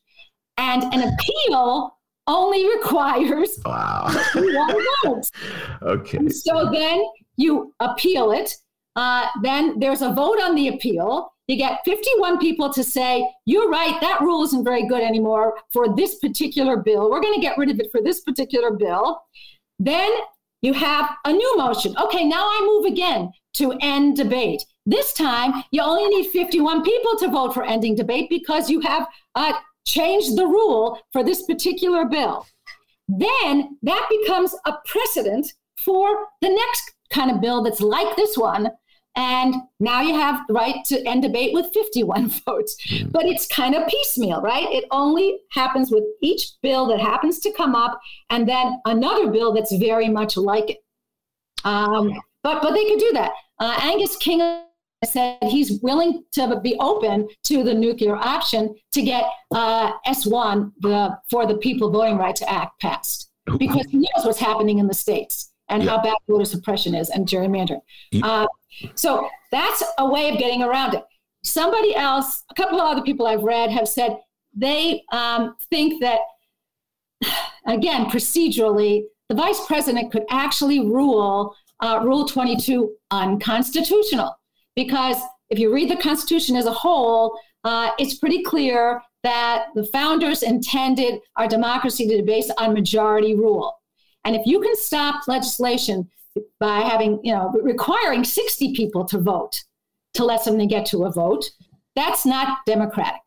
And 0.57 0.83
an 0.83 1.13
appeal 1.13 1.97
only 2.27 2.67
requires 2.67 3.59
wow. 3.65 4.07
votes. 5.03 5.31
okay. 5.81 6.29
So 6.29 6.69
then 6.71 7.03
you 7.37 7.73
appeal 7.79 8.31
it. 8.31 8.55
Uh, 8.95 9.27
then 9.43 9.79
there's 9.79 10.01
a 10.01 10.13
vote 10.13 10.39
on 10.41 10.55
the 10.55 10.69
appeal. 10.69 11.31
You 11.47 11.57
get 11.57 11.81
51 11.85 12.39
people 12.39 12.73
to 12.73 12.83
say, 12.83 13.27
You're 13.45 13.69
right, 13.69 13.99
that 14.01 14.21
rule 14.21 14.43
isn't 14.45 14.63
very 14.63 14.87
good 14.87 15.03
anymore 15.03 15.57
for 15.71 15.95
this 15.95 16.15
particular 16.15 16.77
bill. 16.77 17.11
We're 17.11 17.21
going 17.21 17.35
to 17.35 17.41
get 17.41 17.57
rid 17.57 17.69
of 17.69 17.79
it 17.79 17.91
for 17.91 18.01
this 18.01 18.21
particular 18.21 18.71
bill. 18.71 19.21
Then 19.77 20.09
you 20.61 20.73
have 20.73 21.11
a 21.25 21.31
new 21.31 21.57
motion. 21.57 21.95
Okay, 21.97 22.23
now 22.23 22.45
I 22.45 22.61
move 22.65 22.91
again 22.91 23.31
to 23.55 23.73
end 23.81 24.17
debate. 24.17 24.63
This 24.87 25.13
time, 25.13 25.63
you 25.71 25.81
only 25.81 26.07
need 26.07 26.31
51 26.31 26.83
people 26.83 27.17
to 27.17 27.27
vote 27.27 27.53
for 27.53 27.63
ending 27.63 27.95
debate 27.95 28.29
because 28.29 28.69
you 28.69 28.79
have 28.81 29.07
uh, 29.35 29.53
changed 29.85 30.37
the 30.37 30.47
rule 30.47 30.99
for 31.11 31.23
this 31.23 31.43
particular 31.43 32.05
bill. 32.05 32.45
Then 33.07 33.77
that 33.83 34.07
becomes 34.09 34.55
a 34.65 34.73
precedent 34.85 35.53
for 35.77 36.27
the 36.41 36.49
next 36.49 36.93
kind 37.11 37.31
of 37.31 37.41
bill 37.41 37.63
that's 37.63 37.81
like 37.81 38.15
this 38.15 38.37
one. 38.37 38.71
And 39.17 39.55
now 39.79 40.01
you 40.01 40.13
have 40.13 40.45
the 40.47 40.53
right 40.53 40.83
to 40.87 41.07
end 41.07 41.21
debate 41.21 41.53
with 41.53 41.73
51 41.73 42.27
votes. 42.45 42.75
Hmm. 42.89 43.09
But 43.09 43.25
it's 43.25 43.47
kind 43.47 43.73
of 43.73 43.87
piecemeal, 43.87 44.41
right? 44.41 44.69
It 44.69 44.85
only 44.91 45.39
happens 45.51 45.89
with 45.91 46.03
each 46.21 46.51
bill 46.61 46.87
that 46.87 46.99
happens 46.99 47.39
to 47.39 47.53
come 47.53 47.75
up, 47.75 47.99
and 48.29 48.47
then 48.47 48.81
another 48.85 49.31
bill 49.31 49.53
that's 49.53 49.73
very 49.75 50.09
much 50.09 50.35
like 50.35 50.69
it. 50.71 50.77
Um, 51.63 52.13
but 52.43 52.61
but 52.61 52.73
they 52.73 52.85
could 52.89 52.99
do 52.99 53.11
that. 53.13 53.31
Uh, 53.59 53.79
Angus 53.81 54.17
King 54.17 54.64
said 55.05 55.37
he's 55.43 55.79
willing 55.81 56.23
to 56.33 56.59
be 56.61 56.75
open 56.79 57.27
to 57.45 57.63
the 57.63 57.73
nuclear 57.73 58.15
option 58.15 58.75
to 58.93 59.01
get 59.01 59.25
uh, 59.51 59.93
S1 60.07 60.71
the, 60.79 61.17
for 61.29 61.45
the 61.45 61.57
People 61.57 61.89
Voting 61.91 62.17
Rights 62.17 62.41
Act 62.47 62.79
passed 62.81 63.31
because 63.57 63.85
he 63.89 63.97
knows 63.97 64.25
what's 64.25 64.39
happening 64.39 64.79
in 64.79 64.87
the 64.87 64.93
states 64.93 65.51
and 65.69 65.83
yeah. 65.83 65.91
how 65.91 66.03
bad 66.03 66.15
voter 66.27 66.45
suppression 66.45 66.95
is 66.95 67.09
and 67.09 67.27
gerrymandering. 67.27 67.81
Yeah. 68.11 68.25
Uh, 68.25 68.47
so 68.95 69.27
that's 69.51 69.83
a 69.97 70.07
way 70.07 70.29
of 70.29 70.37
getting 70.37 70.63
around 70.63 70.93
it. 70.93 71.03
Somebody 71.43 71.95
else, 71.95 72.43
a 72.49 72.55
couple 72.55 72.79
of 72.79 72.85
other 72.85 73.01
people 73.01 73.27
I've 73.27 73.43
read 73.43 73.71
have 73.71 73.87
said 73.87 74.17
they 74.55 75.03
um, 75.11 75.55
think 75.69 76.01
that, 76.01 76.19
again, 77.67 78.05
procedurally, 78.07 79.03
the 79.29 79.35
vice 79.35 79.65
president 79.65 80.11
could 80.11 80.25
actually 80.29 80.79
rule 80.79 81.55
uh, 81.81 81.99
Rule 82.03 82.25
22 82.25 82.95
unconstitutional 83.11 84.35
because 84.75 85.17
if 85.49 85.59
you 85.59 85.73
read 85.73 85.89
the 85.89 85.95
Constitution 85.95 86.55
as 86.55 86.65
a 86.65 86.71
whole, 86.71 87.37
uh, 87.63 87.91
it's 87.97 88.17
pretty 88.17 88.43
clear 88.43 89.01
that 89.23 89.67
the 89.75 89.85
founders 89.85 90.43
intended 90.43 91.19
our 91.35 91.47
democracy 91.47 92.07
to 92.07 92.17
be 92.17 92.21
based 92.21 92.51
on 92.57 92.73
majority 92.73 93.33
rule. 93.35 93.73
And 94.23 94.35
if 94.35 94.45
you 94.45 94.59
can 94.59 94.75
stop 94.75 95.27
legislation 95.27 96.09
by 96.59 96.81
having, 96.81 97.19
you 97.23 97.33
know, 97.33 97.51
requiring 97.61 98.23
60 98.23 98.73
people 98.75 99.05
to 99.05 99.19
vote 99.19 99.53
to 100.15 100.25
let 100.25 100.43
something 100.43 100.67
get 100.67 100.85
to 100.87 101.05
a 101.05 101.11
vote, 101.11 101.45
that's 101.95 102.25
not 102.25 102.59
democratic. 102.65 103.21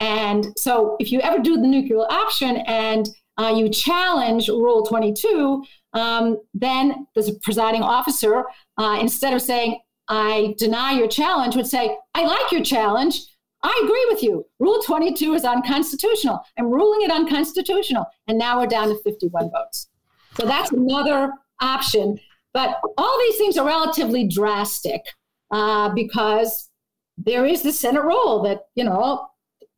And 0.00 0.46
so 0.56 0.96
if 1.00 1.10
you 1.10 1.20
ever 1.20 1.38
do 1.38 1.56
the 1.56 1.66
nuclear 1.66 2.06
option 2.10 2.58
and 2.66 3.08
uh, 3.36 3.52
you 3.56 3.68
challenge 3.68 4.48
Rule 4.48 4.84
22, 4.84 5.64
um, 5.92 6.38
then 6.54 7.06
the 7.14 7.38
presiding 7.42 7.82
officer, 7.82 8.44
uh, 8.76 8.98
instead 9.00 9.34
of 9.34 9.42
saying, 9.42 9.78
I 10.08 10.54
deny 10.58 10.92
your 10.92 11.08
challenge 11.08 11.56
would 11.56 11.66
say, 11.66 11.96
I 12.14 12.24
like 12.24 12.50
your 12.50 12.62
challenge. 12.62 13.20
I 13.62 13.80
agree 13.84 14.06
with 14.08 14.22
you. 14.22 14.46
Rule 14.58 14.80
22 14.82 15.34
is 15.34 15.44
unconstitutional. 15.44 16.40
I'm 16.58 16.70
ruling 16.70 17.02
it 17.02 17.10
unconstitutional. 17.10 18.06
And 18.26 18.38
now 18.38 18.58
we're 18.58 18.66
down 18.66 18.88
to 18.88 18.98
51 19.02 19.50
votes. 19.50 19.88
So 20.36 20.46
that's 20.46 20.70
another 20.72 21.32
option. 21.60 22.18
But 22.54 22.80
all 22.96 23.18
these 23.18 23.36
things 23.36 23.58
are 23.58 23.66
relatively 23.66 24.26
drastic 24.26 25.02
uh, 25.50 25.90
because 25.90 26.70
there 27.16 27.44
is 27.44 27.62
the 27.62 27.72
Senate 27.72 28.04
rule 28.04 28.42
that, 28.44 28.62
you 28.74 28.84
know, 28.84 29.28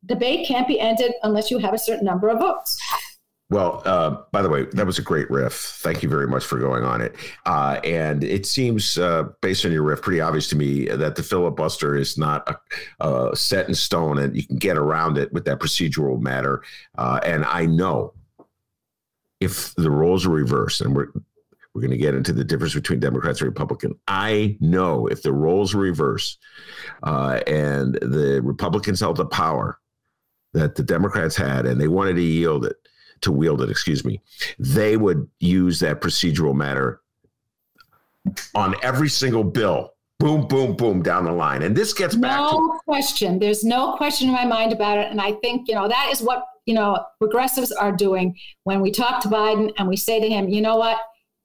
debate 0.05 0.47
can't 0.47 0.67
be 0.67 0.79
ended 0.79 1.13
unless 1.23 1.51
you 1.51 1.57
have 1.57 1.73
a 1.73 1.79
certain 1.79 2.05
number 2.05 2.29
of 2.29 2.39
votes. 2.39 2.79
Well, 3.51 3.81
uh, 3.83 4.15
by 4.31 4.41
the 4.41 4.47
way, 4.47 4.63
that 4.71 4.85
was 4.85 4.97
a 4.97 5.01
great 5.01 5.29
riff. 5.29 5.53
Thank 5.53 6.01
you 6.01 6.07
very 6.07 6.25
much 6.25 6.45
for 6.45 6.57
going 6.57 6.85
on 6.85 7.01
it. 7.01 7.17
Uh, 7.45 7.81
and 7.83 8.23
it 8.23 8.45
seems, 8.45 8.97
uh, 8.97 9.25
based 9.41 9.65
on 9.65 9.73
your 9.73 9.83
riff, 9.83 10.01
pretty 10.01 10.21
obvious 10.21 10.47
to 10.49 10.55
me 10.55 10.85
that 10.85 11.17
the 11.17 11.21
filibuster 11.21 11.97
is 11.97 12.17
not 12.17 12.47
a, 13.01 13.05
a 13.05 13.35
set 13.35 13.67
in 13.67 13.75
stone, 13.75 14.19
and 14.19 14.37
you 14.37 14.47
can 14.47 14.55
get 14.55 14.77
around 14.77 15.17
it 15.17 15.33
with 15.33 15.43
that 15.45 15.59
procedural 15.59 16.17
matter. 16.21 16.63
Uh, 16.97 17.19
and 17.25 17.43
I 17.43 17.65
know 17.65 18.13
if 19.41 19.75
the 19.75 19.91
roles 19.91 20.25
are 20.25 20.29
reversed, 20.29 20.79
and 20.79 20.95
we're 20.95 21.07
we're 21.73 21.81
going 21.81 21.91
to 21.91 21.97
get 21.97 22.15
into 22.15 22.33
the 22.33 22.43
difference 22.43 22.73
between 22.73 22.99
Democrats 22.99 23.41
and 23.41 23.47
Republicans. 23.49 23.95
I 24.07 24.57
know 24.59 25.07
if 25.07 25.23
the 25.23 25.31
roles 25.31 25.73
reverse 25.73 26.37
uh, 27.03 27.39
and 27.47 27.95
the 27.95 28.41
Republicans 28.43 28.99
held 28.99 29.17
the 29.17 29.25
power 29.25 29.77
that 30.53 30.75
the 30.75 30.83
Democrats 30.83 31.35
had, 31.35 31.65
and 31.65 31.79
they 31.79 31.87
wanted 31.87 32.15
to 32.15 32.21
yield 32.21 32.65
it 32.65 32.75
to 33.21 33.31
wield 33.31 33.61
it, 33.61 33.69
excuse 33.69 34.03
me, 34.03 34.21
they 34.59 34.97
would 34.97 35.27
use 35.39 35.79
that 35.79 36.01
procedural 36.01 36.55
matter 36.55 37.01
on 38.55 38.75
every 38.83 39.09
single 39.09 39.43
bill. 39.43 39.93
Boom, 40.19 40.47
boom, 40.47 40.75
boom 40.75 41.01
down 41.01 41.25
the 41.25 41.31
line. 41.31 41.63
And 41.63 41.75
this 41.75 41.93
gets 41.93 42.15
back 42.15 42.37
no 42.37 42.51
to- 42.51 42.79
question. 42.85 43.39
There's 43.39 43.63
no 43.63 43.95
question 43.95 44.27
in 44.27 44.33
my 44.35 44.45
mind 44.45 44.71
about 44.71 44.99
it. 44.99 45.09
And 45.09 45.19
I 45.19 45.31
think, 45.33 45.67
you 45.67 45.73
know, 45.73 45.87
that 45.87 46.09
is 46.11 46.21
what, 46.21 46.45
you 46.67 46.75
know, 46.75 47.03
progressives 47.17 47.71
are 47.71 47.91
doing 47.91 48.37
when 48.63 48.81
we 48.81 48.91
talk 48.91 49.21
to 49.23 49.27
Biden 49.27 49.73
and 49.79 49.87
we 49.87 49.97
say 49.97 50.19
to 50.19 50.29
him, 50.29 50.47
you 50.47 50.61
know 50.61 50.75
what, 50.75 50.99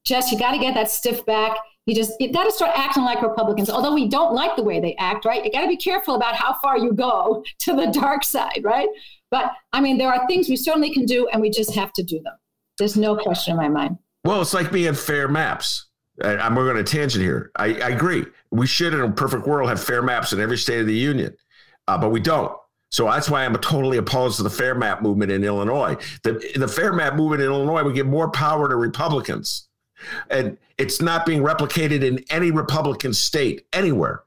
Jess, 0.05 0.31
you 0.31 0.39
got 0.39 0.53
to 0.53 0.59
get 0.59 0.75
that 0.75 0.91
stiff 0.91 1.25
back. 1.25 1.57
You 1.87 1.95
just 1.95 2.13
you 2.21 2.33
got 2.33 2.45
to 2.45 2.53
start 2.53 2.73
acting 2.77 3.05
like 3.05 3.23
Republicans. 3.23 3.71
Although 3.71 3.95
we 3.95 4.09
don't 4.09 4.35
like 4.35 4.57
the 4.57 4.63
way 4.63 4.81
they 4.81 4.95
act, 4.97 5.25
right? 5.25 5.43
You 5.45 5.51
got 5.51 5.63
to 5.63 5.69
be 5.69 5.77
careful 5.77 6.17
about 6.17 6.35
how 6.35 6.55
far 6.61 6.77
you 6.77 6.93
go 6.93 7.45
to 7.61 7.75
the 7.75 7.87
dark 7.87 8.25
side, 8.25 8.61
right? 8.63 8.89
But 9.37 9.53
I 9.75 9.83
mean, 9.83 9.99
there 9.99 10.11
are 10.11 10.27
things 10.27 10.49
we 10.49 10.57
certainly 10.57 10.91
can 10.91 11.05
do, 11.05 11.29
and 11.29 11.43
we 11.43 11.51
just 11.51 11.75
have 11.75 11.93
to 11.93 12.03
do 12.03 12.23
them. 12.23 12.33
There's 12.79 12.97
no 12.97 13.17
question 13.17 13.51
in 13.51 13.59
my 13.59 13.69
mind. 13.69 13.99
Well, 14.25 14.41
it's 14.41 14.55
like 14.55 14.73
being 14.73 14.95
fair 14.95 15.29
maps. 15.29 15.89
I'm 16.25 16.55
we're 16.55 16.73
going 16.73 16.83
to 16.83 16.91
tangent 16.91 17.23
here. 17.23 17.51
I, 17.57 17.75
I, 17.75 17.91
agree. 17.91 18.25
We 18.51 18.67
should, 18.67 18.95
in 18.95 19.01
a 19.01 19.11
perfect 19.11 19.47
world, 19.47 19.69
have 19.69 19.83
fair 19.83 20.01
maps 20.01 20.33
in 20.33 20.41
every 20.41 20.57
state 20.57 20.81
of 20.81 20.87
the 20.87 20.95
union, 20.95 21.37
uh, 21.87 21.99
but 21.99 22.09
we 22.09 22.21
don't. 22.21 22.51
So 22.91 23.05
that's 23.05 23.29
why 23.29 23.45
I'm 23.45 23.55
totally 23.57 23.99
opposed 23.99 24.39
to 24.39 24.43
the 24.43 24.49
fair 24.49 24.75
map 24.75 25.03
movement 25.03 25.31
in 25.31 25.45
Illinois. 25.45 25.97
The, 26.23 26.43
the 26.57 26.69
fair 26.69 26.95
map 26.95 27.15
movement 27.15 27.43
in 27.43 27.49
Illinois 27.49 27.85
would 27.85 27.95
give 27.95 28.07
more 28.07 28.31
power 28.31 28.71
to 28.71 28.77
Republicans. 28.77 29.69
And 30.31 30.57
it's 30.79 31.03
not 31.03 31.27
being 31.27 31.43
replicated 31.43 32.03
in 32.03 32.25
any 32.31 32.51
Republican 32.53 33.13
state 33.13 33.67
anywhere. 33.75 34.23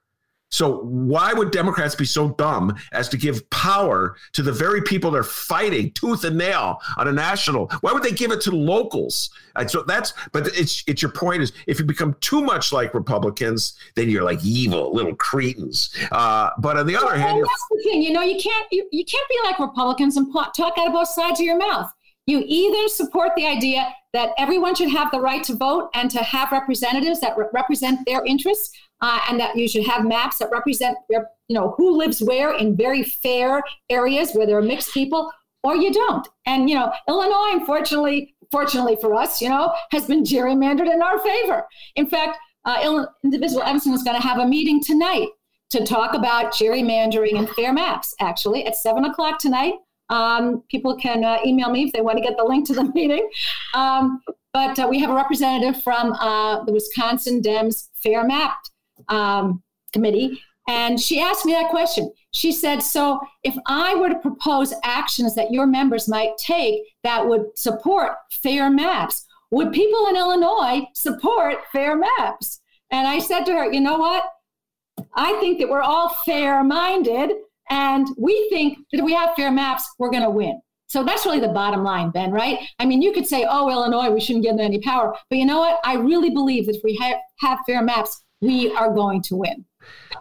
So 0.50 0.80
why 0.80 1.34
would 1.34 1.52
Democrats 1.52 1.96
be 1.96 2.06
so 2.06 2.30
dumb 2.30 2.76
as 2.92 3.08
to 3.10 3.18
give 3.18 3.48
power 3.50 4.16
to 4.34 4.42
the 4.42 4.52
very 4.52 4.82
people 4.82 5.12
they're 5.12 5.24
fighting 5.24 5.92
tooth 5.92 6.24
and 6.24 6.38
nail 6.38 6.82
on 6.98 7.08
a 7.08 7.12
national? 7.12 7.68
Why 7.82 7.92
would 7.92 8.04
they 8.04 8.12
give 8.12 8.32
it 8.32 8.42
to 8.42 8.52
locals? 8.52 9.30
And 9.56 9.70
so 9.70 9.84
that's, 9.84 10.14
but 10.32 10.48
it's 10.48 10.84
it's 10.88 11.02
your 11.02 11.12
point 11.12 11.44
is 11.44 11.54
if 11.68 11.80
you 11.80 11.86
become 11.86 12.16
too 12.22 12.42
much 12.42 12.74
like 12.74 12.94
Republicans, 12.94 13.78
then 13.96 14.10
you're 14.10 14.24
like 14.24 14.44
evil 14.44 14.94
little 14.94 15.16
cretins. 15.16 15.94
Uh, 16.12 16.50
but 16.58 16.78
on 16.78 16.88
the 16.88 16.96
other 16.96 17.16
hand, 17.16 17.42
that's 17.42 17.68
the 17.70 17.82
thing. 17.84 18.02
You 18.02 18.14
know, 18.14 18.22
you 18.22 18.40
can't 18.42 18.68
you, 18.72 18.88
you 18.92 19.06
can't 19.06 19.30
be 19.30 19.38
like 19.44 19.60
Republicans 19.60 20.18
and 20.18 20.34
talk 20.34 20.54
out 20.78 20.88
of 20.88 20.94
both 20.94 21.10
sides 21.10 21.40
of 21.40 21.46
your 21.46 21.58
mouth. 21.58 21.92
You 22.26 22.44
either 22.46 22.88
support 22.90 23.32
the 23.36 23.48
idea 23.48 23.94
that 24.14 24.30
everyone 24.38 24.76
should 24.76 24.92
have 24.92 25.10
the 25.12 25.20
right 25.20 25.44
to 25.44 25.56
vote 25.56 25.90
and 25.94 26.12
to 26.12 26.20
have 26.20 26.52
representatives 26.52 27.20
that 27.22 27.38
re- 27.38 27.46
represent 27.54 28.06
their 28.06 28.24
interests, 28.24 28.72
uh, 29.02 29.20
and 29.30 29.40
that 29.40 29.56
you 29.56 29.68
should 29.68 29.86
have 29.86 30.06
maps 30.06 30.38
that 30.38 30.50
represent 30.52 30.98
you 31.10 31.22
know 31.50 31.74
who 31.78 31.98
lives 31.98 32.22
where 32.22 32.54
in 32.56 32.76
very 32.76 33.04
fair 33.04 33.64
areas 33.90 34.34
where 34.34 34.46
there 34.46 34.58
are 34.58 34.62
mixed 34.62 34.94
people 34.94 35.32
or 35.64 35.76
you 35.76 35.92
don't 35.92 36.28
and 36.46 36.70
you 36.70 36.76
know 36.76 36.92
illinois 37.08 37.54
unfortunately 37.54 38.36
fortunately 38.52 38.98
for 39.00 39.16
us 39.16 39.42
you 39.42 39.50
know 39.50 39.74
has 39.92 40.06
been 40.06 40.24
gerrymandered 40.24 40.92
in 40.92 41.02
our 41.02 41.20
favor 41.20 41.66
in 41.96 42.08
fact 42.08 42.38
uh, 42.66 43.06
indivisible 43.24 43.64
evanston 43.64 43.94
is 43.94 44.04
going 44.04 44.20
to 44.20 44.28
have 44.28 44.40
a 44.40 44.46
meeting 44.46 44.82
tonight 44.84 45.30
to 45.72 45.86
talk 45.86 46.14
about 46.14 46.52
gerrymandering 46.52 47.38
and 47.38 47.50
fair 47.50 47.72
maps, 47.74 48.16
actually, 48.20 48.66
at 48.66 48.76
seven 48.76 49.06
o'clock 49.06 49.40
tonight. 49.40 49.74
Um, 50.10 50.64
people 50.70 50.96
can 50.98 51.24
uh, 51.24 51.38
email 51.46 51.70
me 51.70 51.84
if 51.84 51.94
they 51.94 52.02
want 52.02 52.18
to 52.18 52.24
get 52.24 52.38
the 52.38 52.44
link 52.44 52.66
to 52.68 52.74
the 52.74 52.84
meeting. 52.96 53.30
Um, 53.76 54.22
but 54.52 54.80
uh, 54.80 54.88
we 54.90 55.00
have 55.00 55.12
a 55.12 55.14
representative 55.14 55.82
from 55.84 56.14
uh, 56.14 56.64
the 56.64 56.74
Wisconsin 56.74 57.42
Dems 57.42 57.90
Fair 58.02 58.24
Map 58.24 58.58
um, 59.08 59.64
Committee, 59.94 60.42
and 60.70 61.00
she 61.00 61.20
asked 61.20 61.46
me 61.46 61.54
that 61.54 61.72
question. 61.72 62.14
She 62.32 62.52
said, 62.52 62.84
So 62.84 63.20
if 63.44 63.56
I 63.66 63.96
were 63.96 64.10
to 64.10 64.20
propose 64.20 64.72
actions 64.84 65.34
that 65.34 65.52
your 65.52 65.66
members 65.66 66.08
might 66.08 66.38
take 66.38 66.84
that 67.04 67.28
would 67.28 67.46
support 67.56 68.12
fair 68.44 68.70
maps, 68.70 69.26
would 69.50 69.74
people 69.74 70.06
in 70.08 70.16
Illinois 70.16 70.86
support 70.94 71.56
fair 71.72 71.98
maps? 71.98 72.62
And 72.92 73.08
I 73.08 73.18
said 73.18 73.46
to 73.46 73.54
her, 73.54 73.72
You 73.72 73.82
know 73.82 73.98
what? 73.98 74.24
I 75.16 75.40
think 75.40 75.60
that 75.60 75.70
we're 75.70 75.82
all 75.82 76.10
fair 76.24 76.64
minded, 76.64 77.32
and 77.72 78.08
we 78.18 78.48
think 78.50 78.78
that 78.92 79.00
if 79.00 79.06
we 79.06 79.14
have 79.14 79.36
fair 79.36 79.52
maps, 79.52 79.90
we're 79.98 80.12
going 80.12 80.24
to 80.24 80.30
win. 80.30 80.62
So 80.88 81.04
that's 81.04 81.26
really 81.26 81.40
the 81.40 81.50
bottom 81.50 81.84
line, 81.84 82.10
Ben, 82.10 82.32
right? 82.32 82.60
I 82.80 82.86
mean, 82.86 83.02
you 83.02 83.12
could 83.12 83.28
say, 83.28 83.46
oh, 83.48 83.70
Illinois, 83.70 84.10
we 84.10 84.20
shouldn't 84.20 84.44
give 84.44 84.58
them 84.58 84.66
any 84.66 84.80
power. 84.80 85.16
But 85.30 85.38
you 85.38 85.46
know 85.46 85.60
what? 85.60 85.80
I 85.84 85.96
really 85.96 86.32
believe 86.32 86.66
that 86.66 86.76
if 86.76 86.84
we 86.84 86.96
have, 86.98 87.18
have 87.40 87.60
fair 87.68 87.84
maps, 87.84 88.24
we 88.42 88.72
are 88.74 88.94
going 88.94 89.22
to 89.24 89.36
win. 89.36 89.66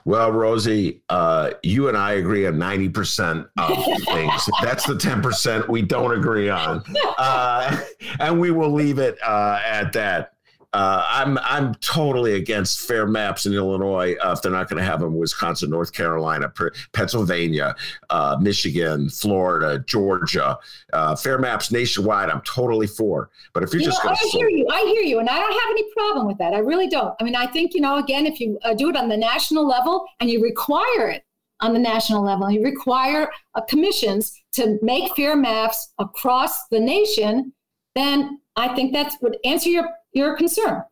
Well, 0.05 0.33
Rosie, 0.33 1.03
uh, 1.09 1.51
you 1.63 1.89
and 1.89 1.97
I 1.97 2.13
agree 2.13 2.47
on 2.47 2.55
90% 2.55 3.49
of 3.59 3.85
things. 4.07 4.49
That's 4.63 4.87
the 4.87 4.95
10% 4.95 5.69
we 5.69 5.83
don't 5.83 6.13
agree 6.13 6.49
on. 6.49 6.83
Uh, 7.19 7.79
and 8.21 8.41
we 8.41 8.51
will 8.51 8.73
leave 8.73 8.99
it 8.99 9.19
uh, 9.23 9.61
at 9.65 9.93
that. 9.93 10.33
Uh, 10.75 11.03
I'm 11.09 11.39
I'm 11.39 11.75
totally 11.77 12.35
against 12.35 12.81
fair 12.81 13.07
maps 13.07 13.47
in 13.47 13.55
Illinois 13.55 14.17
uh, 14.23 14.33
if 14.33 14.43
they're 14.43 14.53
not 14.53 14.69
going 14.69 14.77
to 14.77 14.85
have 14.85 15.01
them 15.01 15.17
Wisconsin, 15.17 15.71
North 15.71 15.95
Carolina, 15.95 16.53
Pennsylvania, 16.93 17.75
uh, 18.11 18.37
Michigan, 18.39 19.09
Florida, 19.09 19.83
Georgia. 19.87 20.59
Uh, 20.93 21.17
fair 21.17 21.39
maps 21.39 21.73
nationwide, 21.73 22.29
I'm 22.29 22.43
totally 22.43 22.87
for. 22.87 23.31
But 23.55 23.63
if 23.63 23.73
you're 23.73 23.81
you 23.81 23.87
just 23.87 24.05
know, 24.05 24.11
I 24.11 24.29
hear 24.31 24.51
you, 24.51 24.69
I 24.71 24.81
hear 24.81 25.03
you, 25.03 25.21
and 25.21 25.29
I 25.31 25.39
don't 25.39 25.53
have 25.53 25.71
any 25.71 25.85
problem 25.95 26.27
with 26.27 26.37
that. 26.37 26.53
I 26.53 26.59
really 26.59 26.89
don't. 26.89 27.15
I 27.19 27.25
mean, 27.25 27.35
I 27.35 27.47
think 27.47 27.73
you 27.73 27.81
know, 27.81 27.97
again, 27.97 28.27
if 28.27 28.39
you 28.39 28.59
uh, 28.63 28.75
do 28.75 28.91
it 28.91 28.97
on 28.97 29.09
the 29.09 29.17
national 29.17 29.67
level 29.67 30.05
and 30.21 30.29
you 30.29 30.43
require 30.43 31.09
it 31.09 31.25
on 31.61 31.73
the 31.73 31.79
national 31.79 32.23
level, 32.23 32.51
you 32.51 32.63
require 32.63 33.31
uh, 33.55 33.63
commissions 33.63 34.39
to 34.53 34.79
make 34.83 35.17
fair 35.17 35.35
maps 35.35 35.95
across 35.99 36.69
the 36.69 36.79
nation, 36.79 37.55
then 37.95 38.41
I 38.57 38.75
think 38.75 38.93
that 38.93 39.15
would 39.23 39.39
answer 39.45 39.71
your 39.71 39.89
your 40.13 40.37
concern. 40.37 40.83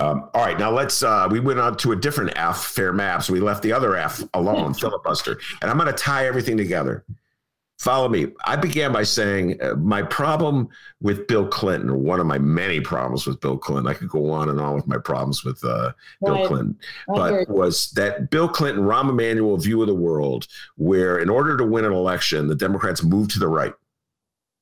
Um, 0.00 0.30
all 0.34 0.44
right, 0.44 0.58
now 0.58 0.70
let's. 0.70 1.02
Uh, 1.02 1.28
we 1.30 1.40
went 1.40 1.60
on 1.60 1.76
to 1.78 1.92
a 1.92 1.96
different 1.96 2.32
F, 2.36 2.64
fair 2.64 2.92
maps. 2.92 3.30
We 3.30 3.40
left 3.40 3.62
the 3.62 3.72
other 3.72 3.96
F 3.96 4.22
alone, 4.34 4.74
filibuster, 4.74 5.38
and 5.62 5.70
I'm 5.70 5.76
going 5.76 5.92
to 5.92 5.96
tie 5.96 6.26
everything 6.26 6.56
together. 6.56 7.04
Follow 7.78 8.08
me. 8.08 8.26
I 8.44 8.56
began 8.56 8.92
by 8.92 9.04
saying 9.04 9.62
uh, 9.62 9.76
my 9.76 10.02
problem 10.02 10.68
with 11.00 11.28
Bill 11.28 11.46
Clinton, 11.46 11.90
or 11.90 11.96
one 11.96 12.18
of 12.18 12.26
my 12.26 12.38
many 12.38 12.80
problems 12.80 13.24
with 13.24 13.40
Bill 13.40 13.56
Clinton. 13.56 13.86
I 13.86 13.94
could 13.94 14.08
go 14.08 14.32
on 14.32 14.48
and 14.48 14.60
on 14.60 14.74
with 14.74 14.88
my 14.88 14.98
problems 14.98 15.44
with 15.44 15.62
uh, 15.64 15.92
Bill 16.24 16.34
right. 16.34 16.46
Clinton, 16.46 16.76
but 17.06 17.48
was 17.48 17.90
that 17.92 18.30
Bill 18.30 18.48
Clinton, 18.48 18.82
Rahm 18.82 19.08
Emanuel 19.08 19.56
view 19.56 19.80
of 19.80 19.86
the 19.86 19.94
world, 19.94 20.48
where 20.76 21.18
in 21.18 21.28
order 21.28 21.56
to 21.56 21.64
win 21.64 21.84
an 21.84 21.92
election, 21.92 22.48
the 22.48 22.56
Democrats 22.56 23.04
move 23.04 23.28
to 23.28 23.38
the 23.38 23.48
right. 23.48 23.74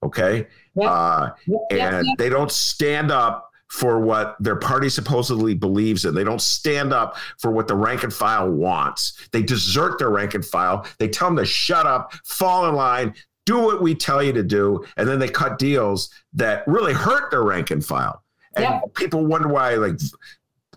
Okay, 0.02 0.46
Yep. 0.76 0.90
Uh, 0.90 1.30
yep, 1.46 1.60
and 1.70 2.06
yep, 2.06 2.18
they 2.18 2.28
don't 2.28 2.52
stand 2.52 3.10
up 3.10 3.50
for 3.68 3.98
what 3.98 4.36
their 4.38 4.56
party 4.56 4.88
supposedly 4.88 5.54
believes 5.54 6.04
in. 6.04 6.14
They 6.14 6.24
don't 6.24 6.40
stand 6.40 6.92
up 6.92 7.16
for 7.38 7.50
what 7.50 7.66
the 7.66 7.74
rank 7.74 8.04
and 8.04 8.12
file 8.12 8.50
wants. 8.50 9.28
They 9.32 9.42
desert 9.42 9.98
their 9.98 10.10
rank 10.10 10.34
and 10.34 10.44
file. 10.44 10.86
They 10.98 11.08
tell 11.08 11.28
them 11.28 11.36
to 11.38 11.44
shut 11.44 11.86
up, 11.86 12.12
fall 12.24 12.68
in 12.68 12.74
line, 12.74 13.14
do 13.44 13.60
what 13.60 13.82
we 13.82 13.94
tell 13.94 14.22
you 14.22 14.32
to 14.32 14.42
do, 14.42 14.84
and 14.96 15.08
then 15.08 15.18
they 15.18 15.28
cut 15.28 15.58
deals 15.58 16.10
that 16.34 16.66
really 16.66 16.92
hurt 16.92 17.30
their 17.30 17.42
rank 17.42 17.70
and 17.70 17.84
file. 17.84 18.22
And 18.56 18.94
people 18.94 19.26
wonder 19.26 19.48
why, 19.48 19.74
like 19.74 19.98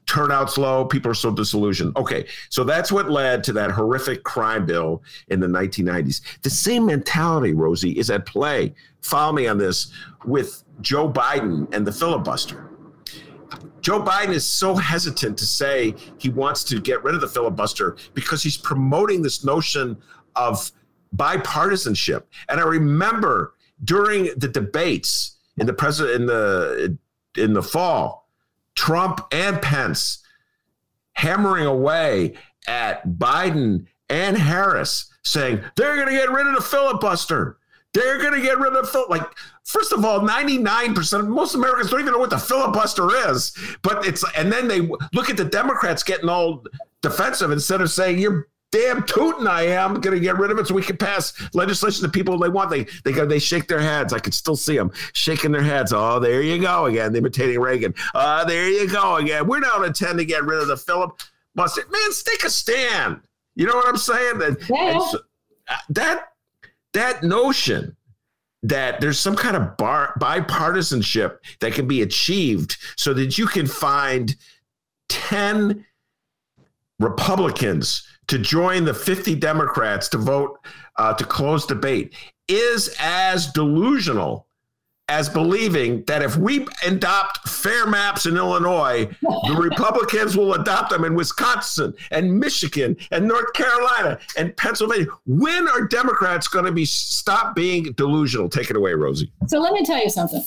turnout's 0.05 0.57
low, 0.57 0.85
people 0.85 1.11
are 1.11 1.15
so 1.15 1.31
disillusioned. 1.31 1.95
Okay, 1.95 2.27
so 2.49 2.63
that's 2.63 2.91
what 2.91 3.09
led 3.09 3.43
to 3.45 3.53
that 3.53 3.71
horrific 3.71 4.23
crime 4.23 4.65
bill 4.65 5.03
in 5.29 5.39
the 5.39 5.47
1990s. 5.47 6.21
The 6.41 6.49
same 6.49 6.85
mentality, 6.87 7.53
Rosie, 7.53 7.91
is 7.91 8.09
at 8.09 8.25
play. 8.25 8.73
Follow 9.01 9.33
me 9.33 9.47
on 9.47 9.57
this 9.57 9.91
with 10.25 10.63
Joe 10.81 11.11
Biden 11.11 11.73
and 11.73 11.85
the 11.85 11.91
filibuster. 11.91 12.69
Joe 13.81 14.01
Biden 14.01 14.29
is 14.29 14.45
so 14.45 14.75
hesitant 14.75 15.37
to 15.37 15.45
say 15.45 15.95
he 16.17 16.29
wants 16.29 16.63
to 16.65 16.79
get 16.79 17.03
rid 17.03 17.15
of 17.15 17.21
the 17.21 17.27
filibuster 17.27 17.97
because 18.13 18.43
he's 18.43 18.57
promoting 18.57 19.21
this 19.21 19.43
notion 19.43 19.97
of 20.35 20.71
bipartisanship. 21.15 22.23
And 22.49 22.59
I 22.59 22.63
remember 22.63 23.55
during 23.83 24.25
the 24.37 24.47
debates 24.47 25.37
in 25.57 25.65
the 25.65 25.73
president 25.73 26.21
in 26.21 26.25
the 26.27 26.97
in 27.37 27.53
the 27.53 27.63
fall, 27.63 28.29
Trump 28.75 29.21
and 29.31 29.61
Pence 29.61 30.23
hammering 31.13 31.65
away 31.65 32.33
at 32.67 33.07
Biden 33.07 33.85
and 34.09 34.37
Harris, 34.37 35.11
saying 35.23 35.61
they're 35.75 35.95
going 35.95 36.07
to 36.07 36.13
get 36.13 36.31
rid 36.31 36.47
of 36.47 36.55
the 36.55 36.61
filibuster. 36.61 37.58
They're 37.93 38.19
going 38.19 38.33
to 38.33 38.41
get 38.41 38.59
rid 38.59 38.73
of 38.73 38.95
like. 39.09 39.23
First 39.65 39.93
of 39.93 40.03
all, 40.03 40.21
ninety 40.21 40.57
nine 40.57 40.95
percent 40.95 41.23
of 41.23 41.29
most 41.29 41.53
Americans 41.53 41.91
don't 41.91 41.99
even 41.99 42.13
know 42.13 42.19
what 42.19 42.31
the 42.31 42.37
filibuster 42.39 43.07
is. 43.29 43.55
But 43.83 44.05
it's 44.05 44.25
and 44.35 44.51
then 44.51 44.67
they 44.67 44.81
look 45.13 45.29
at 45.29 45.37
the 45.37 45.45
Democrats 45.45 46.01
getting 46.01 46.29
all 46.29 46.65
defensive 47.01 47.51
instead 47.51 47.81
of 47.81 47.91
saying 47.91 48.17
you're 48.17 48.47
damn 48.71 49.03
tootin' 49.03 49.47
I 49.47 49.63
am 49.63 49.99
going 49.99 50.15
to 50.15 50.19
get 50.19 50.37
rid 50.37 50.51
of 50.51 50.59
it 50.59 50.67
so 50.67 50.73
we 50.73 50.81
can 50.81 50.97
pass 50.97 51.33
legislation 51.53 52.03
to 52.03 52.09
people 52.09 52.37
they 52.37 52.49
want. 52.49 52.69
They 52.69 52.85
they 53.03 53.11
go, 53.11 53.25
they 53.25 53.39
shake 53.39 53.67
their 53.67 53.79
heads. 53.79 54.13
I 54.13 54.19
can 54.19 54.31
still 54.31 54.55
see 54.55 54.77
them 54.77 54.91
shaking 55.13 55.51
their 55.51 55.63
heads. 55.63 55.93
Oh, 55.93 56.19
there 56.19 56.41
you 56.41 56.59
go 56.59 56.85
again, 56.85 57.15
imitating 57.15 57.59
Reagan. 57.59 57.93
Uh, 58.13 58.45
there 58.45 58.69
you 58.69 58.87
go 58.87 59.17
again. 59.17 59.47
We're 59.47 59.59
not 59.59 59.85
intend 59.85 60.19
to 60.19 60.25
get 60.25 60.45
rid 60.45 60.59
of 60.59 60.67
the 60.67 60.77
Philip 60.77 61.19
Mustard. 61.55 61.91
Man, 61.91 62.09
take 62.25 62.43
a 62.43 62.49
stand. 62.49 63.21
You 63.55 63.67
know 63.67 63.75
what 63.75 63.87
I'm 63.87 63.97
saying? 63.97 64.39
That 64.39 64.57
yeah. 64.69 64.99
so, 64.99 65.19
uh, 65.67 65.75
that 65.89 66.28
that 66.93 67.23
notion 67.23 67.95
that 68.63 68.99
there's 68.99 69.19
some 69.19 69.35
kind 69.35 69.55
of 69.55 69.77
bar, 69.77 70.13
bipartisanship 70.19 71.37
that 71.61 71.73
can 71.73 71.87
be 71.87 72.01
achieved 72.01 72.77
so 72.97 73.13
that 73.13 73.37
you 73.37 73.47
can 73.47 73.65
find 73.65 74.35
10 75.09 75.85
Republicans 76.99 78.05
to 78.27 78.37
join 78.37 78.83
the 78.83 78.93
50 78.93 79.35
Democrats 79.35 80.09
to 80.09 80.17
vote 80.17 80.59
uh, 80.97 81.13
to 81.13 81.23
close 81.23 81.65
debate 81.65 82.13
is 82.47 82.95
as 82.99 83.47
delusional 83.53 84.47
as 85.09 85.27
believing 85.27 86.03
that 86.03 86.21
if 86.21 86.37
we 86.37 86.65
adopt 86.85 87.49
fair 87.49 87.87
maps 87.87 88.25
in 88.25 88.37
Illinois, 88.37 89.09
the 89.21 89.55
Republicans 89.59 90.37
will 90.37 90.53
adopt 90.53 90.91
them 90.91 91.03
in 91.03 91.15
Wisconsin 91.15 91.93
and 92.11 92.39
Michigan 92.39 92.95
and 93.11 93.27
North 93.27 93.51
Carolina 93.53 94.19
and 94.37 94.55
Pennsylvania. 94.55 95.07
When 95.25 95.67
are 95.67 95.87
Democrats 95.87 96.47
going 96.47 96.65
to 96.65 96.71
be 96.71 96.85
stop 96.85 97.55
being 97.55 97.91
delusional? 97.93 98.49
Take 98.49 98.69
it 98.69 98.75
away, 98.75 98.93
Rosie. 98.93 99.31
So 99.47 99.59
let 99.59 99.73
me 99.73 99.83
tell 99.83 100.01
you 100.01 100.09
something. 100.09 100.43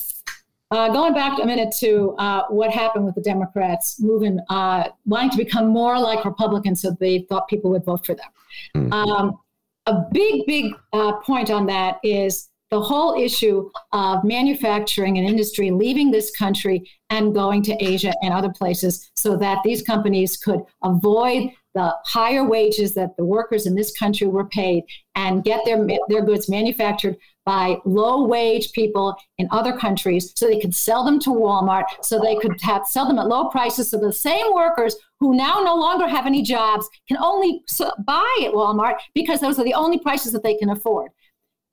Uh, 0.70 0.88
going 0.90 1.12
back 1.12 1.38
a 1.38 1.44
minute 1.44 1.74
to 1.80 2.14
uh, 2.18 2.44
what 2.48 2.70
happened 2.70 3.04
with 3.04 3.14
the 3.14 3.20
Democrats 3.20 4.00
moving, 4.00 4.40
uh, 4.48 4.88
wanting 5.04 5.28
to 5.28 5.36
become 5.36 5.68
more 5.68 5.98
like 5.98 6.24
Republicans, 6.24 6.80
so 6.80 6.96
they 6.98 7.26
thought 7.28 7.46
people 7.46 7.70
would 7.72 7.84
vote 7.84 8.06
for 8.06 8.14
them. 8.14 8.28
Mm-hmm. 8.74 8.92
Um, 8.92 9.38
a 9.86 10.04
big, 10.12 10.46
big 10.46 10.72
uh, 10.94 11.12
point 11.16 11.50
on 11.50 11.66
that 11.66 11.98
is 12.02 12.48
the 12.73 12.81
whole 12.81 13.14
issue 13.14 13.70
of 13.93 14.25
manufacturing 14.25 15.18
and 15.18 15.29
industry 15.29 15.70
leaving 15.70 16.11
this 16.11 16.35
country 16.35 16.91
and 17.11 17.35
going 17.35 17.62
to 17.62 17.77
Asia 17.85 18.14
and 18.23 18.33
other 18.33 18.51
places 18.51 19.11
so 19.14 19.37
that 19.37 19.59
these 19.62 19.83
companies 19.83 20.39
could 20.39 20.61
avoid 20.83 21.51
the 21.75 21.95
higher 22.07 22.45
wages 22.45 22.95
that 22.95 23.14
the 23.18 23.25
workers 23.25 23.66
in 23.66 23.75
this 23.75 23.93
country 23.99 24.27
were 24.27 24.47
paid 24.47 24.85
and 25.14 25.45
get 25.45 25.61
their, 25.66 25.87
their 26.09 26.25
goods 26.25 26.49
manufactured 26.49 27.16
by 27.45 27.77
low 27.85 28.25
wage 28.25 28.73
people 28.73 29.16
in 29.37 29.49
other 29.51 29.77
countries 29.77 30.33
so 30.35 30.47
they 30.47 30.61
could 30.61 30.75
sell 30.75 31.05
them 31.05 31.18
to 31.18 31.31
Walmart, 31.31 31.85
so 32.03 32.18
they 32.18 32.37
could 32.37 32.59
have, 32.62 32.87
sell 32.87 33.07
them 33.07 33.18
at 33.18 33.27
low 33.27 33.51
prices. 33.51 33.91
So 33.91 33.99
the 33.99 34.12
same 34.12 34.55
workers 34.55 34.97
who 35.20 35.37
now 35.37 35.61
no 35.62 35.77
longer 35.77 36.09
have 36.09 36.27
any 36.27 36.43
jobs 36.43 36.89
can 37.07 37.18
only 37.18 37.62
buy 38.07 38.37
at 38.45 38.53
Walmart 38.53 38.95
because 39.14 39.41
those 39.41 39.59
are 39.59 39.64
the 39.64 39.75
only 39.75 39.99
prices 39.99 40.33
that 40.33 40.43
they 40.43 40.57
can 40.57 40.70
afford. 40.70 41.11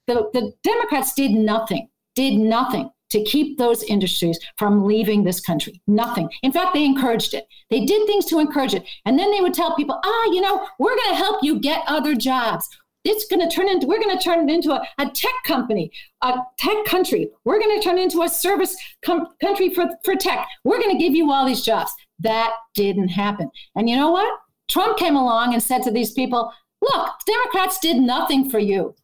The, 0.10 0.30
the 0.34 0.54
Democrats 0.64 1.14
did 1.14 1.32
nothing, 1.32 1.88
did 2.16 2.36
nothing 2.36 2.90
to 3.12 3.24
keep 3.24 3.58
those 3.58 3.82
industries 3.84 4.40
from 4.58 4.86
leaving 4.86 5.24
this 5.24 5.40
country. 5.40 5.82
Nothing. 5.88 6.30
In 6.44 6.52
fact, 6.52 6.74
they 6.74 6.86
encouraged 6.86 7.34
it. 7.34 7.48
They 7.70 7.86
did 7.86 8.06
things 8.06 8.26
to 8.26 8.40
encourage 8.40 8.74
it. 8.74 8.88
And 9.06 9.18
then 9.18 9.32
they 9.32 9.42
would 9.42 9.54
tell 9.54 9.76
people, 9.76 10.00
ah, 10.04 10.26
you 10.26 10.42
know, 10.42 10.68
we're 10.78 10.96
going 10.96 11.10
to 11.10 11.16
help 11.16 11.44
you 11.44 11.60
get 11.60 11.84
other 11.88 12.16
jobs 12.16 12.68
it's 13.06 13.26
going 13.28 13.40
to 13.40 13.56
turn 13.56 13.70
into 13.70 13.88
we're 13.88 14.04
going 14.04 14.16
to 14.16 14.22
turn 14.22 14.48
it 14.48 14.54
into 14.54 14.74
a, 14.74 14.86
a, 14.98 15.10
tech 15.12 15.32
company 15.46 15.90
a 16.22 16.34
tech 16.58 16.84
country 16.86 17.30
we're 17.46 17.58
going 17.58 17.80
to 17.80 17.82
turn 17.82 17.98
into 17.98 18.24
a 18.24 18.28
service 18.28 18.76
com- 19.06 19.26
country 19.40 19.74
for, 19.74 19.88
for 20.04 20.16
tech 20.16 20.46
we're 20.66 20.80
going 20.80 20.92
to 20.92 21.02
give 21.02 21.16
you 21.16 21.32
all 21.32 21.46
these 21.46 21.62
jobs 21.62 21.90
that 22.20 22.52
didn't 22.76 23.08
happen 23.08 23.50
and 23.78 23.90
you 23.90 23.96
know 23.96 24.12
what 24.12 24.30
Trump 24.70 24.98
came 24.98 25.16
along 25.16 25.54
and 25.54 25.62
said 25.62 25.82
to 25.84 25.92
these 25.92 26.12
people, 26.12 26.54
look, 26.82 27.10
Democrats 27.26 27.80
did 27.80 27.98
nothing 27.98 28.50
for 28.50 28.60
you. 28.60 28.96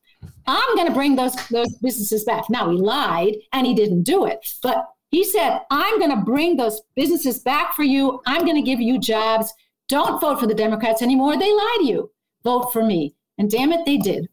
I'm 0.48 0.76
going 0.76 0.88
to 0.88 0.94
bring 0.94 1.16
those, 1.16 1.36
those 1.48 1.74
businesses 1.82 2.24
back. 2.24 2.50
Now, 2.50 2.70
he 2.70 2.78
lied 2.78 3.36
and 3.54 3.66
he 3.66 3.74
didn't 3.74 4.04
do 4.04 4.26
it, 4.26 4.40
but 4.62 4.86
he 5.12 5.24
said, 5.24 5.60
I'm 5.72 5.98
going 6.00 6.12
to 6.12 6.26
bring 6.26 6.58
those 6.58 6.82
businesses 6.96 7.40
back 7.40 7.74
for 7.74 7.84
you. 7.84 8.22
I'm 8.26 8.44
going 8.44 8.58
to 8.58 8.62
give 8.62 8.82
you 8.82 9.00
jobs. 9.00 9.54
Don't 9.88 10.20
vote 10.20 10.40
for 10.40 10.48
the 10.48 10.54
Democrats 10.54 11.02
anymore. 11.02 11.38
They 11.38 11.52
lie 11.52 11.78
to 11.80 11.86
you. 11.86 12.12
Vote 12.44 12.74
for 12.74 12.84
me. 12.84 13.16
And 13.38 13.50
damn 13.50 13.72
it, 13.72 13.86
they 13.86 13.98
did. 13.98 14.28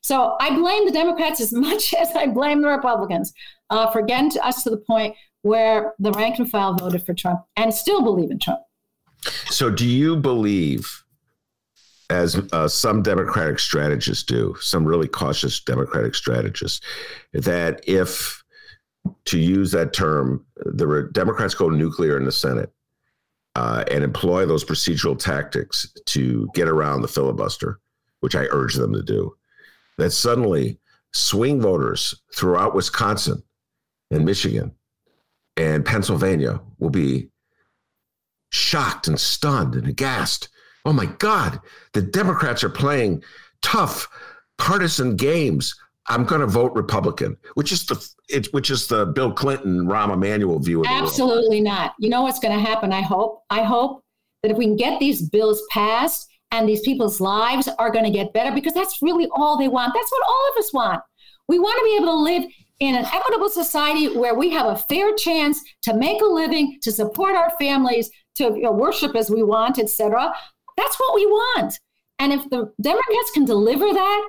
So 0.00 0.36
I 0.40 0.54
blame 0.54 0.86
the 0.86 0.92
Democrats 0.92 1.40
as 1.40 1.52
much 1.52 1.94
as 1.94 2.14
I 2.14 2.26
blame 2.26 2.62
the 2.62 2.68
Republicans 2.68 3.32
uh, 3.70 3.90
for 3.90 4.02
getting 4.02 4.30
to 4.30 4.46
us 4.46 4.62
to 4.64 4.70
the 4.70 4.78
point 4.78 5.16
where 5.42 5.94
the 5.98 6.12
rank 6.12 6.38
and 6.38 6.50
file 6.50 6.74
voted 6.74 7.04
for 7.04 7.14
Trump 7.14 7.40
and 7.56 7.74
still 7.74 8.02
believe 8.02 8.30
in 8.30 8.38
Trump. 8.38 8.60
So, 9.46 9.70
do 9.70 9.86
you 9.86 10.16
believe, 10.16 11.01
as 12.12 12.36
uh, 12.52 12.68
some 12.68 13.02
Democratic 13.02 13.58
strategists 13.58 14.22
do, 14.22 14.54
some 14.60 14.84
really 14.84 15.08
cautious 15.08 15.60
Democratic 15.60 16.14
strategists, 16.14 16.80
that 17.32 17.80
if, 17.88 18.44
to 19.24 19.38
use 19.38 19.70
that 19.72 19.92
term, 19.92 20.44
the 20.56 21.08
Democrats 21.12 21.54
go 21.54 21.70
nuclear 21.70 22.18
in 22.18 22.24
the 22.24 22.32
Senate 22.32 22.70
uh, 23.56 23.84
and 23.90 24.04
employ 24.04 24.44
those 24.44 24.64
procedural 24.64 25.18
tactics 25.18 25.90
to 26.06 26.48
get 26.54 26.68
around 26.68 27.00
the 27.00 27.08
filibuster, 27.08 27.80
which 28.20 28.36
I 28.36 28.46
urge 28.50 28.74
them 28.74 28.92
to 28.92 29.02
do, 29.02 29.34
that 29.96 30.10
suddenly 30.10 30.78
swing 31.12 31.60
voters 31.60 32.14
throughout 32.34 32.74
Wisconsin 32.74 33.42
and 34.10 34.24
Michigan 34.24 34.72
and 35.56 35.84
Pennsylvania 35.84 36.60
will 36.78 36.90
be 36.90 37.28
shocked 38.50 39.08
and 39.08 39.18
stunned 39.18 39.74
and 39.74 39.86
aghast. 39.86 40.48
Oh 40.84 40.92
my 40.92 41.06
God, 41.06 41.60
the 41.92 42.02
Democrats 42.02 42.64
are 42.64 42.70
playing 42.70 43.22
tough 43.62 44.08
partisan 44.58 45.16
games. 45.16 45.74
I'm 46.08 46.24
going 46.24 46.40
to 46.40 46.46
vote 46.48 46.72
Republican, 46.74 47.36
which 47.54 47.70
is 47.70 47.86
the 47.86 48.04
it, 48.28 48.52
which 48.52 48.70
is 48.70 48.88
the 48.88 49.06
Bill 49.06 49.32
Clinton, 49.32 49.86
Rahm 49.86 50.12
Emanuel 50.12 50.58
view. 50.58 50.84
Absolutely 50.84 51.60
not. 51.60 51.94
You 51.98 52.10
know 52.10 52.22
what's 52.22 52.40
going 52.40 52.56
to 52.56 52.64
happen? 52.64 52.92
I 52.92 53.02
hope. 53.02 53.42
I 53.50 53.62
hope 53.62 54.02
that 54.42 54.50
if 54.50 54.56
we 54.56 54.64
can 54.64 54.76
get 54.76 54.98
these 54.98 55.22
bills 55.22 55.62
passed 55.70 56.28
and 56.50 56.68
these 56.68 56.80
people's 56.80 57.20
lives 57.20 57.68
are 57.78 57.90
going 57.90 58.04
to 58.04 58.10
get 58.10 58.32
better, 58.32 58.52
because 58.52 58.74
that's 58.74 59.00
really 59.00 59.28
all 59.32 59.56
they 59.56 59.68
want. 59.68 59.94
That's 59.94 60.10
what 60.10 60.26
all 60.26 60.50
of 60.50 60.58
us 60.58 60.72
want. 60.72 61.00
We 61.48 61.58
want 61.58 61.78
to 61.78 61.84
be 61.84 61.96
able 61.96 62.12
to 62.12 62.18
live 62.18 62.44
in 62.80 62.96
an 62.96 63.04
equitable 63.04 63.48
society 63.48 64.16
where 64.16 64.34
we 64.34 64.50
have 64.50 64.66
a 64.66 64.76
fair 64.76 65.14
chance 65.14 65.60
to 65.82 65.94
make 65.94 66.20
a 66.20 66.26
living, 66.26 66.78
to 66.82 66.90
support 66.90 67.36
our 67.36 67.50
families, 67.58 68.10
to 68.34 68.44
you 68.44 68.62
know, 68.62 68.72
worship 68.72 69.14
as 69.14 69.30
we 69.30 69.42
want, 69.42 69.78
etc. 69.78 70.32
That's 70.76 70.96
what 70.98 71.14
we 71.14 71.26
want. 71.26 71.78
And 72.18 72.32
if 72.32 72.48
the 72.50 72.72
Democrats 72.80 73.30
can 73.34 73.44
deliver 73.44 73.92
that 73.92 74.28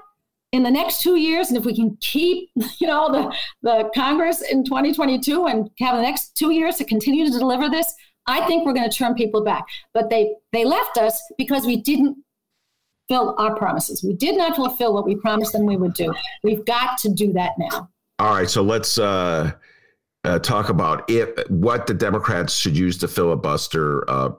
in 0.52 0.64
the 0.64 0.72
next 0.72 1.02
two 1.02 1.16
years, 1.16 1.50
and 1.50 1.58
if 1.58 1.66
we 1.66 1.76
can 1.76 1.98
keep, 2.00 2.50
you 2.80 2.88
know, 2.88 3.12
the, 3.12 3.36
the 3.62 3.89
Congress 3.94 4.41
in 4.41 4.64
2022 4.64 5.46
and 5.46 5.70
have 5.80 5.98
the 5.98 6.02
next 6.02 6.36
two 6.38 6.52
years 6.52 6.78
to 6.78 6.86
continue 6.86 7.26
to 7.26 7.38
deliver 7.38 7.70
this, 7.70 7.94
I 8.26 8.46
think 8.48 8.66
we're 8.66 8.74
going 8.74 8.89
to 8.89 8.96
turn 8.96 9.16
people 9.16 9.44
back. 9.44 9.66
But 9.94 10.10
they 10.10 10.34
they 10.54 10.64
left 10.64 10.98
us 10.98 11.22
because 11.38 11.66
we 11.66 11.78
didn't 11.78 12.18
fill 13.10 13.36
our 13.38 13.56
promises. 13.56 14.04
We 14.04 14.14
did 14.14 14.38
not 14.38 14.56
fulfill 14.56 14.94
what 14.94 15.06
we 15.06 15.16
promised 15.16 15.54
them 15.54 15.66
we 15.66 15.78
would 15.78 15.94
do. 15.94 16.14
We've 16.44 16.66
got 16.66 16.98
to 17.00 17.10
do 17.10 17.34
that 17.34 17.52
now. 17.58 17.89
All 18.20 18.34
right, 18.34 18.50
so 18.50 18.62
let's 18.62 18.98
uh, 18.98 19.52
uh, 20.24 20.39
talk 20.39 20.70
about 20.70 21.10
it. 21.10 21.50
What 21.52 21.88
the 21.88 21.94
Democrats 21.94 22.56
should 22.56 22.78
use 22.78 22.98
to 23.00 23.08
filibuster 23.08 24.10
uh, 24.10 24.30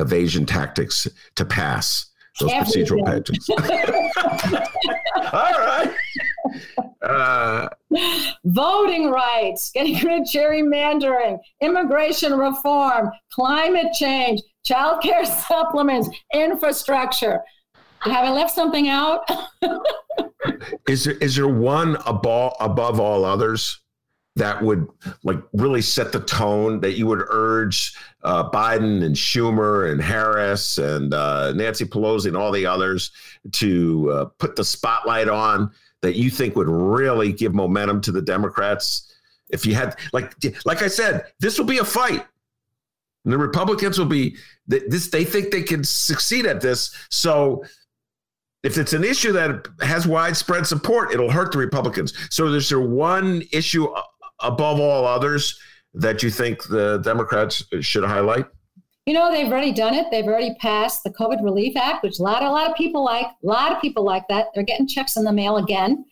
evasion 0.00 0.46
tactics 0.46 1.06
to 1.36 1.44
pass 1.44 2.06
those 2.40 2.52
Everything. 2.52 2.84
procedural 2.84 3.04
tactics. 3.04 3.48
All 5.32 5.52
right. 5.58 5.94
Uh, 7.02 7.68
Voting 8.44 9.10
rights, 9.10 9.70
getting 9.72 9.94
rid 10.04 10.22
of 10.22 10.26
gerrymandering, 10.28 11.38
immigration 11.60 12.34
reform, 12.34 13.10
climate 13.32 13.92
change, 13.92 14.40
child 14.64 15.02
care 15.02 15.24
supplements, 15.48 16.08
infrastructure. 16.32 17.40
Have 18.00 18.24
I 18.26 18.30
left 18.30 18.54
something 18.54 18.88
out? 18.88 19.28
is 20.88 21.04
there 21.04 21.14
is 21.14 21.34
there 21.34 21.48
one 21.48 21.96
above 22.06 22.52
above 22.60 23.00
all 23.00 23.24
others 23.24 23.80
that 24.38 24.62
would 24.62 24.88
like 25.22 25.38
really 25.52 25.82
set 25.82 26.12
the 26.12 26.20
tone 26.20 26.80
that 26.80 26.92
you 26.92 27.06
would 27.06 27.22
urge 27.28 27.94
uh, 28.22 28.48
Biden 28.50 29.04
and 29.04 29.14
Schumer 29.14 29.90
and 29.92 30.00
Harris 30.00 30.78
and 30.78 31.12
uh, 31.12 31.52
Nancy 31.52 31.84
Pelosi 31.84 32.26
and 32.26 32.36
all 32.36 32.50
the 32.50 32.66
others 32.66 33.10
to 33.52 34.10
uh, 34.10 34.24
put 34.38 34.56
the 34.56 34.64
spotlight 34.64 35.28
on 35.28 35.70
that 36.00 36.16
you 36.16 36.30
think 36.30 36.56
would 36.56 36.68
really 36.68 37.32
give 37.32 37.54
momentum 37.54 38.00
to 38.02 38.12
the 38.12 38.22
Democrats? 38.22 39.12
If 39.50 39.66
you 39.66 39.74
had 39.74 39.98
like 40.12 40.34
like 40.64 40.82
I 40.82 40.88
said, 40.88 41.26
this 41.40 41.58
will 41.58 41.66
be 41.66 41.78
a 41.78 41.84
fight. 41.84 42.24
And 43.24 43.32
the 43.32 43.38
Republicans 43.38 43.98
will 43.98 44.06
be 44.06 44.36
this. 44.66 45.08
They 45.08 45.24
think 45.24 45.50
they 45.50 45.62
can 45.62 45.84
succeed 45.84 46.46
at 46.46 46.60
this. 46.60 46.94
So 47.10 47.64
if 48.62 48.76
it's 48.76 48.92
an 48.92 49.04
issue 49.04 49.32
that 49.32 49.66
has 49.80 50.06
widespread 50.06 50.66
support, 50.66 51.12
it'll 51.12 51.30
hurt 51.30 51.52
the 51.52 51.58
Republicans. 51.58 52.14
So 52.30 52.46
is 52.46 52.68
there 52.68 52.80
one 52.80 53.42
issue 53.52 53.88
above 54.40 54.80
all 54.80 55.06
others 55.06 55.58
that 55.94 56.22
you 56.22 56.30
think 56.30 56.62
the 56.64 56.98
Democrats 56.98 57.64
should 57.80 58.04
highlight? 58.04 58.46
You 59.06 59.14
know, 59.14 59.32
they've 59.32 59.50
already 59.50 59.72
done 59.72 59.94
it. 59.94 60.06
They've 60.10 60.26
already 60.26 60.54
passed 60.60 61.02
the 61.02 61.10
COVID 61.10 61.42
Relief 61.42 61.76
Act, 61.76 62.02
which 62.02 62.18
a 62.18 62.22
lot, 62.22 62.42
a 62.42 62.50
lot 62.50 62.70
of 62.70 62.76
people 62.76 63.02
like. 63.02 63.26
A 63.26 63.46
lot 63.46 63.72
of 63.72 63.80
people 63.80 64.04
like 64.04 64.28
that. 64.28 64.48
They're 64.54 64.64
getting 64.64 64.86
checks 64.86 65.16
in 65.16 65.24
the 65.24 65.32
mail 65.32 65.56
again, 65.56 66.04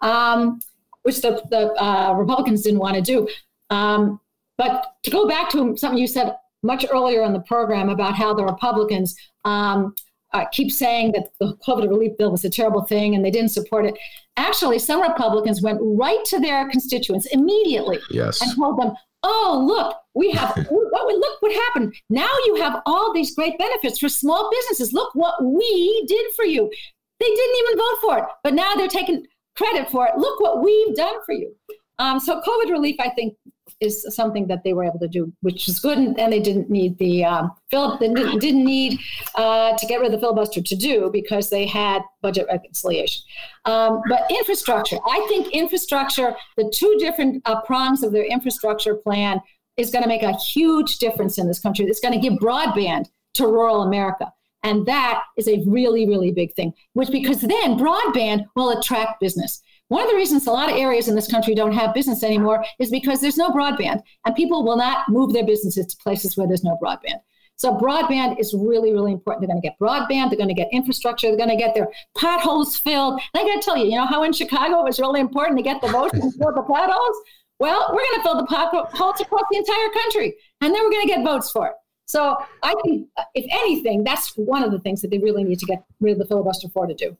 um, 0.00 0.60
which 1.02 1.22
the, 1.22 1.42
the 1.50 1.72
uh, 1.82 2.12
Republicans 2.12 2.62
didn't 2.62 2.78
want 2.78 2.94
to 2.94 3.02
do. 3.02 3.28
Um, 3.70 4.20
but 4.56 4.94
to 5.02 5.10
go 5.10 5.26
back 5.26 5.50
to 5.50 5.76
something 5.76 5.98
you 5.98 6.06
said 6.06 6.36
much 6.62 6.86
earlier 6.90 7.22
in 7.22 7.32
the 7.32 7.40
program 7.40 7.88
about 7.88 8.14
how 8.14 8.32
the 8.32 8.44
Republicans 8.44 9.16
um, 9.44 9.94
uh, 10.32 10.44
keep 10.52 10.70
saying 10.70 11.12
that 11.12 11.30
the 11.40 11.56
COVID 11.66 11.88
relief 11.88 12.16
bill 12.16 12.30
was 12.30 12.44
a 12.44 12.50
terrible 12.50 12.84
thing 12.84 13.14
and 13.14 13.24
they 13.24 13.30
didn't 13.30 13.50
support 13.50 13.86
it. 13.86 13.98
Actually, 14.36 14.78
some 14.78 15.00
Republicans 15.00 15.62
went 15.62 15.78
right 15.80 16.24
to 16.26 16.38
their 16.38 16.68
constituents 16.68 17.26
immediately 17.26 17.98
yes. 18.10 18.40
and 18.42 18.54
told 18.54 18.78
them, 18.78 18.92
"Oh, 19.22 19.64
look, 19.66 19.96
we 20.14 20.30
have 20.32 20.54
what, 20.68 21.06
look 21.06 21.42
what 21.42 21.52
happened. 21.52 21.94
Now 22.10 22.30
you 22.46 22.56
have 22.56 22.82
all 22.86 23.12
these 23.12 23.34
great 23.34 23.58
benefits 23.58 23.98
for 23.98 24.08
small 24.08 24.50
businesses. 24.50 24.92
Look 24.92 25.14
what 25.14 25.42
we 25.42 26.04
did 26.06 26.32
for 26.34 26.44
you. 26.44 26.70
They 27.18 27.26
didn't 27.26 27.56
even 27.66 27.78
vote 27.78 27.98
for 28.00 28.18
it, 28.18 28.24
but 28.44 28.54
now 28.54 28.74
they're 28.74 28.88
taking 28.88 29.26
credit 29.56 29.90
for 29.90 30.06
it. 30.06 30.18
Look 30.18 30.40
what 30.40 30.62
we've 30.62 30.94
done 30.94 31.16
for 31.24 31.32
you." 31.32 31.54
Um, 31.98 32.20
so 32.20 32.40
COVID 32.42 32.70
relief, 32.70 32.96
I 33.00 33.10
think, 33.10 33.34
is 33.80 34.06
something 34.14 34.46
that 34.46 34.64
they 34.64 34.72
were 34.72 34.84
able 34.84 34.98
to 34.98 35.08
do, 35.08 35.32
which 35.40 35.68
is 35.68 35.78
good, 35.78 35.98
and, 35.98 36.18
and 36.18 36.32
they 36.32 36.40
didn't 36.40 36.70
need 36.70 36.96
the 36.98 37.24
um, 37.24 37.50
Philip 37.70 38.00
they 38.00 38.08
didn't, 38.08 38.64
need 38.64 38.98
uh, 39.34 39.76
to 39.76 39.86
get 39.86 40.00
rid 40.00 40.06
of 40.06 40.12
the 40.12 40.18
filibuster 40.18 40.62
to 40.62 40.76
do 40.76 41.10
because 41.12 41.50
they 41.50 41.66
had 41.66 42.02
budget 42.22 42.46
reconciliation. 42.48 43.22
Um, 43.64 44.00
but 44.08 44.22
infrastructure, 44.30 44.98
I 45.06 45.26
think 45.28 45.48
infrastructure, 45.52 46.34
the 46.56 46.72
two 46.74 46.96
different 46.98 47.42
uh, 47.44 47.60
prongs 47.62 48.02
of 48.02 48.12
their 48.12 48.24
infrastructure 48.24 48.94
plan 48.94 49.40
is 49.76 49.90
going 49.90 50.02
to 50.02 50.08
make 50.08 50.22
a 50.22 50.32
huge 50.36 50.98
difference 50.98 51.38
in 51.38 51.46
this 51.46 51.58
country. 51.58 51.84
It's 51.84 52.00
going 52.00 52.14
to 52.14 52.20
give 52.20 52.38
broadband 52.38 53.06
to 53.34 53.46
rural 53.46 53.82
America. 53.82 54.32
And 54.62 54.84
that 54.86 55.22
is 55.36 55.46
a 55.46 55.62
really, 55.66 56.08
really 56.08 56.32
big 56.32 56.54
thing, 56.54 56.72
which 56.94 57.10
because 57.10 57.40
then 57.40 57.78
broadband 57.78 58.46
will 58.56 58.70
attract 58.70 59.20
business. 59.20 59.62
One 59.88 60.02
of 60.02 60.10
the 60.10 60.16
reasons 60.16 60.46
a 60.46 60.50
lot 60.50 60.70
of 60.70 60.76
areas 60.76 61.06
in 61.08 61.14
this 61.14 61.30
country 61.30 61.54
don't 61.54 61.72
have 61.72 61.94
business 61.94 62.24
anymore 62.24 62.64
is 62.80 62.90
because 62.90 63.20
there's 63.20 63.36
no 63.36 63.50
broadband 63.50 64.02
and 64.24 64.34
people 64.34 64.64
will 64.64 64.76
not 64.76 65.08
move 65.08 65.32
their 65.32 65.46
businesses 65.46 65.86
to 65.86 65.96
places 65.98 66.36
where 66.36 66.46
there's 66.46 66.64
no 66.64 66.76
broadband. 66.82 67.20
So 67.54 67.74
broadband 67.76 68.38
is 68.38 68.52
really, 68.52 68.92
really 68.92 69.12
important. 69.12 69.42
They're 69.42 69.54
going 69.54 69.62
to 69.62 69.68
get 69.68 69.78
broadband. 69.78 70.28
They're 70.30 70.36
going 70.36 70.48
to 70.48 70.54
get 70.54 70.68
infrastructure. 70.72 71.28
They're 71.28 71.38
going 71.38 71.48
to 71.50 71.56
get 71.56 71.74
their 71.74 71.88
potholes 72.16 72.76
filled. 72.76 73.20
And 73.34 73.42
I 73.42 73.46
got 73.46 73.60
to 73.60 73.64
tell 73.64 73.76
you, 73.76 73.86
you 73.86 73.96
know 73.96 74.06
how 74.06 74.24
in 74.24 74.32
Chicago 74.32 74.80
it 74.80 74.84
was 74.84 75.00
really 75.00 75.20
important 75.20 75.56
to 75.58 75.62
get 75.62 75.80
the 75.80 75.88
votes 75.88 76.18
and 76.18 76.34
fill 76.34 76.52
the 76.52 76.62
potholes? 76.62 77.16
Well, 77.58 77.88
we're 77.90 78.02
going 78.02 78.16
to 78.16 78.22
fill 78.22 78.36
the 78.36 78.46
potholes 78.46 79.20
across 79.20 79.44
the 79.50 79.56
entire 79.56 79.88
country, 79.90 80.34
and 80.60 80.74
then 80.74 80.82
we're 80.82 80.90
going 80.90 81.08
to 81.08 81.14
get 81.14 81.24
votes 81.24 81.50
for 81.50 81.68
it. 81.68 81.72
So 82.04 82.36
I 82.62 82.74
think, 82.84 83.08
if 83.34 83.46
anything, 83.50 84.04
that's 84.04 84.36
one 84.36 84.62
of 84.62 84.70
the 84.70 84.78
things 84.78 85.00
that 85.00 85.10
they 85.10 85.18
really 85.18 85.42
need 85.42 85.58
to 85.60 85.66
get 85.66 85.82
rid 86.00 86.12
of 86.12 86.18
the 86.18 86.26
filibuster 86.26 86.68
for 86.68 86.86
to 86.86 86.94
do. 86.94 87.16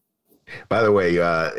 By 0.68 0.82
the 0.82 0.92
way, 0.92 1.18
uh, 1.18 1.50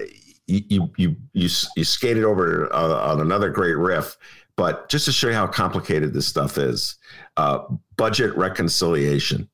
you 0.48 0.90
you 0.96 1.16
you 1.34 1.48
you 1.76 1.84
skated 1.84 2.24
over 2.24 2.74
uh, 2.74 3.12
on 3.12 3.22
another 3.22 3.50
great 3.50 3.78
riff, 3.78 4.18
but 4.56 4.90
just 4.90 5.06
to 5.06 5.12
show 5.12 5.28
you 5.28 5.34
how 5.34 5.48
complicated 5.48 6.14
this 6.14 6.28
stuff 6.28 6.58
is, 6.58 6.96
uh, 7.36 7.60
budget 7.98 8.36
reconciliation, 8.38 9.50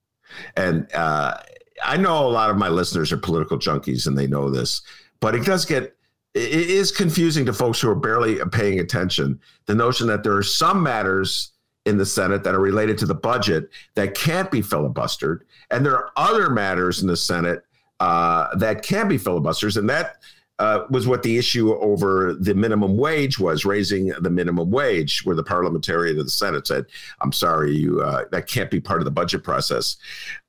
and 0.56 0.88
uh, 0.94 1.38
I 1.84 1.98
know 1.98 2.26
a 2.26 2.30
lot 2.30 2.50
of 2.50 2.58
my 2.58 2.70
listeners 2.70 3.12
are 3.12 3.18
political 3.18 3.58
junkies 3.58 4.08
and 4.08 4.18
they 4.18 4.28
know 4.28 4.50
this, 4.50 4.82
but 5.20 5.36
it 5.36 5.46
does 5.46 5.66
get 5.66 5.96
it 6.34 6.52
is 6.52 6.91
confusing 6.91 7.46
to 7.46 7.54
folks 7.54 7.80
who 7.80 7.89
are 7.89 7.96
barely 7.96 8.39
paying 8.52 8.80
attention. 8.80 9.39
The 9.66 9.76
notion 9.76 10.08
that 10.08 10.24
there 10.24 10.36
are 10.36 10.44
some 10.44 10.82
matters 10.82 11.52
in 11.86 11.98
the 11.98 12.06
Senate 12.06 12.44
that 12.44 12.56
are 12.56 12.60
related 12.60 12.98
to 13.00 13.06
the 13.06 13.14
budget 13.14 13.70
that 13.96 14.16
can't 14.16 14.50
be 14.50 14.62
filibustered, 14.62 15.39
and 15.70 15.86
there 15.86 15.96
are 15.96 16.12
other 16.16 16.50
matters 16.50 17.02
in 17.02 17.08
the 17.08 17.18
Senate 17.18 17.64
uh, 18.00 18.56
that 18.56 18.84
can 18.84 19.08
be 19.08 19.18
filibusters, 19.18 19.78
and 19.78 19.89
that 19.89 20.18
uh, 20.64 20.86
was 20.89 21.05
what 21.07 21.24
the 21.24 21.38
issue 21.38 21.74
over 21.76 22.34
the 22.34 22.55
minimum 22.55 22.97
wage 22.97 23.38
was 23.39 23.66
raising 23.66 24.07
the 24.22 24.30
minimum 24.30 24.72
wage 24.72 25.26
where 25.26 25.36
the 25.36 25.43
parliamentarian 25.43 26.18
of 26.18 26.26
the 26.26 26.32
senate 26.32 26.66
said 26.66 26.86
i'm 27.22 27.32
sorry 27.32 27.76
you 27.76 28.01
uh, 28.01 28.24
that 28.32 28.47
can't 28.47 28.72
be 28.72 28.80
part 28.80 29.01
of 29.01 29.05
the 29.05 29.11
budget 29.11 29.43
process. 29.43 29.97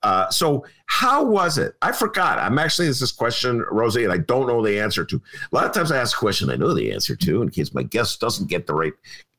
Uh, 0.03 0.29
so 0.31 0.65
how 0.87 1.25
was 1.25 1.57
it? 1.57 1.75
I 1.81 1.93
forgot. 1.93 2.39
I'm 2.39 2.59
actually 2.59 2.89
this 2.89 3.13
question 3.13 3.65
rosie 3.71 4.05
and 4.05 4.13
i 4.13 4.19
don't 4.19 4.47
know 4.47 4.65
the 4.65 4.79
answer 4.79 5.05
to. 5.05 5.17
A 5.17 5.55
lot 5.55 5.65
of 5.65 5.73
times 5.73 5.91
i 5.91 5.97
ask 5.97 6.17
a 6.17 6.21
question 6.21 6.51
i 6.51 6.57
know 6.57 6.75
the 6.75 6.93
answer 6.93 7.17
to 7.17 7.43
in 7.43 7.51
case 7.51 7.75
my 7.75 7.83
guest 7.83 8.21
doesn't 8.21 8.49
get 8.49 8.67
the 8.67 8.75
right 8.75 8.93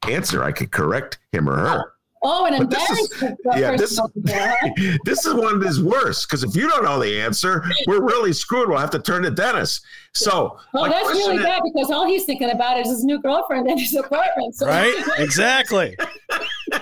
answer 0.07 0.43
i 0.43 0.51
could 0.51 0.71
correct 0.71 1.19
him 1.31 1.49
or 1.49 1.55
her 1.55 1.94
Oh, 2.27 2.45
an 2.45 2.55
embarrassment. 2.55 3.39
yeah, 3.55 3.75
this, 3.77 4.01
this 5.05 5.25
is 5.27 5.33
one 5.35 5.59
that's 5.59 5.79
worse 5.79 6.25
because 6.25 6.43
if 6.43 6.55
you 6.55 6.67
don't 6.67 6.83
know 6.83 6.99
the 6.99 7.21
answer, 7.21 7.63
we're 7.85 8.01
really 8.01 8.33
screwed. 8.33 8.67
We'll 8.67 8.79
have 8.79 8.89
to 8.91 8.99
turn 8.99 9.21
to 9.23 9.31
Dennis. 9.31 9.81
So, 10.15 10.57
well, 10.73 10.89
that's 10.89 11.07
really 11.07 11.37
bad 11.37 11.61
because 11.63 11.91
all 11.91 12.07
he's 12.07 12.25
thinking 12.25 12.49
about 12.49 12.79
is 12.79 12.87
his 12.87 13.03
new 13.03 13.21
girlfriend 13.21 13.67
and 13.67 13.79
his 13.79 13.93
apartment. 13.93 14.55
So. 14.55 14.65
Right? 14.65 14.95
exactly. 15.19 15.95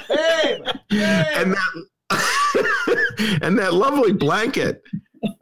hey, 0.08 0.62
hey. 0.90 1.34
And 1.36 1.54
that 1.54 1.88
and 3.42 3.60
that 3.60 3.74
lovely 3.74 4.14
blanket. 4.14 4.82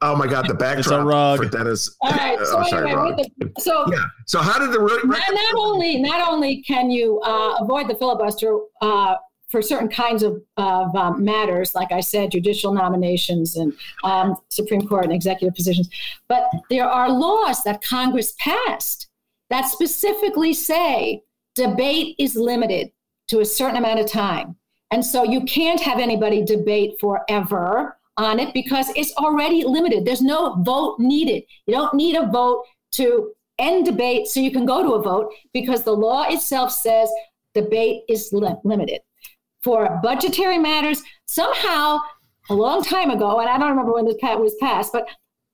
Oh 0.01 0.15
my 0.15 0.25
God, 0.25 0.47
the 0.47 0.55
backdrop 0.55 1.37
for 1.37 1.45
Dennis. 1.45 1.95
All 2.01 2.11
right. 2.11 2.39
So, 2.39 2.57
oh, 2.57 2.69
sorry, 2.69 2.91
anyway, 2.91 3.23
the, 3.37 3.51
so 3.59 3.85
yeah. 3.91 4.05
So 4.25 4.39
how 4.39 4.57
did 4.57 4.71
the 4.71 4.79
not, 4.79 5.05
not 5.05 5.55
only 5.55 5.99
not 6.01 6.27
only 6.27 6.63
can 6.63 6.89
you 6.89 7.19
uh, 7.21 7.57
avoid 7.59 7.87
the 7.87 7.95
filibuster 7.95 8.57
uh, 8.81 9.15
for 9.51 9.61
certain 9.61 9.89
kinds 9.89 10.23
of, 10.23 10.41
of 10.57 10.95
um, 10.95 11.23
matters, 11.23 11.75
like 11.75 11.91
I 11.91 11.99
said, 11.99 12.31
judicial 12.31 12.73
nominations 12.73 13.57
and 13.57 13.73
um, 14.03 14.37
Supreme 14.49 14.87
Court 14.87 15.03
and 15.03 15.13
executive 15.13 15.53
positions. 15.53 15.89
But 16.29 16.49
there 16.69 16.89
are 16.89 17.11
laws 17.11 17.63
that 17.63 17.83
Congress 17.83 18.33
passed 18.39 19.09
that 19.49 19.67
specifically 19.67 20.53
say 20.53 21.21
debate 21.55 22.15
is 22.17 22.35
limited 22.35 22.91
to 23.27 23.41
a 23.41 23.45
certain 23.45 23.77
amount 23.77 23.99
of 23.99 24.09
time. 24.09 24.55
And 24.89 25.05
so 25.05 25.23
you 25.23 25.41
can't 25.43 25.81
have 25.81 25.99
anybody 25.99 26.43
debate 26.43 26.93
forever 26.99 27.97
on 28.17 28.39
it 28.39 28.53
because 28.53 28.89
it's 28.95 29.13
already 29.17 29.63
limited. 29.63 30.05
There's 30.05 30.21
no 30.21 30.55
vote 30.63 30.99
needed. 30.99 31.43
You 31.67 31.73
don't 31.73 31.93
need 31.93 32.15
a 32.15 32.27
vote 32.27 32.63
to 32.93 33.31
end 33.59 33.85
debate 33.85 34.27
so 34.27 34.39
you 34.39 34.51
can 34.51 34.65
go 34.65 34.81
to 34.81 34.93
a 34.93 35.01
vote 35.01 35.31
because 35.53 35.83
the 35.83 35.91
law 35.91 36.25
itself 36.29 36.71
says 36.71 37.09
debate 37.53 38.03
is 38.07 38.29
li- 38.31 38.55
limited 38.63 39.01
for 39.63 39.99
budgetary 40.01 40.57
matters. 40.57 41.01
Somehow, 41.27 41.99
a 42.49 42.53
long 42.53 42.83
time 42.83 43.11
ago, 43.11 43.39
and 43.39 43.49
I 43.49 43.57
don't 43.57 43.69
remember 43.69 43.93
when 43.93 44.05
this 44.05 44.17
was 44.21 44.55
passed, 44.59 44.91
but 44.91 45.07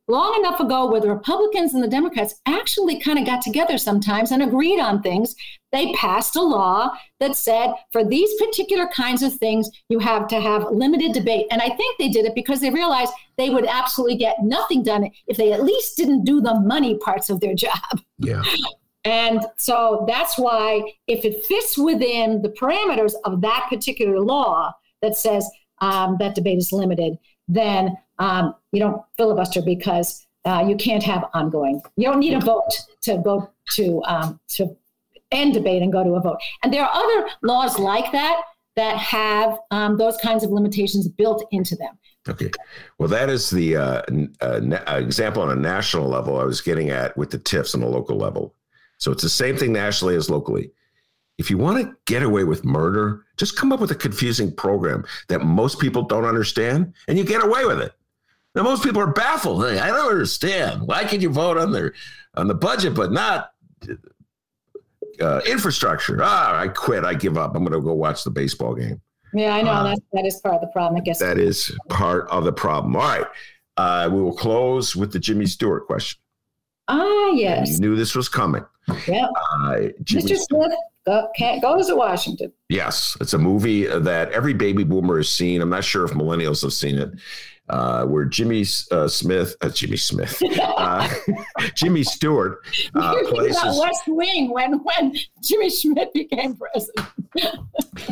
long 0.07 0.35
enough 0.39 0.59
ago 0.59 0.89
where 0.89 1.01
the 1.01 1.09
Republicans 1.09 1.73
and 1.73 1.83
the 1.83 1.87
Democrats 1.87 2.35
actually 2.45 2.99
kind 2.99 3.19
of 3.19 3.25
got 3.25 3.41
together 3.41 3.77
sometimes 3.77 4.31
and 4.31 4.41
agreed 4.41 4.79
on 4.79 5.01
things, 5.01 5.35
they 5.71 5.91
passed 5.93 6.35
a 6.35 6.41
law 6.41 6.89
that 7.19 7.35
said 7.35 7.73
for 7.91 8.05
these 8.05 8.33
particular 8.35 8.87
kinds 8.87 9.21
of 9.21 9.33
things, 9.35 9.69
you 9.89 9.99
have 9.99 10.27
to 10.29 10.39
have 10.39 10.71
limited 10.71 11.11
debate. 11.11 11.47
And 11.51 11.61
I 11.61 11.69
think 11.69 11.97
they 11.97 12.09
did 12.09 12.25
it 12.25 12.35
because 12.35 12.61
they 12.61 12.69
realized 12.69 13.11
they 13.37 13.49
would 13.49 13.65
absolutely 13.65 14.17
get 14.17 14.37
nothing 14.41 14.81
done 14.81 15.09
if 15.27 15.35
they 15.35 15.51
at 15.51 15.63
least 15.63 15.97
didn't 15.97 16.23
do 16.23 16.41
the 16.41 16.59
money 16.61 16.97
parts 16.97 17.29
of 17.29 17.41
their 17.41 17.53
job. 17.53 18.01
Yeah. 18.19 18.43
And 19.07 19.45
so 19.55 20.03
that's 20.05 20.37
why, 20.37 20.83
if 21.07 21.23
it 21.23 21.45
fits 21.45 21.77
within 21.77 22.41
the 22.41 22.49
parameters 22.49 23.13
of 23.23 23.39
that 23.39 23.67
particular 23.69 24.19
law 24.19 24.73
that 25.01 25.15
says 25.15 25.49
um, 25.79 26.17
that 26.19 26.35
debate 26.35 26.57
is 26.57 26.73
limited, 26.73 27.17
then 27.47 27.97
um, 28.19 28.53
you 28.73 28.81
don't 28.81 29.01
filibuster 29.15 29.61
because 29.61 30.27
uh, 30.43 30.65
you 30.67 30.75
can't 30.75 31.03
have 31.03 31.23
ongoing. 31.33 31.81
You 31.95 32.09
don't 32.09 32.19
need 32.19 32.33
a 32.33 32.41
vote 32.41 32.73
to 33.03 33.17
go 33.19 33.49
to 33.75 34.03
um, 34.03 34.41
to 34.55 34.75
end 35.31 35.53
debate 35.53 35.81
and 35.81 35.91
go 35.91 36.03
to 36.03 36.15
a 36.15 36.21
vote. 36.21 36.39
And 36.63 36.73
there 36.73 36.83
are 36.83 36.91
other 36.93 37.29
laws 37.43 37.79
like 37.79 38.11
that 38.11 38.41
that 38.75 38.97
have 38.97 39.57
um, 39.71 39.97
those 39.97 40.17
kinds 40.17 40.43
of 40.43 40.51
limitations 40.51 41.07
built 41.07 41.45
into 41.51 41.77
them. 41.77 41.97
Okay. 42.27 42.51
Well, 42.97 43.07
that 43.07 43.29
is 43.29 43.49
the 43.49 43.77
uh, 43.77 44.01
uh, 44.41 44.77
example 44.97 45.41
on 45.43 45.49
a 45.49 45.55
national 45.55 46.09
level 46.09 46.41
I 46.41 46.43
was 46.43 46.59
getting 46.59 46.89
at 46.89 47.15
with 47.17 47.29
the 47.29 47.39
TIFs 47.39 47.73
on 47.73 47.81
a 47.81 47.87
local 47.87 48.17
level. 48.17 48.53
So 48.97 49.11
it's 49.11 49.23
the 49.23 49.29
same 49.29 49.57
thing 49.57 49.73
nationally 49.73 50.15
as 50.15 50.29
locally. 50.29 50.71
If 51.37 51.51
you 51.51 51.57
want 51.57 51.79
to 51.83 51.95
get 52.05 52.23
away 52.23 52.43
with 52.43 52.65
murder, 52.65 53.25
just 53.37 53.55
come 53.55 53.71
up 53.71 53.79
with 53.79 53.91
a 53.91 53.95
confusing 53.95 54.51
program 54.51 55.05
that 55.27 55.41
most 55.41 55.79
people 55.79 56.01
don't 56.01 56.25
understand 56.25 56.93
and 57.07 57.17
you 57.17 57.23
get 57.23 57.43
away 57.43 57.65
with 57.65 57.79
it. 57.79 57.93
Now 58.55 58.63
most 58.63 58.83
people 58.83 59.01
are 59.01 59.13
baffled. 59.13 59.63
Hey, 59.63 59.77
I 59.77 59.87
don't 59.87 60.09
understand. 60.09 60.87
Why 60.87 61.03
can 61.03 61.21
you 61.21 61.29
vote 61.29 61.57
on 61.57 61.71
the 61.71 61.91
on 62.33 62.47
the 62.47 62.55
budget 62.55 62.95
but 62.95 63.11
not 63.11 63.51
uh, 65.21 65.41
infrastructure? 65.47 66.19
Ah, 66.23 66.59
I 66.59 66.67
quit. 66.67 67.03
I 67.03 67.13
give 67.13 67.37
up. 67.37 67.55
I'm 67.55 67.63
going 67.63 67.79
to 67.79 67.85
go 67.85 67.93
watch 67.93 68.23
the 68.23 68.31
baseball 68.31 68.73
game. 68.73 68.99
Yeah, 69.31 69.55
I 69.55 69.61
know 69.61 69.71
uh, 69.71 69.83
that 69.83 69.99
that 70.13 70.25
is 70.25 70.41
part 70.41 70.55
of 70.55 70.61
the 70.61 70.67
problem. 70.67 70.99
I 70.99 71.03
guess 71.03 71.19
that 71.19 71.37
is 71.37 71.71
part 71.89 72.27
of 72.29 72.45
the 72.45 72.53
problem. 72.53 72.95
All 72.95 73.03
right, 73.03 73.27
uh, 73.77 74.09
we 74.11 74.19
will 74.19 74.35
close 74.35 74.95
with 74.95 75.13
the 75.13 75.19
Jimmy 75.19 75.45
Stewart 75.45 75.85
question. 75.85 76.19
Ah, 76.87 77.27
yes. 77.33 77.73
You 77.73 77.79
knew 77.79 77.95
this 77.95 78.15
was 78.15 78.27
coming. 78.27 78.65
Yeah. 79.07 79.25
Uh, 79.25 79.89
Mr. 80.03 80.37
Smith 80.37 80.71
go, 81.05 81.27
can't 81.37 81.61
goes 81.61 81.87
to 81.87 81.95
Washington. 81.95 82.51
Yes, 82.69 83.17
it's 83.19 83.33
a 83.33 83.37
movie 83.37 83.85
that 83.85 84.31
every 84.31 84.53
baby 84.53 84.83
boomer 84.83 85.17
has 85.17 85.29
seen. 85.29 85.61
I'm 85.61 85.69
not 85.69 85.83
sure 85.83 86.05
if 86.05 86.11
millennials 86.11 86.61
have 86.61 86.73
seen 86.73 86.97
it. 86.97 87.11
Uh, 87.69 88.05
where 88.05 88.23
Jimmy 88.23 88.63
uh, 88.91 89.09
Smith, 89.09 89.57
uh, 89.59 89.67
Jimmy 89.67 89.97
Smith, 89.97 90.41
uh, 90.77 91.13
Jimmy 91.75 92.01
Stewart 92.01 92.65
uh, 92.95 93.15
plays 93.27 93.57
West 93.61 94.03
Wing 94.07 94.49
when 94.53 94.79
when 94.85 95.13
Jimmy 95.43 95.69
Schmidt 95.69 96.13
became 96.13 96.55
president. 96.55 97.09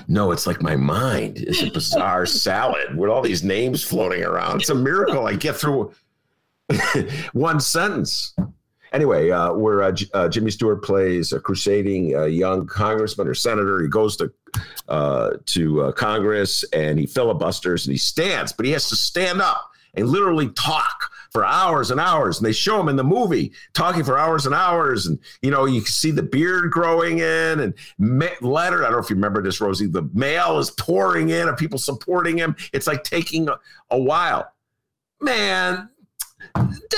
no, 0.09 0.31
it's 0.31 0.45
like 0.45 0.61
my 0.61 0.75
mind 0.75 1.37
is 1.37 1.63
a 1.63 1.71
bizarre 1.71 2.25
salad 2.25 2.97
with 2.97 3.09
all 3.09 3.21
these 3.21 3.45
names 3.45 3.81
floating 3.81 4.25
around. 4.25 4.59
It's 4.59 4.69
a 4.69 4.75
miracle 4.75 5.25
I 5.25 5.35
get 5.35 5.55
through 5.55 5.93
one 7.31 7.61
sentence. 7.61 8.35
Anyway, 8.95 9.29
uh, 9.29 9.51
where 9.51 9.83
uh, 9.83 9.91
J- 9.91 10.09
uh, 10.13 10.29
Jimmy 10.29 10.51
Stewart 10.51 10.81
plays 10.81 11.33
a 11.33 11.39
crusading 11.41 12.15
uh, 12.15 12.23
young 12.23 12.65
congressman 12.65 13.27
or 13.27 13.33
senator, 13.33 13.81
he 13.81 13.89
goes 13.89 14.15
to 14.15 14.31
uh, 14.87 15.31
to 15.47 15.81
uh, 15.81 15.91
Congress 15.91 16.63
and 16.71 16.97
he 16.97 17.05
filibusters 17.05 17.85
and 17.85 17.91
he 17.91 17.97
stands, 17.97 18.53
but 18.53 18.65
he 18.65 18.71
has 18.71 18.87
to 18.87 18.95
stand 18.95 19.41
up 19.41 19.69
and 19.95 20.07
literally 20.07 20.47
talk 20.51 21.11
for 21.31 21.43
hours 21.43 21.91
and 21.91 21.99
hours. 21.99 22.37
And 22.37 22.45
they 22.45 22.53
show 22.53 22.79
him 22.79 22.87
in 22.87 22.95
the 22.95 23.03
movie 23.03 23.51
talking 23.73 24.05
for 24.05 24.17
hours 24.17 24.45
and 24.45 24.55
hours. 24.55 25.07
And, 25.07 25.19
you 25.41 25.51
know, 25.51 25.65
you 25.65 25.81
can 25.81 25.91
see 25.91 26.11
the 26.11 26.23
beard 26.23 26.71
growing 26.71 27.17
in 27.17 27.59
and 27.59 27.73
ma- 27.97 28.27
letter. 28.39 28.79
I 28.79 28.83
don't 28.83 28.93
know 28.93 28.99
if 28.99 29.09
you 29.09 29.17
remember 29.17 29.43
this, 29.43 29.59
Rosie. 29.59 29.87
The 29.87 30.09
mail 30.13 30.57
is 30.57 30.71
pouring 30.71 31.31
in 31.31 31.49
of 31.49 31.57
people 31.57 31.79
supporting 31.79 32.37
him. 32.37 32.55
It's 32.71 32.87
like 32.87 33.03
taking 33.03 33.49
a, 33.49 33.57
a 33.89 33.99
while. 33.99 34.53
Man, 35.19 35.89
they, 36.55 36.97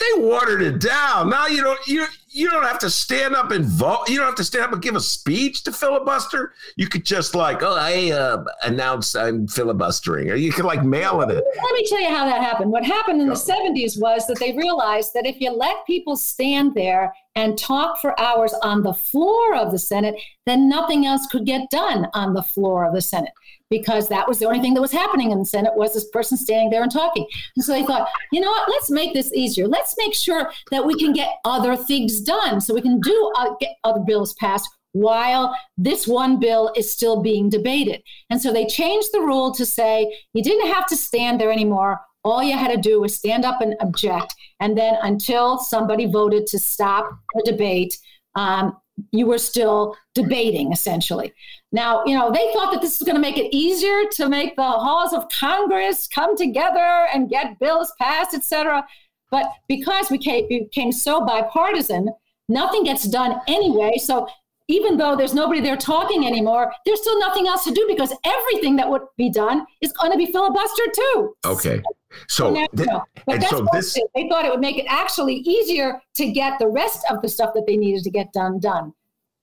they 0.00 0.22
watered 0.22 0.62
it 0.62 0.80
down. 0.80 1.30
Now 1.30 1.46
you 1.46 1.62
don't 1.62 1.86
you 1.86 2.06
you 2.28 2.48
don't 2.48 2.64
have 2.64 2.78
to 2.80 2.90
stand 2.90 3.34
up 3.34 3.50
and 3.50 3.64
vote. 3.64 4.08
You 4.08 4.18
don't 4.18 4.26
have 4.26 4.36
to 4.36 4.44
stand 4.44 4.64
up 4.64 4.72
and 4.72 4.80
give 4.80 4.94
a 4.94 5.00
speech 5.00 5.64
to 5.64 5.72
filibuster. 5.72 6.54
You 6.76 6.88
could 6.88 7.04
just 7.04 7.34
like, 7.34 7.62
oh, 7.62 7.76
I 7.78 8.12
uh, 8.12 8.44
announce 8.62 9.14
I'm 9.14 9.46
filibustering, 9.48 10.30
or 10.30 10.36
you 10.36 10.52
could 10.52 10.64
like 10.64 10.84
mail 10.84 11.20
it. 11.22 11.30
in. 11.30 11.36
Let 11.36 11.74
me 11.74 11.84
tell 11.88 12.00
you 12.00 12.08
how 12.08 12.24
that 12.24 12.40
happened. 12.42 12.70
What 12.70 12.84
happened 12.84 13.20
in 13.20 13.28
the 13.28 13.34
'70s 13.34 14.00
was 14.00 14.26
that 14.26 14.38
they 14.38 14.52
realized 14.52 15.12
that 15.14 15.26
if 15.26 15.40
you 15.40 15.50
let 15.50 15.84
people 15.86 16.16
stand 16.16 16.74
there 16.74 17.12
and 17.36 17.58
talk 17.58 17.98
for 18.00 18.18
hours 18.18 18.52
on 18.62 18.82
the 18.82 18.94
floor 18.94 19.54
of 19.54 19.70
the 19.70 19.78
Senate, 19.78 20.16
then 20.46 20.68
nothing 20.68 21.06
else 21.06 21.26
could 21.26 21.46
get 21.46 21.70
done 21.70 22.08
on 22.12 22.34
the 22.34 22.42
floor 22.42 22.84
of 22.84 22.94
the 22.94 23.00
Senate 23.00 23.32
because 23.70 24.08
that 24.08 24.26
was 24.26 24.40
the 24.40 24.46
only 24.46 24.60
thing 24.60 24.74
that 24.74 24.80
was 24.80 24.90
happening 24.90 25.30
in 25.30 25.38
the 25.38 25.44
Senate 25.44 25.76
was 25.76 25.94
this 25.94 26.08
person 26.10 26.36
standing 26.36 26.70
there 26.70 26.82
and 26.82 26.90
talking. 26.90 27.26
And 27.56 27.64
so 27.64 27.72
they 27.72 27.84
thought, 27.84 28.08
you 28.32 28.40
know 28.40 28.50
what, 28.50 28.68
let's 28.68 28.90
make 28.90 29.14
this 29.14 29.32
easier. 29.32 29.68
Let's 29.68 29.94
make 29.96 30.14
sure 30.14 30.50
that 30.72 30.84
we 30.84 30.94
can 30.98 31.12
get 31.12 31.38
other 31.44 31.76
things 31.76 32.20
done 32.20 32.60
so 32.60 32.74
we 32.74 32.82
can 32.82 33.00
do 33.00 33.32
uh, 33.36 33.54
get 33.60 33.76
other 33.84 34.00
bills 34.00 34.34
passed 34.34 34.68
while 34.92 35.56
this 35.78 36.08
one 36.08 36.40
bill 36.40 36.72
is 36.76 36.92
still 36.92 37.22
being 37.22 37.48
debated. 37.48 38.02
And 38.28 38.42
so 38.42 38.52
they 38.52 38.66
changed 38.66 39.10
the 39.12 39.20
rule 39.20 39.52
to 39.54 39.64
say 39.64 40.12
you 40.34 40.42
didn't 40.42 40.72
have 40.72 40.86
to 40.88 40.96
stand 40.96 41.40
there 41.40 41.52
anymore. 41.52 42.00
All 42.22 42.42
you 42.42 42.56
had 42.56 42.70
to 42.70 42.76
do 42.76 43.00
was 43.00 43.16
stand 43.16 43.44
up 43.44 43.60
and 43.60 43.74
object. 43.80 44.34
And 44.60 44.76
then 44.76 44.96
until 45.02 45.58
somebody 45.58 46.06
voted 46.06 46.46
to 46.48 46.58
stop 46.58 47.10
the 47.34 47.42
debate, 47.50 47.96
um, 48.34 48.76
you 49.12 49.26
were 49.26 49.38
still 49.38 49.96
debating 50.14 50.72
essentially. 50.72 51.32
Now, 51.72 52.04
you 52.04 52.14
know, 52.14 52.30
they 52.30 52.50
thought 52.52 52.72
that 52.72 52.82
this 52.82 52.98
was 52.98 53.06
going 53.06 53.16
to 53.16 53.20
make 53.20 53.38
it 53.38 53.54
easier 53.54 54.02
to 54.12 54.28
make 54.28 54.56
the 54.56 54.62
halls 54.62 55.12
of 55.14 55.24
Congress 55.30 56.06
come 56.06 56.36
together 56.36 57.06
and 57.14 57.30
get 57.30 57.58
bills 57.58 57.92
passed, 57.98 58.34
et 58.34 58.44
cetera. 58.44 58.86
But 59.30 59.50
because 59.68 60.10
we 60.10 60.18
became 60.18 60.92
so 60.92 61.24
bipartisan, 61.24 62.10
nothing 62.48 62.84
gets 62.84 63.04
done 63.04 63.40
anyway. 63.46 63.92
So 63.96 64.26
even 64.70 64.96
though 64.96 65.16
there's 65.16 65.34
nobody 65.34 65.60
there 65.60 65.76
talking 65.76 66.26
anymore, 66.26 66.72
there's 66.86 67.00
still 67.00 67.18
nothing 67.18 67.46
else 67.46 67.64
to 67.64 67.72
do 67.72 67.84
because 67.88 68.12
everything 68.24 68.76
that 68.76 68.88
would 68.88 69.02
be 69.16 69.28
done 69.30 69.66
is 69.80 69.92
going 69.92 70.12
to 70.12 70.18
be 70.18 70.26
filibustered 70.26 70.92
too. 70.94 71.34
Okay. 71.44 71.82
So, 72.28 72.54
th- 72.54 72.88
but 73.26 73.40
that's 73.40 73.50
so 73.50 73.66
this, 73.72 73.94
they 74.14 74.28
thought 74.28 74.44
it 74.44 74.50
would 74.50 74.60
make 74.60 74.78
it 74.78 74.86
actually 74.88 75.36
easier 75.36 76.00
to 76.14 76.30
get 76.30 76.58
the 76.58 76.66
rest 76.66 77.04
of 77.10 77.22
the 77.22 77.28
stuff 77.28 77.52
that 77.54 77.66
they 77.66 77.76
needed 77.76 78.02
to 78.04 78.10
get 78.10 78.32
done 78.32 78.58
done. 78.58 78.92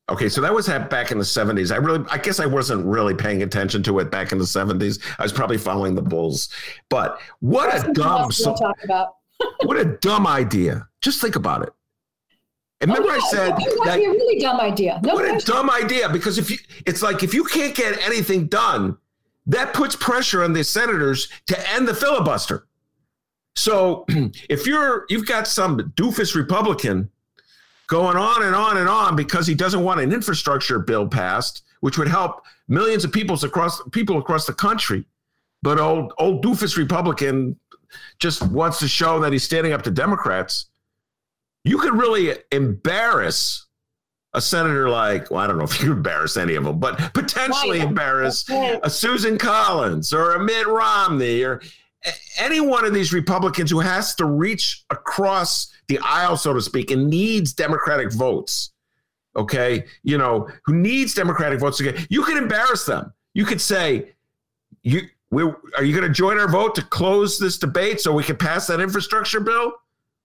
Okay, 0.10 0.30
so 0.30 0.40
that 0.40 0.54
was 0.54 0.68
back 0.68 1.12
in 1.12 1.18
the 1.18 1.24
70s. 1.26 1.72
I 1.72 1.78
really 1.78 2.06
I 2.10 2.18
guess 2.18 2.40
I 2.40 2.46
wasn't 2.46 2.86
really 2.86 3.14
paying 3.14 3.44
attention 3.44 3.84
to 3.84 4.00
it 4.00 4.10
back 4.10 4.32
in 4.32 4.38
the 4.38 4.46
70s. 4.46 5.02
I 5.20 5.24
was 5.24 5.34
probably 5.34 5.58
following 5.58 5.96
the 5.96 6.02
Bulls. 6.02 6.50
But 6.90 7.20
what 7.40 7.72
that's 7.72 7.84
a 7.84 7.94
dumb 7.94 8.32
so, 8.32 8.56
talk 8.56 8.76
about. 8.84 9.16
what 9.64 9.78
a 9.78 9.86
dumb 9.86 10.26
idea. 10.26 10.88
Just 11.02 11.20
think 11.20 11.36
about 11.36 11.64
it. 11.64 11.74
And 12.80 12.92
remember, 12.92 13.10
oh, 13.12 13.16
yeah. 13.16 13.22
I 13.24 13.30
said 13.30 13.56
that 13.86 13.98
a 13.98 14.02
really 14.02 14.40
dumb 14.40 14.60
idea. 14.60 15.00
No 15.04 15.16
what 15.16 15.28
question. 15.28 15.52
a 15.52 15.56
dumb 15.56 15.70
idea! 15.70 16.10
Because 16.10 16.38
if 16.38 16.52
you, 16.52 16.58
it's 16.86 17.02
like 17.02 17.24
if 17.24 17.34
you 17.34 17.44
can't 17.44 17.76
get 17.76 18.00
anything 18.06 18.48
done, 18.48 18.98
that 19.48 19.74
puts 19.74 19.96
pressure 19.96 20.44
on 20.44 20.54
the 20.54 20.64
senators 20.64 21.28
to 21.48 21.70
end 21.72 21.88
the 21.88 21.96
filibuster. 21.96 22.68
So 23.56 24.06
if 24.50 24.68
you're 24.68 25.06
you've 25.10 25.26
got 25.26 25.48
some 25.48 25.80
doofus 25.96 26.36
Republican 26.36 27.10
going 27.88 28.18
on 28.18 28.44
and 28.44 28.54
on 28.54 28.78
and 28.78 28.88
on 28.88 29.16
because 29.16 29.48
he 29.48 29.56
doesn't 29.56 29.84
want 29.84 30.00
an 30.00 30.14
infrastructure 30.14 30.78
bill 30.78 31.08
passed, 31.08 31.64
which 31.80 31.98
would 31.98 32.08
help 32.08 32.44
millions 32.68 33.04
of 33.04 33.12
people 33.12 33.36
across 33.44 33.82
people 33.92 34.20
across 34.20 34.46
the 34.46 34.54
country, 34.54 35.06
but 35.64 35.80
old 35.80 36.14
old 36.20 36.44
doofus 36.44 36.78
Republican 36.78 37.58
just 38.20 38.44
wants 38.48 38.80
to 38.80 38.88
show 38.88 39.20
that 39.20 39.32
he's 39.32 39.44
standing 39.44 39.74
up 39.74 39.82
to 39.82 39.92
Democrats. 39.92 40.68
You 41.68 41.78
could 41.78 41.93
really 41.93 42.38
embarrass 42.51 43.65
a 44.34 44.41
senator 44.41 44.89
like, 44.89 45.30
well, 45.32 45.41
I 45.41 45.47
don't 45.47 45.57
know 45.57 45.63
if 45.63 45.82
you 45.84 45.91
embarrass 45.91 46.38
any 46.38 46.55
of 46.55 46.63
them, 46.63 46.80
but 46.80 46.97
potentially 47.13 47.80
right. 47.80 47.88
embarrass 47.88 48.49
a 48.49 48.89
Susan 48.89 49.38
Collins 49.38 50.13
or 50.13 50.36
a 50.36 50.43
Mitt 50.43 50.68
Romney 50.68 51.43
or 51.43 51.61
any 52.38 52.61
one 52.61 52.86
of 52.86 52.93
these 52.93 53.11
Republicans 53.11 53.72
who 53.72 53.80
has 53.80 54.15
to 54.15 54.26
reach 54.26 54.86
across 54.89 55.74
the 55.88 55.99
aisle, 55.99 56.38
so 56.38 56.53
to 56.53 56.61
speak, 56.61 56.91
and 56.91 57.09
needs 57.09 57.53
Democratic 57.53 58.11
votes. 58.13 58.72
Okay, 59.36 59.86
you 60.03 60.18
know, 60.18 60.47
who 60.65 60.76
needs 60.76 61.13
Democratic 61.13 61.59
votes 61.59 61.80
again. 61.80 62.07
you 62.09 62.24
can 62.24 62.38
embarrass 62.38 62.86
them. 62.86 63.13
You 63.34 63.45
could 63.45 63.61
say, 63.61 64.15
you 64.82 65.01
we 65.30 65.43
are 65.43 65.84
you 65.84 65.93
going 65.93 66.07
to 66.07 66.13
join 66.13 66.39
our 66.39 66.47
vote 66.47 66.74
to 66.76 66.82
close 66.82 67.38
this 67.38 67.57
debate 67.57 67.99
so 67.99 68.13
we 68.13 68.24
can 68.24 68.38
pass 68.38 68.68
that 68.68 68.80
infrastructure 68.80 69.39
bill? 69.39 69.74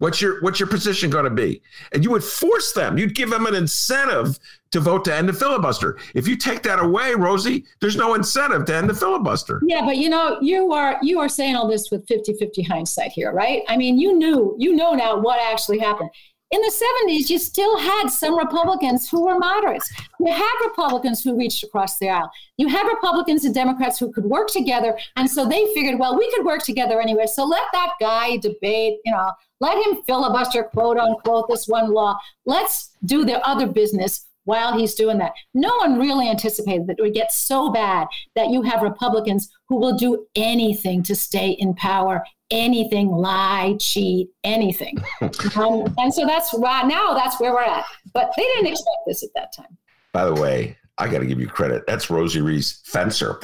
What's 0.03 0.21
your 0.21 0.41
what's 0.41 0.59
your 0.59 0.69
position 0.69 1.11
going 1.11 1.27
to 1.27 1.31
be? 1.31 1.63
And 1.93 2.03
you 2.03 2.11
would 2.11 2.25
force 2.25 2.73
them. 2.73 2.99
You'd 2.99 3.15
give 3.15 3.31
them 3.31 3.47
an 3.47 3.55
incentive 3.55 4.37
to 4.73 4.81
vote 4.81 5.05
to 5.05 5.15
end 5.15 5.29
the 5.29 5.33
filibuster. 5.33 5.97
If 6.13 6.27
you 6.27 6.37
take 6.37 6.65
that 6.65 6.81
away, 6.81 7.15
Rosie, 7.15 7.67
there's 7.81 7.95
no 7.95 8.15
incentive 8.15 8.65
to 8.65 8.75
end 8.75 8.91
the 8.91 8.95
filibuster. 8.95 9.63
Yeah, 9.65 9.85
but 9.85 9.99
you 9.99 10.09
know, 10.09 10.41
you 10.41 10.73
are 10.73 10.99
you 11.05 11.21
are 11.21 11.29
saying 11.29 11.55
all 11.55 11.69
this 11.69 11.89
with 11.93 12.05
50-50 12.09 12.67
hindsight 12.67 13.13
here, 13.13 13.31
right? 13.33 13.63
I 13.69 13.77
mean, 13.77 13.97
you 13.97 14.19
knew, 14.19 14.57
you 14.59 14.75
know 14.75 14.93
now 14.93 15.21
what 15.21 15.41
actually 15.41 15.79
happened. 15.79 16.11
In 16.53 16.61
the 16.61 16.73
70s, 17.09 17.31
you 17.31 17.39
still 17.39 17.79
had 17.79 18.09
some 18.09 18.37
Republicans 18.37 19.09
who 19.09 19.25
were 19.25 19.39
moderates. 19.39 19.91
You 20.21 20.31
had 20.31 20.53
Republicans 20.63 21.23
who 21.23 21.35
reached 21.35 21.65
across 21.65 21.99
the 21.99 22.11
aisle. 22.11 22.31
You 22.59 22.69
had 22.69 22.87
Republicans 22.87 23.47
and 23.47 23.55
Democrats 23.55 23.99
who 23.99 24.13
could 24.13 24.27
work 24.27 24.49
together. 24.49 24.99
And 25.17 25.31
so 25.31 25.49
they 25.49 25.73
figured, 25.73 25.99
well, 25.99 26.19
we 26.19 26.31
could 26.33 26.45
work 26.45 26.63
together 26.63 27.01
anyway. 27.01 27.25
So 27.25 27.47
let 27.47 27.65
that 27.73 27.95
guy 27.99 28.37
debate, 28.37 28.99
you 29.03 29.13
know, 29.13 29.33
let 29.61 29.83
him 29.87 30.03
filibuster, 30.03 30.65
quote 30.65 30.99
unquote, 30.99 31.49
this 31.49 31.67
one 31.67 31.91
law. 31.91 32.19
Let's 32.45 32.91
do 33.03 33.25
the 33.25 33.41
other 33.47 33.67
business 33.67 34.27
while 34.45 34.77
he's 34.77 34.95
doing 34.95 35.19
that. 35.19 35.33
No 35.55 35.75
one 35.77 35.99
really 35.99 36.29
anticipated 36.29 36.87
that 36.87 36.99
it 36.99 37.03
would 37.03 37.15
get 37.15 37.33
so 37.33 37.71
bad 37.71 38.09
that 38.35 38.51
you 38.51 38.63
have 38.63 38.83
Republicans 38.83 39.51
who 39.69 39.77
will 39.77 39.97
do 39.97 40.27
anything 40.37 41.03
to 41.05 41.15
stay 41.15 41.51
in 41.51 41.75
power, 41.75 42.25
anything, 42.51 43.09
lie, 43.09 43.77
cheat, 43.79 44.29
anything. 44.45 44.99
um, 45.57 45.95
and 45.99 46.13
so 46.13 46.27
that's 46.27 46.55
right 46.59 46.87
now, 46.87 47.15
that's 47.15 47.41
where 47.41 47.53
we're 47.53 47.63
at. 47.63 47.85
But 48.13 48.33
they 48.37 48.43
didn't 48.43 48.67
expect 48.69 48.99
this 49.07 49.23
at 49.23 49.31
that 49.35 49.53
time. 49.57 49.77
By 50.13 50.27
the 50.27 50.35
way, 50.35 50.77
I 50.99 51.09
got 51.09 51.21
to 51.21 51.27
give 51.27 51.41
you 51.41 51.47
credit. 51.47 51.85
That's 51.87 52.11
Rosie 52.11 52.43
Rees 52.43 52.83
Fencer. 52.85 53.41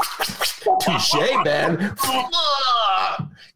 Touche, 0.80 1.14
man. 1.44 1.96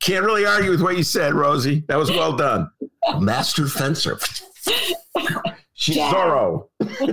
Can't 0.01 0.25
really 0.25 0.47
argue 0.47 0.71
with 0.71 0.81
what 0.81 0.97
you 0.97 1.03
said, 1.03 1.35
Rosie. 1.35 1.85
That 1.89 1.99
was 1.99 2.11
well 2.11 2.35
done. 2.35 2.71
Master 3.21 3.67
Fencer. 3.67 4.19
She's 5.83 5.97
yeah. 5.97 6.13
Zorro, 6.13 6.69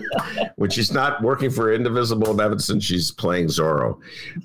when 0.58 0.70
she's 0.70 0.94
not 0.94 1.24
working 1.24 1.50
for 1.50 1.74
Indivisible 1.74 2.40
Evanston, 2.40 2.80
she's 2.80 3.10
playing 3.10 3.48
Zorro. 3.48 3.98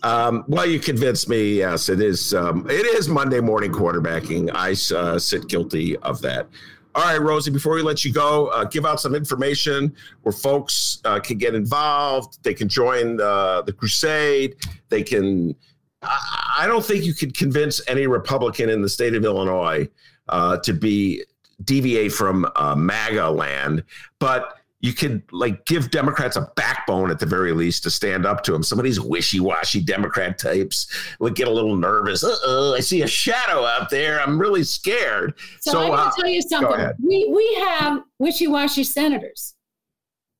Um, 0.02 0.46
well, 0.48 0.64
you 0.64 0.80
convinced 0.80 1.28
me. 1.28 1.58
Yes, 1.58 1.90
it 1.90 2.00
is. 2.00 2.32
Um, 2.32 2.66
it 2.70 2.86
is 2.86 3.06
Monday 3.06 3.40
morning 3.40 3.70
quarterbacking. 3.70 4.50
I 4.54 4.70
uh, 4.96 5.18
sit 5.18 5.46
guilty 5.48 5.98
of 5.98 6.22
that. 6.22 6.48
All 6.94 7.02
right, 7.02 7.20
Rosie. 7.20 7.50
Before 7.50 7.74
we 7.74 7.82
let 7.82 8.02
you 8.02 8.14
go, 8.14 8.46
uh, 8.46 8.64
give 8.64 8.86
out 8.86 8.98
some 8.98 9.14
information 9.14 9.94
where 10.22 10.32
folks 10.32 11.02
uh, 11.04 11.20
can 11.20 11.36
get 11.36 11.54
involved. 11.54 12.42
They 12.42 12.54
can 12.54 12.66
join 12.66 13.18
the, 13.18 13.62
the 13.66 13.74
crusade. 13.74 14.56
They 14.88 15.02
can. 15.02 15.54
I, 16.00 16.60
I 16.60 16.66
don't 16.66 16.82
think 16.82 17.04
you 17.04 17.12
could 17.12 17.36
convince 17.36 17.86
any 17.88 18.06
Republican 18.06 18.70
in 18.70 18.80
the 18.80 18.88
state 18.88 19.14
of 19.14 19.22
Illinois 19.22 19.86
uh, 20.30 20.56
to 20.60 20.72
be 20.72 21.24
deviate 21.64 22.12
from 22.12 22.50
uh, 22.56 22.74
MAGA 22.74 23.30
land, 23.30 23.84
but 24.18 24.58
you 24.80 24.92
could 24.92 25.22
like 25.32 25.64
give 25.64 25.90
Democrats 25.90 26.36
a 26.36 26.52
backbone 26.56 27.10
at 27.10 27.18
the 27.18 27.24
very 27.24 27.52
least 27.52 27.82
to 27.84 27.90
stand 27.90 28.26
up 28.26 28.42
to 28.42 28.52
them. 28.52 28.62
Some 28.62 28.78
of 28.78 28.84
these 28.84 29.00
wishy-washy 29.00 29.80
Democrat 29.80 30.38
types 30.38 30.86
would 31.20 31.34
get 31.34 31.48
a 31.48 31.50
little 31.50 31.74
nervous. 31.74 32.22
Uh-oh, 32.22 32.74
I 32.74 32.80
see 32.80 33.00
a 33.00 33.06
shadow 33.06 33.64
out 33.64 33.88
there. 33.88 34.20
I'm 34.20 34.38
really 34.38 34.62
scared. 34.62 35.34
So, 35.60 35.72
so 35.72 35.80
I'm 35.80 35.86
going 35.88 35.98
to 35.98 36.04
uh, 36.04 36.10
tell 36.16 36.28
you 36.28 36.42
something. 36.42 36.90
We 37.02 37.30
we 37.32 37.54
have 37.66 38.02
wishy-washy 38.18 38.84
senators. 38.84 39.54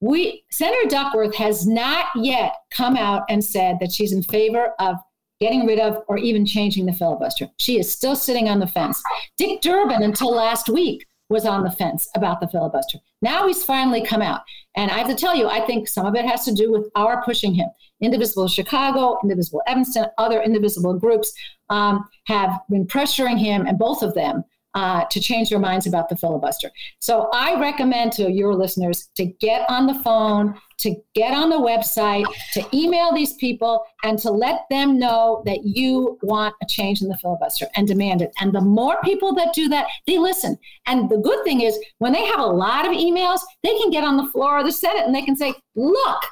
We 0.01 0.45
Senator 0.51 0.91
Duckworth 0.91 1.35
has 1.37 1.67
not 1.67 2.09
yet 2.15 2.55
come 2.71 2.97
out 2.97 3.23
and 3.31 3.43
said 3.43 3.79
that 3.81 3.93
she's 3.93 4.13
in 4.13 4.23
favor 4.23 4.75
of 4.79 4.97
getting 5.45 5.67
rid 5.67 5.79
of, 5.79 6.03
or 6.09 6.17
even 6.17 6.47
changing 6.47 6.87
the 6.87 6.93
filibuster. 6.95 7.51
She 7.59 7.79
is 7.79 7.93
still 7.93 8.17
sitting 8.17 8.49
on 8.49 8.61
the 8.61 8.67
fence. 8.67 9.03
Dick 9.37 9.61
Durbin, 9.61 10.03
until 10.03 10.35
last 10.35 10.71
week, 10.71 11.07
was 11.29 11.45
on 11.45 11.63
the 11.65 11.71
fence 11.71 12.09
about 12.15 12.41
the 12.41 12.49
filibuster. 12.49 12.99
Now 13.21 13.47
he's 13.47 13.63
finally 13.63 14.03
come 14.03 14.23
out. 14.23 14.41
And 14.75 14.91
I 14.91 14.97
have 14.97 15.09
to 15.09 15.15
tell 15.15 15.37
you, 15.37 15.47
I 15.49 15.61
think 15.61 15.87
some 15.87 16.07
of 16.07 16.15
it 16.15 16.25
has 16.25 16.47
to 16.47 16.53
do 16.53 16.73
with 16.73 16.89
our 16.97 17.23
pushing 17.25 17.53
him. 17.55 17.69
Indivisible 18.01 18.49
Chicago, 18.49 19.19
Indivisible 19.23 19.61
Evanston, 19.67 20.07
other 20.17 20.41
indivisible 20.41 20.99
groups 20.99 21.31
um, 21.69 22.09
have 22.27 22.61
been 22.71 22.87
pressuring 22.87 23.39
him, 23.39 23.67
and 23.67 23.79
both 23.79 24.03
of 24.03 24.15
them 24.15 24.45
uh, 24.75 25.05
to 25.11 25.21
change 25.21 25.51
their 25.51 25.59
minds 25.59 25.87
about 25.87 26.09
the 26.09 26.17
filibuster. 26.17 26.71
So 26.99 27.29
I 27.33 27.59
recommend 27.61 28.13
to 28.13 28.31
your 28.31 28.55
listeners 28.55 29.09
to 29.17 29.25
get 29.25 29.69
on 29.69 29.87
the 29.87 29.95
phone, 30.01 30.55
to 30.79 30.97
get 31.15 31.33
on 31.33 31.49
the 31.49 31.57
website, 31.57 32.27
to 32.55 32.65
email 32.77 33.15
these 33.15 33.35
people, 33.35 33.85
and 34.03 34.19
to 34.19 34.31
let 34.31 34.63
them 34.71 34.99
know 34.99 35.43
that 35.47 35.61
you 35.65 36.19
want 36.23 36.55
a 36.63 36.67
change 36.69 37.03
in 37.03 37.09
the 37.09 37.17
filibuster 37.19 37.67
and 37.77 37.87
demand 37.87 38.21
it. 38.21 38.33
And 38.41 38.53
the 38.53 38.61
more 38.61 38.97
people 39.05 39.33
that 39.35 39.55
do 39.55 39.69
that, 39.69 39.87
they 40.07 40.19
listen. 40.19 40.59
And 40.87 41.09
the 41.09 41.19
good 41.19 41.43
thing 41.45 41.61
is, 41.61 41.79
when 41.99 42.13
they 42.13 42.25
have 42.25 42.41
a 42.41 42.47
lot 42.47 42.87
of 42.87 42.93
emails, 42.93 43.41
they 43.63 43.77
can 43.79 43.91
get 43.91 44.05
on 44.05 44.17
the 44.17 44.31
floor 44.33 44.59
of 44.59 44.67
the 44.67 44.73
Senate 44.73 45.07
and 45.07 45.15
they 45.15 45.23
can 45.23 45.37
say, 45.37 45.55
look, 45.77 46.23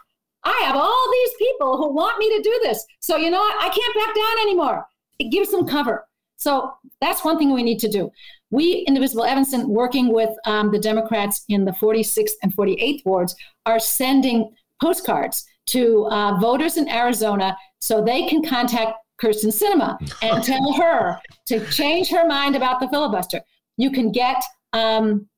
I 0.45 0.61
have 0.65 0.75
all 0.75 1.09
these 1.13 1.31
people 1.39 1.77
who 1.77 1.93
want 1.93 2.19
me 2.19 2.29
to 2.37 2.43
do 2.43 2.61
this. 2.65 2.85
So, 3.01 3.17
you 3.17 3.31
know 3.31 3.39
what? 3.39 3.63
I 3.63 3.69
can't 3.69 3.95
back 3.95 4.15
down 4.15 4.41
anymore. 4.43 4.87
It 5.21 5.31
gives 5.31 5.53
them 5.53 5.69
cover. 5.69 6.05
So 6.43 6.73
that's 7.01 7.25
one 7.25 7.39
thing 7.39 7.53
we 7.53 7.63
need 7.63 7.79
to 7.79 7.89
do. 7.89 8.11
We, 8.51 8.85
Indivisible 8.89 9.25
Evanston, 9.25 9.69
working 9.69 10.13
with 10.13 10.31
um, 10.45 10.73
the 10.73 10.79
Democrats 10.79 11.45
in 11.49 11.65
the 11.65 11.71
46th 11.73 12.33
and 12.43 12.55
48th 12.55 13.05
wards, 13.05 13.35
are 13.65 13.79
sending 13.79 14.53
postcards 14.81 15.45
to 15.67 16.07
uh, 16.07 16.39
voters 16.41 16.77
in 16.77 16.89
Arizona 16.89 17.57
so 17.79 18.03
they 18.03 18.27
can 18.27 18.45
contact 18.45 18.95
Kyrsten 19.23 19.53
Sinema 19.53 19.97
and 20.23 20.43
tell 20.43 20.73
her 20.73 21.21
to 21.47 21.65
change 21.71 22.11
her 22.11 22.27
mind 22.27 22.57
about 22.57 22.81
the 22.81 22.89
filibuster. 22.89 23.41
You 23.77 23.93
can 23.93 24.11
get 24.11 24.43
um, 24.73 25.29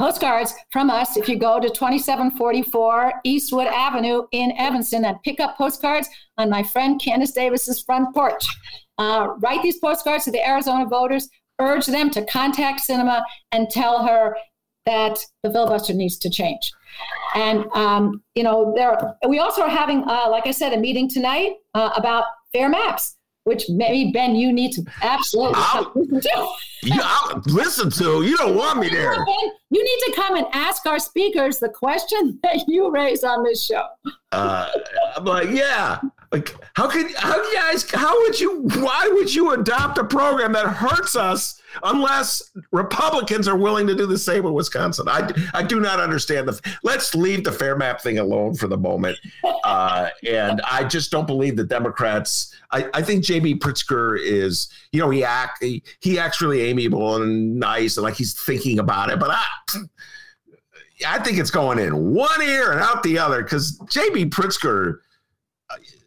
postcards 0.00 0.52
from 0.72 0.90
us 0.90 1.16
if 1.16 1.28
you 1.28 1.38
go 1.38 1.60
to 1.60 1.68
2744 1.68 3.12
Eastwood 3.22 3.68
Avenue 3.68 4.22
in 4.32 4.50
Evanston 4.58 5.04
and 5.04 5.22
pick 5.22 5.38
up 5.38 5.56
postcards 5.56 6.08
on 6.38 6.50
my 6.50 6.64
friend 6.64 7.00
Candace 7.00 7.32
Davis's 7.32 7.82
front 7.82 8.12
porch. 8.12 8.44
Uh, 9.00 9.28
write 9.38 9.62
these 9.62 9.78
postcards 9.78 10.24
to 10.24 10.30
the 10.30 10.46
Arizona 10.46 10.84
voters, 10.84 11.26
urge 11.58 11.86
them 11.86 12.10
to 12.10 12.24
contact 12.26 12.82
Sinema 12.86 13.22
and 13.50 13.70
tell 13.70 14.06
her 14.06 14.36
that 14.84 15.18
the 15.42 15.50
filibuster 15.50 15.94
needs 15.94 16.18
to 16.18 16.28
change. 16.28 16.70
And 17.34 17.64
um, 17.74 18.22
you 18.34 18.42
know, 18.42 18.74
there 18.76 19.16
we 19.26 19.38
also 19.38 19.62
are 19.62 19.70
having, 19.70 20.02
uh, 20.06 20.28
like 20.28 20.46
I 20.46 20.50
said, 20.50 20.74
a 20.74 20.76
meeting 20.76 21.08
tonight 21.08 21.52
uh, 21.74 21.90
about 21.96 22.24
fair 22.52 22.68
maps. 22.68 23.16
which 23.44 23.64
maybe 23.70 24.12
Ben, 24.12 24.34
you 24.34 24.52
need 24.52 24.72
to 24.72 24.84
absolutely 25.02 25.58
listen 25.94 26.20
to. 26.20 26.48
you, 26.82 27.00
I'll 27.02 27.42
listen 27.46 27.90
to. 27.90 28.22
You 28.22 28.36
don't 28.36 28.54
want 28.54 28.80
me 28.80 28.90
there. 28.90 29.14
Ben, 29.14 29.50
you 29.70 29.82
need 29.82 30.12
to 30.12 30.12
come 30.14 30.36
and 30.36 30.46
ask 30.52 30.84
our 30.84 30.98
speakers 30.98 31.58
the 31.58 31.70
question 31.70 32.38
that 32.42 32.64
you 32.68 32.90
raise 32.90 33.24
on 33.24 33.44
this 33.44 33.64
show. 33.64 33.86
Uh, 34.32 34.68
I'm 35.16 35.24
like, 35.24 35.48
yeah. 35.50 36.00
Like, 36.32 36.54
how 36.74 36.88
could 36.88 37.12
how 37.16 37.36
you 37.36 37.54
guys? 37.54 37.90
How 37.90 38.16
would 38.22 38.38
you? 38.38 38.60
Why 38.60 39.08
would 39.12 39.34
you 39.34 39.52
adopt 39.52 39.98
a 39.98 40.04
program 40.04 40.52
that 40.52 40.64
hurts 40.66 41.16
us 41.16 41.60
unless 41.82 42.52
Republicans 42.70 43.48
are 43.48 43.56
willing 43.56 43.88
to 43.88 43.96
do 43.96 44.06
the 44.06 44.16
same 44.16 44.46
in 44.46 44.52
Wisconsin? 44.52 45.08
I 45.08 45.32
I 45.52 45.64
do 45.64 45.80
not 45.80 45.98
understand 45.98 46.46
the. 46.46 46.60
Let's 46.84 47.16
leave 47.16 47.42
the 47.42 47.50
fair 47.50 47.76
map 47.76 48.00
thing 48.00 48.20
alone 48.20 48.54
for 48.54 48.68
the 48.68 48.76
moment. 48.76 49.18
Uh, 49.64 50.10
and 50.28 50.60
I 50.70 50.84
just 50.84 51.10
don't 51.10 51.26
believe 51.26 51.56
the 51.56 51.64
Democrats. 51.64 52.54
I, 52.70 52.88
I 52.94 53.02
think 53.02 53.24
J.B. 53.24 53.56
Pritzker 53.56 54.16
is, 54.20 54.70
you 54.92 55.00
know, 55.00 55.10
he 55.10 55.24
act 55.24 55.62
he, 55.62 55.82
he 55.98 56.20
acts 56.20 56.40
really 56.40 56.60
amiable 56.60 57.20
and 57.20 57.58
nice 57.58 57.96
and 57.96 58.04
like 58.04 58.14
he's 58.14 58.40
thinking 58.40 58.78
about 58.78 59.10
it, 59.10 59.18
but 59.18 59.30
I. 59.30 59.44
I 61.08 61.18
think 61.18 61.38
it's 61.38 61.50
going 61.50 61.78
in 61.78 62.12
one 62.12 62.42
ear 62.42 62.72
and 62.72 62.80
out 62.82 63.02
the 63.02 63.18
other 63.18 63.42
because 63.42 63.78
J.B. 63.88 64.26
Pritzker 64.26 64.98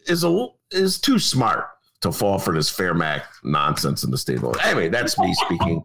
is 0.07 0.23
a 0.23 0.47
is 0.71 0.99
too 0.99 1.19
smart 1.19 1.67
to 2.03 2.11
fall 2.11 2.37
for 2.37 2.53
this 2.53 2.69
fair 2.69 2.93
map 2.93 3.25
nonsense 3.43 4.03
in 4.03 4.11
the 4.11 4.17
state 4.17 4.43
of 4.43 4.55
Anyway, 4.61 4.89
that's 4.89 5.17
me 5.17 5.33
speaking. 5.33 5.81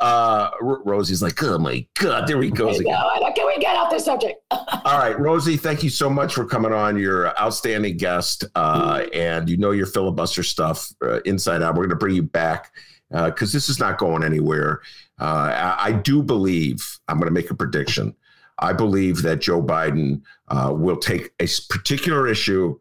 Uh, 0.00 0.50
Rosie's 0.60 1.22
like, 1.22 1.42
oh 1.42 1.58
my 1.58 1.84
God, 1.94 2.28
there 2.28 2.40
he 2.40 2.50
goes 2.50 2.78
again. 2.78 2.96
Can 3.34 3.46
we 3.46 3.58
get 3.58 3.76
off 3.76 3.90
the 3.90 3.98
subject? 3.98 4.40
All 4.50 4.98
right, 4.98 5.18
Rosie, 5.18 5.56
thank 5.56 5.82
you 5.82 5.90
so 5.90 6.08
much 6.08 6.34
for 6.34 6.44
coming 6.44 6.72
on. 6.72 6.96
You're 6.96 7.26
an 7.26 7.34
outstanding 7.40 7.96
guest, 7.96 8.44
uh, 8.54 9.06
and 9.12 9.48
you 9.48 9.56
know 9.56 9.72
your 9.72 9.86
filibuster 9.86 10.44
stuff 10.44 10.92
uh, 11.02 11.20
inside 11.22 11.62
out. 11.62 11.74
We're 11.74 11.86
going 11.86 11.90
to 11.90 11.96
bring 11.96 12.14
you 12.14 12.22
back 12.22 12.72
because 13.10 13.52
uh, 13.52 13.56
this 13.56 13.68
is 13.68 13.80
not 13.80 13.98
going 13.98 14.22
anywhere. 14.22 14.80
Uh, 15.20 15.50
I, 15.52 15.86
I, 15.86 15.92
do 15.92 16.22
believe, 16.22 16.98
I'm 17.08 17.18
going 17.18 17.28
to 17.28 17.32
make 17.32 17.50
a 17.50 17.54
prediction. 17.54 18.14
I 18.58 18.72
believe 18.72 19.22
that 19.22 19.40
Joe 19.40 19.62
Biden 19.62 20.22
uh, 20.48 20.72
will 20.74 20.96
take 20.96 21.32
a 21.40 21.46
particular 21.68 22.28
issue 22.28 22.78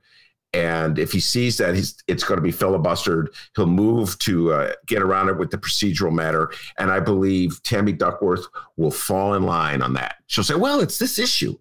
and 0.56 0.98
if 0.98 1.12
he 1.12 1.20
sees 1.20 1.58
that 1.58 1.76
it's 2.08 2.24
going 2.24 2.38
to 2.38 2.42
be 2.42 2.52
filibustered, 2.52 3.28
he'll 3.58 3.66
move 3.66 4.18
to 4.20 4.54
uh, 4.54 4.74
get 4.86 5.02
around 5.02 5.28
it 5.28 5.38
with 5.38 5.52
the 5.52 5.58
procedural 5.58 6.14
matter. 6.14 6.50
And 6.80 6.90
I 6.90 7.02
believe 7.02 7.62
Tammy 7.64 7.92
Duckworth 7.92 8.48
will 8.78 8.92
fall 8.92 9.34
in 9.34 9.44
line 9.44 9.82
on 9.82 9.94
that. 9.94 10.16
She'll 10.28 10.46
say, 10.46 10.56
"Well, 10.56 10.80
it's 10.80 10.98
this 10.98 11.20
issue." 11.20 11.58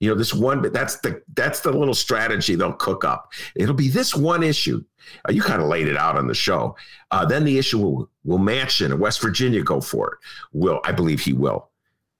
You 0.00 0.08
know, 0.08 0.14
this 0.14 0.32
one, 0.32 0.62
but 0.62 0.72
that's 0.72 0.96
the 1.00 1.22
that's 1.34 1.60
the 1.60 1.72
little 1.72 1.94
strategy 1.94 2.54
they'll 2.54 2.72
cook 2.72 3.04
up. 3.04 3.32
It'll 3.54 3.74
be 3.74 3.88
this 3.88 4.14
one 4.14 4.42
issue. 4.42 4.82
Uh, 5.28 5.32
you 5.32 5.42
kind 5.42 5.60
of 5.60 5.68
laid 5.68 5.88
it 5.88 5.96
out 5.96 6.16
on 6.16 6.26
the 6.26 6.34
show. 6.34 6.74
Uh, 7.10 7.26
then 7.26 7.44
the 7.44 7.58
issue 7.58 7.78
will 7.78 8.10
will 8.24 8.38
Manchin 8.38 8.86
in 8.86 8.98
West 8.98 9.20
Virginia 9.20 9.62
go 9.62 9.82
for 9.82 10.14
it? 10.14 10.18
Will 10.52 10.80
I 10.84 10.92
believe 10.92 11.20
he 11.20 11.34
will? 11.34 11.68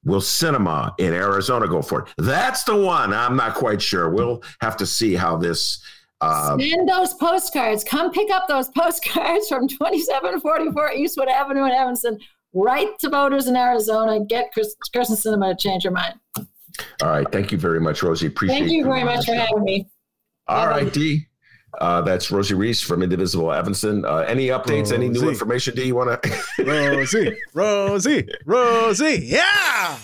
Will 0.05 0.21
Sinema 0.21 0.93
in 0.99 1.15
Arizona 1.15 1.67
go 1.67 1.81
for 1.81 2.03
it? 2.03 2.09
That's 2.19 2.65
the 2.65 2.77
one. 2.77 3.15
I'm 3.15 3.37
not 3.37 3.55
quite 3.55 3.81
sure. 3.81 4.11
We'll 4.11 4.43
have 4.61 4.77
to 4.77 4.87
see 4.87 5.15
how 5.15 5.37
this 5.37 5.81
um, 6.21 6.61
Send 6.61 6.89
those 6.89 7.15
postcards. 7.15 7.85
Come 7.85 8.11
pick 8.13 8.31
up 8.31 8.49
those 8.49 8.69
postcards 8.77 9.49
from 9.49 9.69
2744 9.69 10.93
Eastwood 10.93 11.29
Avenue 11.29 11.65
in 11.65 11.73
Evanston. 11.73 12.19
Write 12.55 12.99
to 13.01 13.09
voters 13.11 13.47
in 13.47 13.57
Arizona. 13.57 14.25
Get 14.25 14.51
Chris, 14.53 14.75
Kyrsten 14.95 15.17
Sinema 15.17 15.51
to 15.51 15.57
change 15.57 15.85
your 15.85 15.93
mind. 15.93 16.15
All 17.03 17.09
right. 17.09 17.31
Thank 17.31 17.53
you 17.53 17.59
very 17.59 17.81
much, 17.81 18.03
Rosie. 18.03 18.27
Appreciate 18.29 18.59
Thank 18.61 18.71
you 18.73 18.85
very 18.85 19.05
much 19.05 19.27
for 19.27 19.35
having 19.35 19.63
me. 19.65 19.89
All 20.47 20.67
Bye-bye. 20.67 20.83
right, 20.85 20.93
D. 20.93 21.27
Uh, 21.79 22.01
that's 22.01 22.31
Rosie 22.31 22.55
Rees 22.55 22.81
from 22.81 23.03
Indivisible 23.03 23.53
Evanston. 23.53 24.05
Uh, 24.05 24.25
any 24.27 24.47
updates, 24.49 24.91
Rosie. 24.91 24.95
any 24.97 25.09
new 25.11 25.29
information, 25.29 25.75
Do 25.77 25.87
you 25.87 25.95
want 25.95 26.23
to? 26.23 26.65
Rosie, 26.65 27.37
Rosie, 27.53 28.27
Rosie. 28.47 29.21
Yeah. 29.27 29.99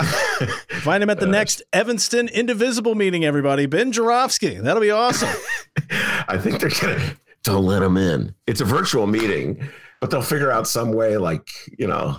Find 0.00 1.02
him 1.02 1.10
at 1.10 1.20
the 1.20 1.26
next 1.28 1.62
Evanston 1.72 2.28
Indivisible 2.28 2.94
meeting, 2.94 3.24
everybody. 3.24 3.66
Ben 3.66 3.92
Joravsky. 3.92 4.54
That'll 4.58 4.80
be 4.80 4.90
awesome. 4.90 5.30
I 6.28 6.38
think 6.38 6.60
they're 6.60 6.70
going 6.70 6.98
to 6.98 7.16
don't 7.44 7.64
let 7.66 7.82
him 7.82 7.96
in. 7.96 8.34
It's 8.46 8.62
a 8.62 8.64
virtual 8.64 9.06
meeting, 9.06 9.68
but 10.00 10.10
they'll 10.10 10.22
figure 10.22 10.50
out 10.50 10.66
some 10.66 10.92
way 10.92 11.18
like, 11.18 11.46
you 11.78 11.86
know, 11.86 12.18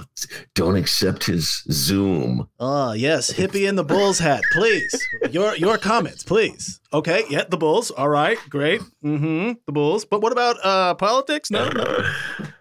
don't 0.53 0.75
accept 0.75 1.25
his 1.25 1.63
Zoom. 1.71 2.47
Oh, 2.59 2.93
yes. 2.93 3.33
Hippie 3.33 3.67
in 3.67 3.75
the 3.75 3.83
Bulls 3.83 4.19
hat, 4.19 4.43
please. 4.53 5.03
Your 5.31 5.55
your 5.57 5.79
comments, 5.79 6.23
please. 6.23 6.79
Okay. 6.93 7.23
Yeah, 7.29 7.43
the 7.49 7.57
Bulls. 7.57 7.89
All 7.91 8.07
right. 8.09 8.37
Great. 8.49 8.81
Mm-hmm. 9.03 9.53
The 9.65 9.71
Bulls. 9.71 10.05
But 10.05 10.21
what 10.21 10.31
about 10.31 10.57
uh 10.63 10.93
politics? 10.93 11.49
No, 11.49 11.69
no. 11.69 12.07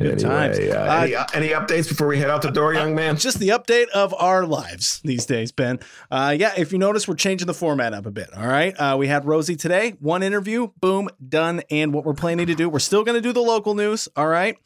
Good 0.00 0.22
anyway, 0.22 0.30
times. 0.30 0.58
Uh, 0.58 0.62
uh, 0.62 1.00
any, 1.02 1.14
uh, 1.14 1.26
any, 1.34 1.48
updates 1.48 1.86
before 1.86 2.06
we 2.06 2.18
head 2.18 2.30
out 2.30 2.40
the 2.40 2.50
door, 2.50 2.72
young 2.72 2.94
man? 2.94 3.18
Just 3.18 3.38
the 3.38 3.48
update 3.48 3.88
of 3.88 4.14
our 4.14 4.46
lives 4.46 5.00
these 5.04 5.26
days, 5.26 5.52
Ben. 5.52 5.78
Uh, 6.10 6.34
yeah, 6.38 6.54
if 6.56 6.72
you 6.72 6.78
notice, 6.78 7.06
we're 7.06 7.16
changing 7.16 7.46
the 7.46 7.52
format 7.52 7.92
up 7.92 8.06
a 8.06 8.10
bit. 8.10 8.30
All 8.34 8.46
right. 8.46 8.74
Uh, 8.78 8.96
we 8.98 9.08
had 9.08 9.26
Rosie 9.26 9.56
today, 9.56 9.96
one 10.00 10.22
interview, 10.22 10.68
boom, 10.80 11.10
done. 11.28 11.60
And 11.70 11.92
what 11.92 12.06
we're 12.06 12.14
planning 12.14 12.46
to 12.46 12.54
do, 12.54 12.70
we're 12.70 12.78
still 12.78 13.04
going 13.04 13.16
to 13.16 13.20
do 13.20 13.34
the 13.34 13.42
local 13.42 13.74
news. 13.74 14.08
All 14.16 14.26
right. 14.26 14.56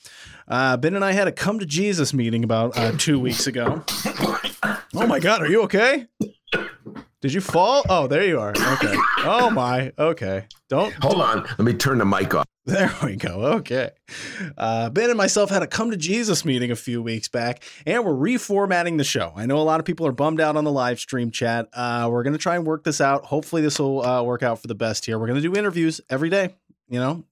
Uh, 0.46 0.76
ben 0.76 0.94
and 0.94 1.04
I 1.04 1.12
had 1.12 1.26
a 1.26 1.32
come 1.32 1.58
to 1.58 1.66
Jesus 1.66 2.14
meeting 2.14 2.44
about 2.44 3.00
two 3.00 3.18
weeks 3.18 3.48
ago. 3.48 3.82
Oh 4.94 5.06
my 5.08 5.18
God, 5.18 5.42
are 5.42 5.48
you 5.48 5.62
okay? 5.62 6.06
Did 7.20 7.32
you 7.32 7.40
fall? 7.40 7.82
Oh, 7.88 8.06
there 8.06 8.24
you 8.24 8.38
are. 8.38 8.50
Okay. 8.50 8.94
Oh 9.18 9.50
my. 9.50 9.92
Okay. 9.98 10.46
Don't 10.68 10.92
hold 11.02 11.20
on. 11.20 11.42
Let 11.42 11.60
me 11.60 11.74
turn 11.74 11.98
the 11.98 12.04
mic 12.04 12.34
off. 12.34 12.46
There 12.66 12.90
we 13.04 13.16
go. 13.16 13.42
Okay. 13.56 13.90
Uh, 14.56 14.88
ben 14.88 15.10
and 15.10 15.18
myself 15.18 15.50
had 15.50 15.62
a 15.62 15.66
come 15.66 15.90
to 15.90 15.98
Jesus 15.98 16.46
meeting 16.46 16.70
a 16.70 16.76
few 16.76 17.02
weeks 17.02 17.28
back, 17.28 17.62
and 17.84 18.02
we're 18.06 18.14
reformatting 18.14 18.96
the 18.96 19.04
show. 19.04 19.34
I 19.36 19.44
know 19.44 19.58
a 19.58 19.62
lot 19.62 19.80
of 19.80 19.86
people 19.86 20.06
are 20.06 20.12
bummed 20.12 20.40
out 20.40 20.56
on 20.56 20.64
the 20.64 20.72
live 20.72 20.98
stream 20.98 21.30
chat. 21.30 21.68
Uh, 21.74 22.08
we're 22.10 22.22
going 22.22 22.32
to 22.32 22.38
try 22.38 22.56
and 22.56 22.66
work 22.66 22.82
this 22.82 23.02
out. 23.02 23.26
Hopefully, 23.26 23.60
this 23.60 23.78
will 23.78 24.02
uh, 24.02 24.22
work 24.22 24.42
out 24.42 24.60
for 24.60 24.68
the 24.68 24.74
best 24.74 25.04
here. 25.04 25.18
We're 25.18 25.26
going 25.26 25.42
to 25.42 25.46
do 25.46 25.54
interviews 25.54 26.00
every 26.08 26.30
day. 26.30 26.54
You 26.88 27.00
know, 27.00 27.24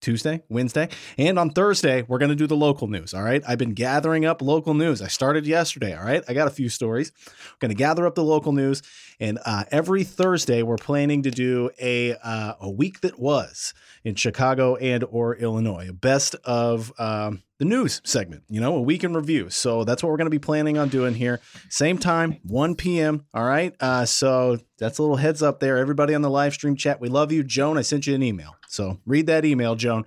Tuesday, 0.00 0.42
Wednesday, 0.48 0.88
and 1.16 1.38
on 1.38 1.50
Thursday, 1.50 2.02
we're 2.02 2.18
going 2.18 2.30
to 2.30 2.34
do 2.34 2.48
the 2.48 2.56
local 2.56 2.88
news. 2.88 3.14
All 3.14 3.22
right. 3.22 3.40
I've 3.46 3.58
been 3.58 3.74
gathering 3.74 4.24
up 4.24 4.42
local 4.42 4.74
news. 4.74 5.00
I 5.00 5.06
started 5.06 5.46
yesterday. 5.46 5.96
All 5.96 6.04
right. 6.04 6.24
I 6.26 6.34
got 6.34 6.48
a 6.48 6.50
few 6.50 6.68
stories. 6.68 7.12
I'm 7.28 7.56
going 7.60 7.70
to 7.70 7.76
gather 7.76 8.04
up 8.04 8.16
the 8.16 8.24
local 8.24 8.50
news. 8.50 8.82
And 9.20 9.38
uh, 9.46 9.62
every 9.70 10.02
Thursday, 10.02 10.64
we're 10.64 10.76
planning 10.76 11.22
to 11.22 11.30
do 11.30 11.70
a, 11.80 12.16
uh, 12.16 12.54
a 12.60 12.68
week 12.68 13.00
that 13.02 13.20
was 13.20 13.74
in 14.04 14.14
Chicago 14.14 14.76
and 14.76 15.04
or 15.10 15.36
Illinois, 15.36 15.90
best 15.92 16.34
of 16.44 16.92
um, 16.98 17.42
the 17.58 17.64
news 17.64 18.00
segment, 18.04 18.42
you 18.48 18.60
know, 18.60 18.74
a 18.74 18.80
week 18.80 19.04
in 19.04 19.14
review. 19.14 19.48
So 19.48 19.84
that's 19.84 20.02
what 20.02 20.10
we're 20.10 20.16
going 20.16 20.26
to 20.26 20.30
be 20.30 20.38
planning 20.38 20.78
on 20.78 20.88
doing 20.88 21.14
here. 21.14 21.40
Same 21.68 21.98
time, 21.98 22.40
1 22.42 22.74
p.m. 22.74 23.24
All 23.32 23.44
right. 23.44 23.74
Uh, 23.78 24.04
so 24.04 24.58
that's 24.78 24.98
a 24.98 25.02
little 25.02 25.16
heads 25.16 25.42
up 25.42 25.60
there. 25.60 25.78
Everybody 25.78 26.14
on 26.14 26.22
the 26.22 26.30
live 26.30 26.54
stream 26.54 26.74
chat, 26.74 27.00
we 27.00 27.08
love 27.08 27.30
you. 27.30 27.44
Joan, 27.44 27.78
I 27.78 27.82
sent 27.82 28.06
you 28.06 28.14
an 28.14 28.22
email. 28.22 28.56
So 28.66 28.98
read 29.06 29.26
that 29.26 29.44
email, 29.44 29.76
Joan. 29.76 30.04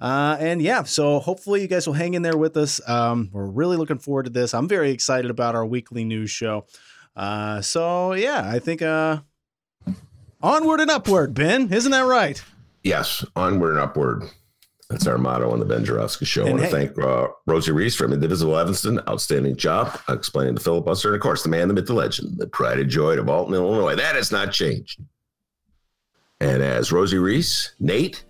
Uh, 0.00 0.36
and 0.38 0.62
yeah, 0.62 0.84
so 0.84 1.18
hopefully 1.18 1.60
you 1.60 1.68
guys 1.68 1.86
will 1.86 1.94
hang 1.94 2.14
in 2.14 2.22
there 2.22 2.36
with 2.36 2.56
us. 2.56 2.80
Um, 2.88 3.30
we're 3.32 3.46
really 3.46 3.76
looking 3.76 3.98
forward 3.98 4.24
to 4.24 4.30
this. 4.30 4.54
I'm 4.54 4.68
very 4.68 4.90
excited 4.90 5.30
about 5.30 5.54
our 5.54 5.66
weekly 5.66 6.04
news 6.04 6.30
show. 6.30 6.66
Uh, 7.16 7.60
so 7.60 8.12
yeah, 8.12 8.48
I 8.48 8.60
think 8.60 8.80
uh, 8.80 9.18
onward 10.40 10.80
and 10.80 10.90
upward, 10.90 11.34
Ben. 11.34 11.72
Isn't 11.72 11.90
that 11.90 12.06
right? 12.06 12.42
Yes, 12.82 13.24
onward 13.36 13.72
and 13.72 13.80
upward. 13.80 14.24
That's 14.90 15.06
our 15.06 15.18
motto 15.18 15.50
on 15.50 15.58
the 15.58 15.66
Ben 15.66 15.84
Joravsky 15.84 16.24
Show. 16.24 16.46
And 16.46 16.48
I 16.48 16.52
want 16.52 16.64
hey, 16.64 16.70
to 16.70 16.76
thank 16.76 16.98
uh, 17.04 17.28
Rosie 17.46 17.72
Rees 17.72 17.94
from 17.94 18.12
Indivisible 18.12 18.56
Evanston. 18.56 19.00
Outstanding 19.06 19.56
job 19.56 20.00
explaining 20.08 20.54
the 20.54 20.60
filibuster. 20.60 21.08
And 21.08 21.16
of 21.16 21.20
course, 21.20 21.42
the 21.42 21.50
man, 21.50 21.68
the 21.68 21.74
myth, 21.74 21.86
the 21.86 21.92
legend, 21.92 22.38
the 22.38 22.46
pride 22.46 22.78
and 22.78 22.88
joy 22.88 23.18
of 23.18 23.28
Alton, 23.28 23.54
Illinois. 23.54 23.96
That 23.96 24.14
has 24.14 24.32
not 24.32 24.50
changed. 24.50 25.02
And 26.40 26.62
as 26.62 26.90
Rosie 26.90 27.18
Rees, 27.18 27.74
Nate, 27.80 28.24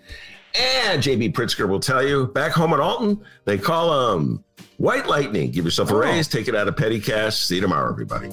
and 0.58 1.00
JB 1.00 1.32
Pritzker 1.32 1.68
will 1.68 1.78
tell 1.78 2.04
you, 2.04 2.26
back 2.28 2.52
home 2.52 2.72
at 2.72 2.80
Alton, 2.80 3.22
they 3.44 3.58
call 3.58 4.16
them 4.16 4.42
White 4.78 5.06
Lightning. 5.06 5.52
Give 5.52 5.64
yourself 5.64 5.90
a 5.90 5.94
oh. 5.94 5.98
raise, 5.98 6.26
take 6.26 6.48
it 6.48 6.56
out 6.56 6.66
of 6.66 6.76
petty 6.76 6.98
cash. 6.98 7.36
See 7.36 7.56
you 7.56 7.60
tomorrow, 7.60 7.92
everybody. 7.92 8.30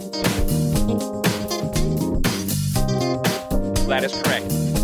That 3.87 4.03
is 4.03 4.19
correct. 4.23 4.74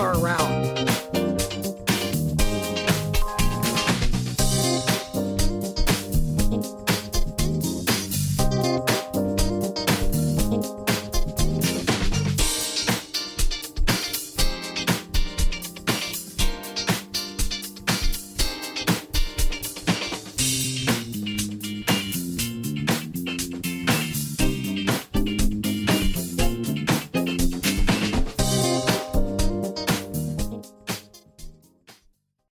around. 0.00 0.57